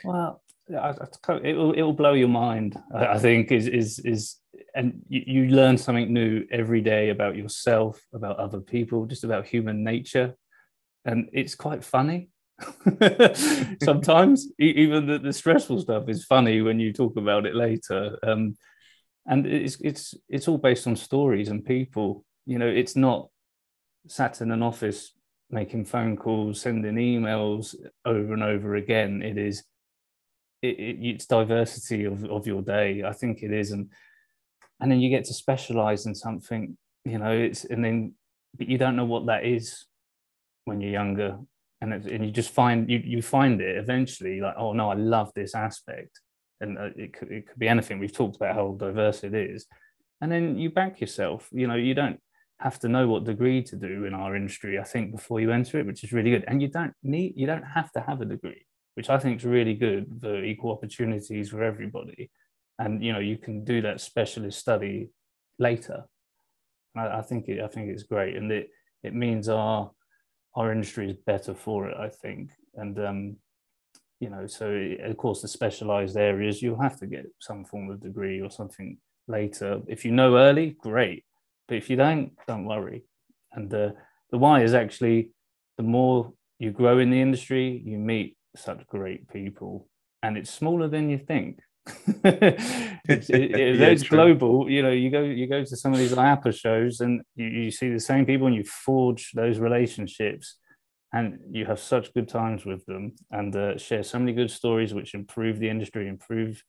Well, 0.04 0.42
it 0.68 1.56
will 1.56 1.72
it 1.72 1.82
will 1.82 1.92
blow 1.92 2.14
your 2.14 2.28
mind. 2.28 2.78
I 2.94 3.18
think 3.18 3.52
is 3.52 3.66
is 3.68 3.98
is 4.00 4.36
and 4.74 5.02
you, 5.08 5.48
learn 5.48 5.76
something 5.76 6.12
new 6.12 6.46
every 6.50 6.80
day 6.80 7.10
about 7.10 7.36
yourself, 7.36 8.00
about 8.14 8.38
other 8.38 8.60
people, 8.60 9.04
just 9.04 9.24
about 9.24 9.46
human 9.46 9.84
nature, 9.84 10.34
and 11.04 11.28
it's 11.32 11.54
quite 11.54 11.84
funny. 11.84 12.30
Sometimes 13.82 14.48
even 14.58 15.06
the, 15.06 15.18
the 15.18 15.32
stressful 15.32 15.80
stuff 15.80 16.08
is 16.08 16.24
funny 16.24 16.62
when 16.62 16.80
you 16.80 16.92
talk 16.92 17.16
about 17.16 17.44
it 17.44 17.54
later. 17.54 18.18
Um, 18.22 18.56
and 19.26 19.46
it's 19.46 19.80
it's 19.80 20.14
it's 20.28 20.48
all 20.48 20.58
based 20.58 20.86
on 20.86 20.96
stories 20.96 21.48
and 21.48 21.64
people. 21.64 22.24
You 22.46 22.58
know 22.58 22.66
it's 22.66 22.96
not 22.96 23.28
sat 24.08 24.40
in 24.40 24.50
an 24.50 24.62
office 24.62 25.12
making 25.50 25.84
phone 25.84 26.16
calls 26.16 26.60
sending 26.60 26.94
emails 26.94 27.74
over 28.04 28.32
and 28.32 28.42
over 28.42 28.76
again. 28.76 29.22
It 29.22 29.38
is 29.38 29.62
it, 30.62 30.78
it, 30.78 30.96
it's 31.00 31.26
diversity 31.26 32.04
of, 32.04 32.24
of 32.26 32.46
your 32.46 32.62
day 32.62 33.02
i 33.04 33.12
think 33.12 33.42
it 33.42 33.52
is. 33.52 33.72
And 33.72 33.90
and 34.80 34.90
then 34.90 35.00
you 35.00 35.10
get 35.10 35.24
to 35.26 35.34
specialize 35.34 36.06
in 36.06 36.14
something 36.14 36.76
you 37.04 37.18
know 37.18 37.32
it's 37.32 37.64
and 37.64 37.84
then 37.84 38.14
but 38.56 38.68
you 38.68 38.78
don't 38.78 38.96
know 38.96 39.04
what 39.04 39.26
that 39.26 39.44
is 39.44 39.86
when 40.64 40.80
you're 40.80 40.90
younger. 40.90 41.38
And, 41.80 41.92
it, 41.94 42.06
and 42.06 42.24
you 42.24 42.30
just 42.30 42.50
find 42.50 42.88
you 42.88 42.98
you 42.98 43.22
find 43.22 43.60
it 43.60 43.76
eventually 43.76 44.40
like 44.40 44.54
oh 44.56 44.72
no 44.72 44.90
i 44.90 44.94
love 44.94 45.32
this 45.34 45.52
aspect 45.56 46.20
and 46.62 46.78
uh, 46.78 46.88
it 46.96 47.12
could, 47.12 47.30
it 47.30 47.48
could 47.48 47.58
be 47.58 47.68
anything. 47.68 47.98
We've 47.98 48.12
talked 48.12 48.36
about 48.36 48.54
how 48.54 48.76
diverse 48.78 49.24
it 49.24 49.34
is, 49.34 49.66
and 50.20 50.30
then 50.30 50.58
you 50.58 50.70
back 50.70 51.00
yourself. 51.00 51.48
You 51.52 51.66
know, 51.66 51.74
you 51.74 51.94
don't 51.94 52.20
have 52.58 52.78
to 52.80 52.88
know 52.88 53.08
what 53.08 53.24
degree 53.24 53.62
to 53.64 53.76
do 53.76 54.04
in 54.04 54.14
our 54.14 54.36
industry. 54.36 54.78
I 54.78 54.84
think 54.84 55.12
before 55.12 55.40
you 55.40 55.50
enter 55.50 55.80
it, 55.80 55.86
which 55.86 56.04
is 56.04 56.12
really 56.12 56.30
good, 56.30 56.44
and 56.46 56.62
you 56.62 56.68
don't 56.68 56.94
need, 57.02 57.34
you 57.36 57.46
don't 57.46 57.64
have 57.64 57.90
to 57.92 58.00
have 58.00 58.20
a 58.20 58.24
degree, 58.24 58.64
which 58.94 59.10
I 59.10 59.18
think 59.18 59.38
is 59.38 59.44
really 59.44 59.74
good 59.74 60.06
for 60.20 60.42
equal 60.42 60.72
opportunities 60.72 61.50
for 61.50 61.62
everybody. 61.62 62.30
And 62.78 63.04
you 63.04 63.12
know, 63.12 63.18
you 63.18 63.36
can 63.36 63.64
do 63.64 63.82
that 63.82 64.00
specialist 64.00 64.58
study 64.58 65.10
later. 65.58 66.04
I, 66.96 67.18
I 67.18 67.22
think 67.22 67.48
it, 67.48 67.60
I 67.60 67.68
think 67.68 67.90
it's 67.90 68.04
great, 68.04 68.36
and 68.36 68.50
it 68.50 68.70
it 69.02 69.14
means 69.14 69.48
our 69.48 69.90
our 70.54 70.72
industry 70.72 71.10
is 71.10 71.16
better 71.26 71.54
for 71.54 71.88
it. 71.88 71.96
I 71.98 72.08
think, 72.08 72.50
and 72.74 72.98
um, 72.98 73.36
you 74.22 74.30
know, 74.30 74.46
so 74.46 74.66
of 75.02 75.16
course 75.16 75.42
the 75.42 75.48
specialized 75.48 76.16
areas 76.16 76.62
you'll 76.62 76.80
have 76.80 76.96
to 77.00 77.06
get 77.06 77.26
some 77.40 77.64
form 77.64 77.90
of 77.90 78.00
degree 78.00 78.40
or 78.40 78.50
something 78.50 78.96
later. 79.26 79.80
If 79.88 80.04
you 80.04 80.12
know 80.12 80.36
early, 80.36 80.76
great. 80.80 81.24
But 81.66 81.78
if 81.78 81.90
you 81.90 81.96
don't, 81.96 82.30
don't 82.46 82.64
worry. 82.64 83.02
And 83.52 83.68
the 83.68 83.96
the 84.30 84.38
why 84.38 84.62
is 84.62 84.74
actually 84.74 85.30
the 85.76 85.82
more 85.82 86.32
you 86.60 86.70
grow 86.70 87.00
in 87.00 87.10
the 87.10 87.20
industry, 87.20 87.82
you 87.84 87.98
meet 87.98 88.36
such 88.54 88.86
great 88.86 89.28
people, 89.28 89.88
and 90.22 90.38
it's 90.38 90.50
smaller 90.50 90.86
than 90.86 91.10
you 91.10 91.18
think. 91.18 91.58
it's, 92.24 93.28
it, 93.28 93.50
it, 93.60 93.80
yeah, 93.80 93.86
it's 93.88 94.04
global. 94.04 94.70
You 94.70 94.82
know, 94.84 94.92
you 94.92 95.10
go 95.10 95.22
you 95.22 95.48
go 95.48 95.64
to 95.64 95.76
some 95.76 95.92
of 95.92 95.98
these 95.98 96.12
IAAPA 96.12 96.54
shows, 96.54 97.00
and 97.00 97.22
you, 97.34 97.46
you 97.46 97.70
see 97.72 97.92
the 97.92 97.98
same 97.98 98.24
people, 98.24 98.46
and 98.46 98.54
you 98.54 98.62
forge 98.62 99.32
those 99.32 99.58
relationships 99.58 100.58
and 101.12 101.38
you 101.50 101.66
have 101.66 101.78
such 101.78 102.14
good 102.14 102.28
times 102.28 102.64
with 102.64 102.84
them 102.86 103.14
and 103.30 103.54
uh, 103.54 103.76
share 103.76 104.02
so 104.02 104.18
many 104.18 104.32
good 104.32 104.50
stories 104.50 104.94
which 104.94 105.14
improve 105.14 105.58
the 105.58 105.68
industry 105.68 106.08
improve 106.08 106.62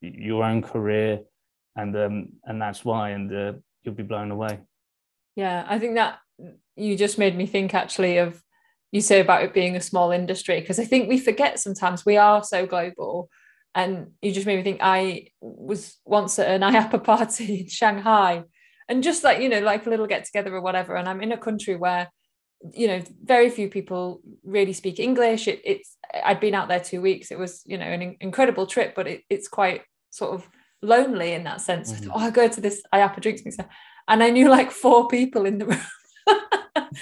your 0.00 0.44
own 0.44 0.62
career. 0.62 1.20
And 1.76 1.96
um, 1.96 2.28
and 2.44 2.60
that's 2.60 2.84
why 2.84 3.10
and 3.10 3.32
uh, 3.34 3.52
you'll 3.82 3.94
be 3.94 4.02
blown 4.02 4.30
away. 4.30 4.60
Yeah 5.36 5.64
i 5.68 5.78
think 5.78 5.96
that 5.96 6.18
you 6.76 6.96
just 6.96 7.18
made 7.18 7.36
me 7.36 7.46
think 7.46 7.74
actually 7.74 8.18
of 8.18 8.40
you 8.92 9.00
say 9.00 9.20
about 9.20 9.42
it 9.42 9.52
being 9.52 9.74
a 9.76 9.80
small 9.80 10.12
industry 10.12 10.60
because 10.60 10.78
i 10.78 10.84
think 10.84 11.08
we 11.08 11.18
forget 11.18 11.58
sometimes 11.58 12.06
we 12.06 12.16
are 12.16 12.42
so 12.42 12.66
global. 12.66 13.28
And 13.76 14.12
you 14.22 14.30
just 14.30 14.46
made 14.46 14.56
me 14.56 14.62
think 14.62 14.78
i 14.82 15.26
was 15.40 15.96
once 16.04 16.38
at 16.38 16.48
an 16.48 16.60
IAAPA 16.72 17.02
party 17.02 17.60
in 17.60 17.68
shanghai. 17.68 18.44
And 18.88 19.02
just 19.02 19.24
like 19.24 19.40
you 19.40 19.48
know 19.48 19.60
like 19.60 19.86
a 19.86 19.90
little 19.90 20.06
get 20.06 20.24
together 20.24 20.54
or 20.54 20.60
whatever 20.60 20.94
and 20.94 21.08
i'm 21.08 21.22
in 21.22 21.32
a 21.32 21.38
country 21.38 21.74
where 21.74 22.08
you 22.72 22.86
know 22.86 23.02
very 23.22 23.50
few 23.50 23.68
people 23.68 24.20
really 24.42 24.72
speak 24.72 24.98
english. 24.98 25.48
It, 25.48 25.60
it's 25.64 25.96
i'd 26.24 26.40
been 26.40 26.54
out 26.54 26.68
there 26.68 26.80
two 26.80 27.00
weeks. 27.00 27.30
It 27.30 27.38
was 27.38 27.62
you 27.66 27.78
know 27.78 27.86
an 27.86 28.16
incredible 28.20 28.66
trip 28.66 28.94
but 28.94 29.06
it, 29.06 29.22
it's 29.28 29.48
quite 29.48 29.82
sort 30.10 30.34
of 30.34 30.48
lonely 30.82 31.32
in 31.32 31.44
that 31.44 31.60
sense. 31.60 31.92
Mm-hmm. 31.92 32.10
oh 32.14 32.18
i 32.18 32.30
go 32.30 32.48
to 32.48 32.60
this 32.60 32.82
IAAPA 32.94 33.20
drinks 33.20 33.44
mixer 33.44 33.66
and 34.08 34.22
i 34.22 34.30
knew 34.30 34.48
like 34.48 34.70
four 34.70 35.08
people 35.08 35.46
in 35.46 35.58
the 35.58 35.66
room. 35.66 35.80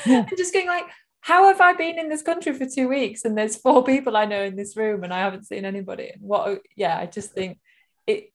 Yeah. 0.07 0.27
and 0.29 0.39
just 0.39 0.55
going 0.55 0.67
like 0.67 0.87
how 1.21 1.49
have 1.49 1.61
i 1.61 1.73
been 1.73 1.99
in 1.99 2.09
this 2.09 2.23
country 2.23 2.53
for 2.53 2.67
two 2.67 2.89
weeks 2.89 3.25
and 3.25 3.37
there's 3.37 3.57
four 3.57 3.85
people 3.85 4.17
i 4.17 4.25
know 4.25 4.43
in 4.43 4.57
this 4.57 4.77
room 4.77 5.05
and 5.05 5.13
i 5.13 5.21
haven't 5.21 5.47
seen 5.47 5.65
anybody? 5.65 6.09
And 6.09 6.23
what 6.23 6.61
yeah 6.77 6.99
i 6.99 7.07
just 7.07 7.33
think 7.33 7.59
it 8.07 8.33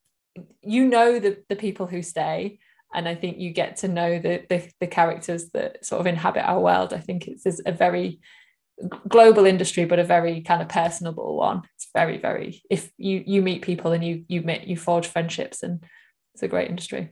you 0.61 0.85
know 0.85 1.19
the 1.19 1.43
the 1.49 1.55
people 1.55 1.87
who 1.87 2.01
stay 2.01 2.59
and 2.93 3.07
I 3.07 3.15
think 3.15 3.37
you 3.37 3.51
get 3.51 3.77
to 3.77 3.87
know 3.87 4.19
the, 4.19 4.43
the, 4.49 4.69
the 4.79 4.87
characters 4.87 5.49
that 5.51 5.85
sort 5.85 5.99
of 5.99 6.07
inhabit 6.07 6.47
our 6.47 6.59
world. 6.59 6.93
I 6.93 6.99
think 6.99 7.27
it's, 7.27 7.45
it's 7.45 7.61
a 7.65 7.71
very 7.71 8.19
global 9.07 9.45
industry, 9.45 9.85
but 9.85 9.99
a 9.99 10.03
very 10.03 10.41
kind 10.41 10.61
of 10.61 10.69
personable 10.69 11.35
one. 11.35 11.63
It's 11.75 11.89
very, 11.93 12.17
very. 12.17 12.61
If 12.69 12.91
you 12.97 13.23
you 13.25 13.41
meet 13.41 13.61
people 13.61 13.91
and 13.91 14.03
you 14.03 14.23
you 14.27 14.41
meet 14.41 14.65
you 14.65 14.77
forge 14.77 15.07
friendships, 15.07 15.63
and 15.63 15.83
it's 16.33 16.43
a 16.43 16.47
great 16.47 16.69
industry. 16.69 17.11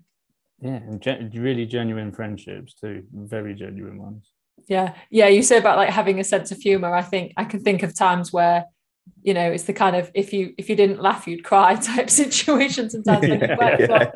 Yeah, 0.61 0.77
and 0.77 1.01
gen- 1.01 1.31
really 1.35 1.65
genuine 1.65 2.11
friendships 2.11 2.73
too. 2.73 3.03
Very 3.11 3.53
genuine 3.53 4.01
ones. 4.01 4.31
Yeah, 4.67 4.93
yeah. 5.09 5.27
You 5.27 5.43
say 5.43 5.57
about 5.57 5.77
like 5.77 5.89
having 5.89 6.19
a 6.19 6.23
sense 6.23 6.51
of 6.51 6.59
humor. 6.59 6.93
I 6.93 7.01
think 7.01 7.33
I 7.37 7.43
can 7.43 7.61
think 7.61 7.83
of 7.83 7.95
times 7.95 8.31
where 8.31 8.65
you 9.21 9.33
know 9.33 9.51
it's 9.51 9.63
the 9.63 9.73
kind 9.73 9.95
of 9.95 10.11
if 10.13 10.33
you 10.33 10.53
if 10.57 10.69
you 10.69 10.75
didn't 10.75 11.01
laugh 11.01 11.27
you'd 11.27 11.43
cry 11.43 11.75
type 11.91 12.09
situation 12.09 12.89
sometimes. 12.89 13.27
Work 13.27 13.79
yeah. 13.79 14.09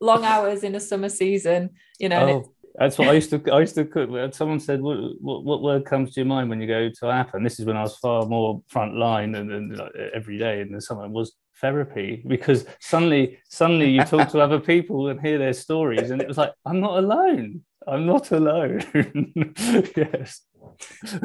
long, 0.00 0.22
long, 0.22 0.24
hours 0.24 0.62
in 0.62 0.74
a 0.74 0.80
summer 0.80 1.08
season 1.08 1.70
you 1.98 2.08
know 2.08 2.28
oh, 2.28 2.52
that's 2.76 2.98
what 2.98 3.08
i 3.08 3.12
used 3.12 3.30
to 3.30 3.42
i 3.52 3.60
used 3.60 3.74
to 3.74 3.84
cook. 3.84 4.10
Someone 4.34 4.60
said 4.60 4.80
what, 4.80 4.98
what, 5.20 5.44
what 5.44 5.62
word 5.62 5.84
comes 5.84 6.14
to 6.14 6.20
your 6.20 6.26
mind 6.26 6.50
when 6.50 6.60
you 6.60 6.66
go 6.66 6.88
to 6.88 7.08
app? 7.08 7.34
And 7.34 7.44
this 7.44 7.58
is 7.58 7.66
when 7.66 7.76
i 7.76 7.82
was 7.82 7.96
far 7.96 8.26
more 8.26 8.62
front 8.68 8.96
line 8.96 9.34
and, 9.34 9.50
and 9.50 9.76
like, 9.76 9.92
every 10.14 10.38
day 10.38 10.60
and 10.60 10.82
someone 10.82 11.12
was 11.12 11.34
therapy? 11.60 12.22
Because 12.26 12.66
suddenly 12.80 13.38
suddenly 13.48 13.90
you 13.90 14.04
talk 14.04 14.30
to 14.30 14.40
other 14.40 14.60
people 14.60 15.08
and 15.08 15.20
hear 15.20 15.38
their 15.38 15.52
stories 15.52 16.10
and 16.10 16.20
it 16.20 16.28
was 16.28 16.38
like 16.38 16.52
i'm 16.64 16.80
not 16.80 16.98
alone 16.98 17.62
i'm 17.90 18.06
not 18.06 18.30
alone 18.30 18.82
yes 19.96 20.42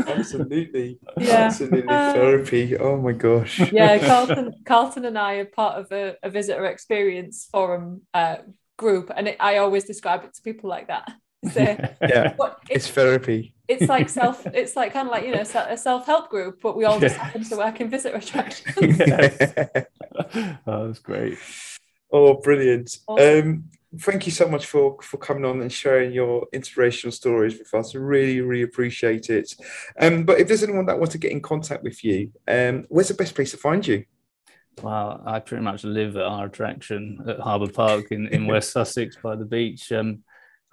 Absolutely. 0.08 1.00
Yeah. 1.18 1.36
Absolutely. 1.36 1.88
Uh, 1.88 2.14
Therapy. 2.14 2.78
Oh 2.78 2.98
my 2.98 3.12
gosh. 3.12 3.72
Yeah, 3.72 3.98
Carlton, 4.06 4.54
Carlton 4.66 5.06
and 5.06 5.18
I 5.18 5.36
are 5.36 5.46
part 5.46 5.80
of 5.80 5.92
a, 5.92 6.16
a 6.24 6.30
visitor 6.30 6.66
experience 6.66 7.48
forum 7.52 8.02
uh, 8.14 8.38
group, 8.78 9.12
and 9.16 9.30
it, 9.30 9.38
I 9.40 9.58
always 9.58 9.86
describe 9.86 10.24
it 10.24 10.34
to 10.36 10.42
people 10.42 10.70
like 10.70 10.88
that. 10.88 11.12
So, 11.52 11.62
yeah, 11.62 12.34
it's, 12.40 12.56
it's, 12.70 12.88
therapy. 12.90 13.54
It's 13.68 13.88
like 13.88 14.10
self. 14.10 14.46
It's 14.48 14.76
like 14.76 14.94
kind 14.94 15.08
of 15.08 15.12
like 15.12 15.26
you 15.26 15.32
know 15.32 15.42
a 15.42 15.78
self 15.78 16.06
help 16.06 16.30
group, 16.30 16.60
but 16.62 16.76
we 16.76 16.86
all 16.86 17.00
just 17.00 17.16
happen 17.16 17.44
to 17.44 17.56
work 17.56 17.80
in 17.82 17.90
visitor 17.90 18.18
attractions. 18.24 19.00
oh, 20.66 20.88
that's 20.88 21.00
great. 21.00 21.38
Oh, 22.12 22.36
brilliant. 22.42 22.98
Awesome. 23.08 23.48
Um, 23.48 23.64
thank 24.00 24.26
you 24.26 24.32
so 24.32 24.48
much 24.48 24.66
for 24.66 24.98
for 25.02 25.18
coming 25.18 25.46
on 25.46 25.62
and 25.62 25.72
sharing 25.72 26.12
your 26.12 26.48
inspirational 26.54 27.12
stories 27.12 27.58
with 27.58 27.74
us. 27.74 27.96
Really, 27.96 28.42
really 28.42 28.64
appreciate 28.64 29.30
it. 29.30 29.54
Um, 30.00 30.24
but 30.24 30.40
if 30.40 30.48
there's 30.48 30.64
anyone 30.64 30.86
that 30.88 30.98
wants 30.98 31.14
to 31.14 31.18
get 31.18 31.32
in 31.32 31.42
contact 31.42 31.84
with 31.84 32.04
you, 32.04 32.32
um, 32.48 32.86
where's 32.90 33.08
the 33.08 33.14
best 33.14 33.36
place 33.36 33.52
to 33.52 33.58
find 33.58 33.86
you? 33.86 34.06
Well, 34.82 35.24
I 35.26 35.40
pretty 35.40 35.64
much 35.64 35.84
live 35.84 36.18
at 36.18 36.24
our 36.24 36.48
attraction 36.48 37.24
at 37.28 37.40
Harbour 37.40 37.72
Park 37.72 38.12
in, 38.12 38.28
in 38.28 38.46
West 38.48 38.72
Sussex 38.72 39.18
by 39.22 39.36
the 39.36 39.46
beach. 39.46 39.92
Um, 39.92 40.24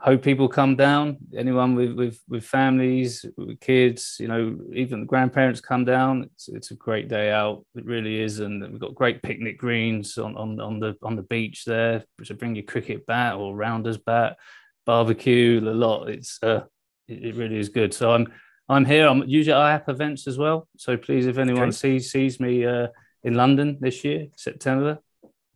hope 0.03 0.22
people 0.22 0.48
come 0.48 0.74
down. 0.74 1.16
Anyone 1.36 1.74
with 1.74 1.92
with 1.92 2.20
with 2.28 2.44
families, 2.44 3.24
with 3.36 3.61
kids, 3.61 4.16
you 4.18 4.28
know, 4.28 4.59
even 4.74 5.00
the 5.00 5.07
grandparents 5.07 5.61
come 5.61 5.84
down. 5.84 6.24
It's 6.24 6.48
it's 6.48 6.70
a 6.72 6.74
great 6.74 7.09
day 7.09 7.30
out. 7.30 7.64
It 7.74 7.84
really 7.84 8.20
is, 8.20 8.40
and 8.40 8.62
we've 8.70 8.80
got 8.80 8.94
great 8.94 9.22
picnic 9.22 9.59
greens 9.59 10.18
on 10.18 10.36
on, 10.36 10.61
on 10.61 10.80
the 10.80 10.96
on 11.03 11.16
the 11.16 11.22
beach 11.22 11.64
there. 11.64 12.05
So 12.24 12.34
bring 12.34 12.57
your 12.57 12.64
cricket 12.64 13.07
bat 13.07 13.36
or 13.36 13.55
rounders 13.55 13.98
bat, 13.98 14.36
barbecue, 14.84 15.61
a 15.61 15.70
lot. 15.70 16.09
It's 16.09 16.38
uh, 16.42 16.64
it, 17.07 17.24
it 17.24 17.34
really 17.36 17.59
is 17.59 17.68
good. 17.68 17.94
So 17.94 18.12
I'm 18.12 18.32
I'm 18.68 18.84
here. 18.84 19.07
I'm 19.07 19.22
usually 19.28 19.55
I 19.55 19.70
have 19.70 19.88
events 19.88 20.26
as 20.26 20.36
well. 20.36 20.68
So 20.76 20.96
please, 20.96 21.26
if 21.26 21.38
anyone 21.38 21.68
okay. 21.68 21.70
sees 21.70 22.11
sees 22.11 22.40
me 22.40 22.66
uh, 22.66 22.88
in 23.22 23.34
London 23.34 23.78
this 23.80 24.05
year, 24.05 24.26
September, 24.36 24.98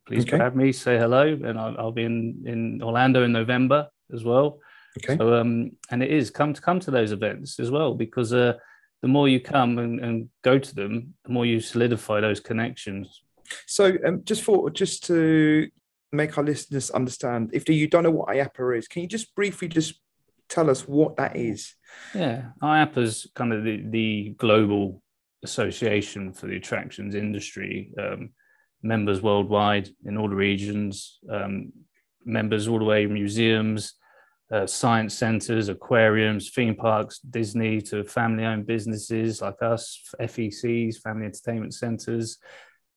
please 0.05 0.23
okay. 0.23 0.37
grab 0.37 0.55
me, 0.55 0.71
say 0.71 0.97
hello, 0.97 1.23
and 1.27 1.59
I'll, 1.59 1.75
I'll 1.77 1.91
be 1.91 2.03
in 2.03 2.43
in 2.45 2.81
Orlando 2.81 3.23
in 3.23 3.33
November 3.33 3.89
as 4.13 4.23
well. 4.23 4.59
Okay. 4.97 5.17
So 5.17 5.35
um, 5.35 5.71
and 5.91 6.01
it 6.01 6.11
is 6.11 6.29
come 6.29 6.53
to 6.53 6.61
come 6.61 6.79
to 6.81 6.91
those 6.91 7.11
events 7.11 7.59
as 7.59 7.69
well 7.69 7.93
because 7.93 8.33
uh, 8.33 8.53
the 9.01 9.07
more 9.07 9.27
you 9.27 9.39
come 9.39 9.77
and, 9.77 9.99
and 9.99 10.29
go 10.43 10.57
to 10.57 10.75
them, 10.75 11.13
the 11.25 11.31
more 11.31 11.45
you 11.45 11.59
solidify 11.59 12.19
those 12.19 12.39
connections. 12.39 13.21
So 13.65 13.95
um, 14.05 14.23
just 14.23 14.43
for 14.43 14.69
just 14.69 15.05
to 15.05 15.67
make 16.11 16.37
our 16.37 16.43
listeners 16.43 16.89
understand, 16.91 17.51
if 17.53 17.69
you 17.69 17.87
don't 17.87 18.03
know 18.03 18.11
what 18.11 18.29
IAAPA 18.29 18.77
is, 18.77 18.87
can 18.87 19.03
you 19.03 19.07
just 19.07 19.35
briefly 19.35 19.67
just 19.67 19.99
tell 20.49 20.69
us 20.69 20.87
what 20.87 21.17
that 21.17 21.35
is? 21.35 21.75
Yeah, 22.13 22.49
IAAPA 22.61 22.97
is 22.97 23.27
kind 23.35 23.53
of 23.53 23.63
the, 23.63 23.83
the 23.89 24.35
global 24.37 25.01
association 25.43 26.33
for 26.33 26.47
the 26.47 26.57
attractions 26.57 27.15
industry. 27.15 27.93
Um, 27.99 28.31
members 28.83 29.21
worldwide 29.21 29.89
in 30.05 30.17
all 30.17 30.29
the 30.29 30.35
regions, 30.35 31.19
um, 31.31 31.71
members 32.27 32.67
all 32.67 32.79
the 32.79 32.85
way 32.85 33.05
museums, 33.05 33.93
uh, 34.51 34.65
science 34.65 35.13
centers, 35.13 35.69
aquariums, 35.69 36.49
theme 36.49 36.75
parks, 36.75 37.19
Disney 37.19 37.81
to 37.81 38.03
family 38.03 38.45
owned 38.45 38.65
businesses 38.65 39.41
like 39.41 39.61
us, 39.61 40.01
FECs, 40.19 40.97
family 40.97 41.25
entertainment 41.25 41.73
centers. 41.73 42.37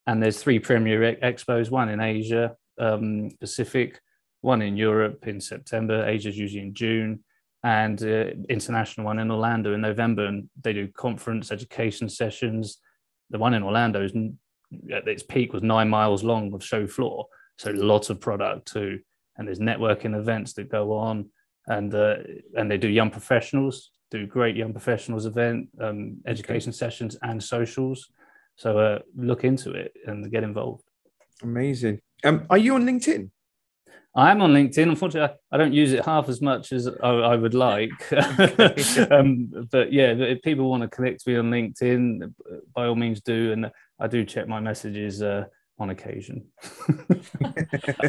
And 0.07 0.21
there's 0.21 0.41
three 0.41 0.59
premier 0.59 1.15
expos, 1.17 1.69
one 1.69 1.89
in 1.89 1.99
Asia 1.99 2.55
um, 2.79 3.29
Pacific, 3.39 3.99
one 4.41 4.61
in 4.61 4.75
Europe 4.77 5.27
in 5.27 5.39
September, 5.39 6.07
Asia's 6.07 6.37
usually 6.37 6.63
in 6.63 6.73
June, 6.73 7.23
and 7.63 8.01
uh, 8.01 8.31
international 8.49 9.05
one 9.05 9.19
in 9.19 9.29
Orlando 9.29 9.73
in 9.73 9.81
November. 9.81 10.25
And 10.25 10.49
they 10.61 10.73
do 10.73 10.87
conference 10.87 11.51
education 11.51 12.09
sessions. 12.09 12.77
The 13.29 13.37
one 13.37 13.53
in 13.53 13.63
Orlando 13.63 14.03
is 14.03 14.13
at 14.91 15.07
its 15.07 15.23
peak 15.23 15.53
was 15.53 15.63
nine 15.63 15.89
miles 15.89 16.23
long 16.23 16.53
of 16.53 16.63
show 16.63 16.87
floor. 16.87 17.27
So 17.57 17.71
lots 17.71 18.09
of 18.09 18.19
product 18.19 18.71
too 18.71 18.99
and 19.41 19.47
there's 19.47 19.59
networking 19.59 20.15
events 20.15 20.53
that 20.53 20.69
go 20.69 20.93
on, 20.93 21.27
and 21.65 21.95
uh, 21.95 22.17
and 22.55 22.69
they 22.69 22.77
do 22.77 22.87
young 22.87 23.09
professionals, 23.09 23.89
do 24.11 24.27
great 24.27 24.55
young 24.55 24.71
professionals 24.71 25.25
event, 25.25 25.67
um, 25.81 26.17
education 26.27 26.69
okay. 26.69 26.77
sessions, 26.77 27.17
and 27.23 27.43
socials. 27.43 28.07
So 28.55 28.77
uh, 28.77 28.99
look 29.15 29.43
into 29.43 29.71
it 29.71 29.93
and 30.05 30.31
get 30.31 30.43
involved. 30.43 30.83
Amazing. 31.41 32.01
Um, 32.23 32.45
are 32.51 32.57
you 32.59 32.75
on 32.75 32.85
LinkedIn? 32.85 33.31
I 34.15 34.29
am 34.29 34.43
on 34.43 34.53
LinkedIn. 34.53 34.89
Unfortunately, 34.89 35.35
I 35.51 35.57
don't 35.57 35.73
use 35.73 35.91
it 35.91 36.05
half 36.05 36.29
as 36.29 36.39
much 36.39 36.71
as 36.71 36.87
I, 36.87 37.09
I 37.09 37.35
would 37.35 37.55
like. 37.55 37.89
um, 39.11 39.67
but 39.71 39.91
yeah, 39.91 40.11
if 40.11 40.43
people 40.43 40.69
want 40.69 40.83
to 40.83 40.89
connect 40.89 41.25
me 41.25 41.35
on 41.37 41.49
LinkedIn, 41.49 42.31
by 42.75 42.85
all 42.85 42.95
means 42.95 43.21
do. 43.21 43.53
And 43.53 43.71
I 43.99 44.05
do 44.05 44.23
check 44.23 44.47
my 44.47 44.59
messages 44.59 45.23
uh, 45.23 45.45
on 45.81 45.89
occasion. 45.89 46.45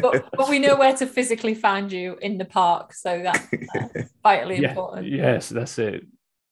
but, 0.01 0.29
but, 0.31 0.49
we 0.49 0.59
know 0.59 0.75
where 0.75 0.95
to 0.95 1.07
physically 1.07 1.55
find 1.55 1.91
you 1.91 2.17
in 2.21 2.37
the 2.37 2.45
park, 2.45 2.93
so 2.93 3.21
that's 3.23 3.47
uh, 3.75 4.03
vitally 4.23 4.59
yeah, 4.59 4.69
important. 4.69 5.07
Yes, 5.07 5.49
that's 5.49 5.79
it. 5.79 6.05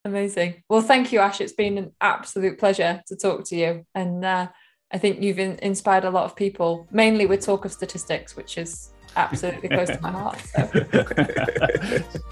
Amazing. 0.04 0.64
Well, 0.68 0.82
thank 0.82 1.12
you, 1.12 1.20
Ash. 1.20 1.40
It's 1.40 1.54
been 1.54 1.78
an 1.78 1.92
absolute 2.02 2.58
pleasure 2.58 3.04
to 3.06 3.16
talk 3.16 3.46
to 3.46 3.56
you, 3.56 3.86
and 3.94 4.26
uh, 4.26 4.48
I 4.92 4.98
think 4.98 5.22
you've 5.22 5.38
in- 5.38 5.60
inspired 5.60 6.06
a 6.06 6.10
lot 6.10 6.26
of 6.26 6.36
people, 6.36 6.88
mainly 6.92 7.28
with 7.28 7.46
talk 7.46 7.66
of 7.66 7.72
statistics, 7.72 8.36
which 8.36 8.58
is 8.58 8.92
absolutely 9.16 9.70
close 9.70 9.90
to 9.90 10.02
my 10.02 10.12
heart. 10.22 10.40
So. 10.40 10.66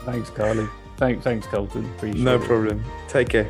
thanks, 0.06 0.32
Carly. 0.32 0.68
Thanks, 0.98 1.24
thanks, 1.24 1.46
Carlton. 1.46 1.86
Appreciate 1.98 2.24
no 2.24 2.36
it. 2.36 2.42
problem. 2.42 2.84
Take 3.08 3.30
care. 3.30 3.48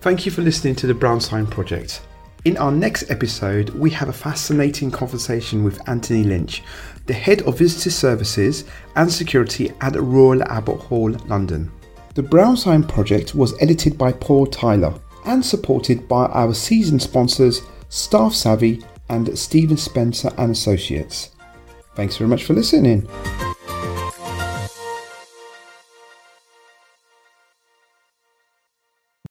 Thank 0.00 0.24
you 0.24 0.32
for 0.32 0.40
listening 0.40 0.76
to 0.76 0.86
the 0.86 0.94
Brown 0.94 1.20
Sign 1.20 1.46
Project. 1.46 2.00
In 2.44 2.58
our 2.58 2.70
next 2.70 3.10
episode, 3.10 3.70
we 3.70 3.88
have 3.92 4.10
a 4.10 4.12
fascinating 4.12 4.90
conversation 4.90 5.64
with 5.64 5.80
Anthony 5.88 6.24
Lynch, 6.24 6.62
the 7.06 7.14
head 7.14 7.40
of 7.42 7.56
visitor 7.56 7.88
services 7.88 8.64
and 8.96 9.10
security 9.10 9.72
at 9.80 9.94
Royal 9.96 10.42
Albert 10.42 10.76
Hall, 10.76 11.10
London. 11.26 11.72
The 12.14 12.22
Brown 12.22 12.58
Sign 12.58 12.84
project 12.84 13.34
was 13.34 13.58
edited 13.62 13.96
by 13.96 14.12
Paul 14.12 14.46
Tyler 14.46 14.92
and 15.24 15.42
supported 15.42 16.06
by 16.06 16.26
our 16.26 16.52
season 16.52 17.00
sponsors 17.00 17.62
StaffSavvy 17.88 18.84
and 19.08 19.38
Stephen 19.38 19.78
Spencer 19.78 20.30
and 20.36 20.50
Associates. 20.52 21.30
Thanks 21.94 22.18
very 22.18 22.28
much 22.28 22.44
for 22.44 22.52
listening. 22.52 23.08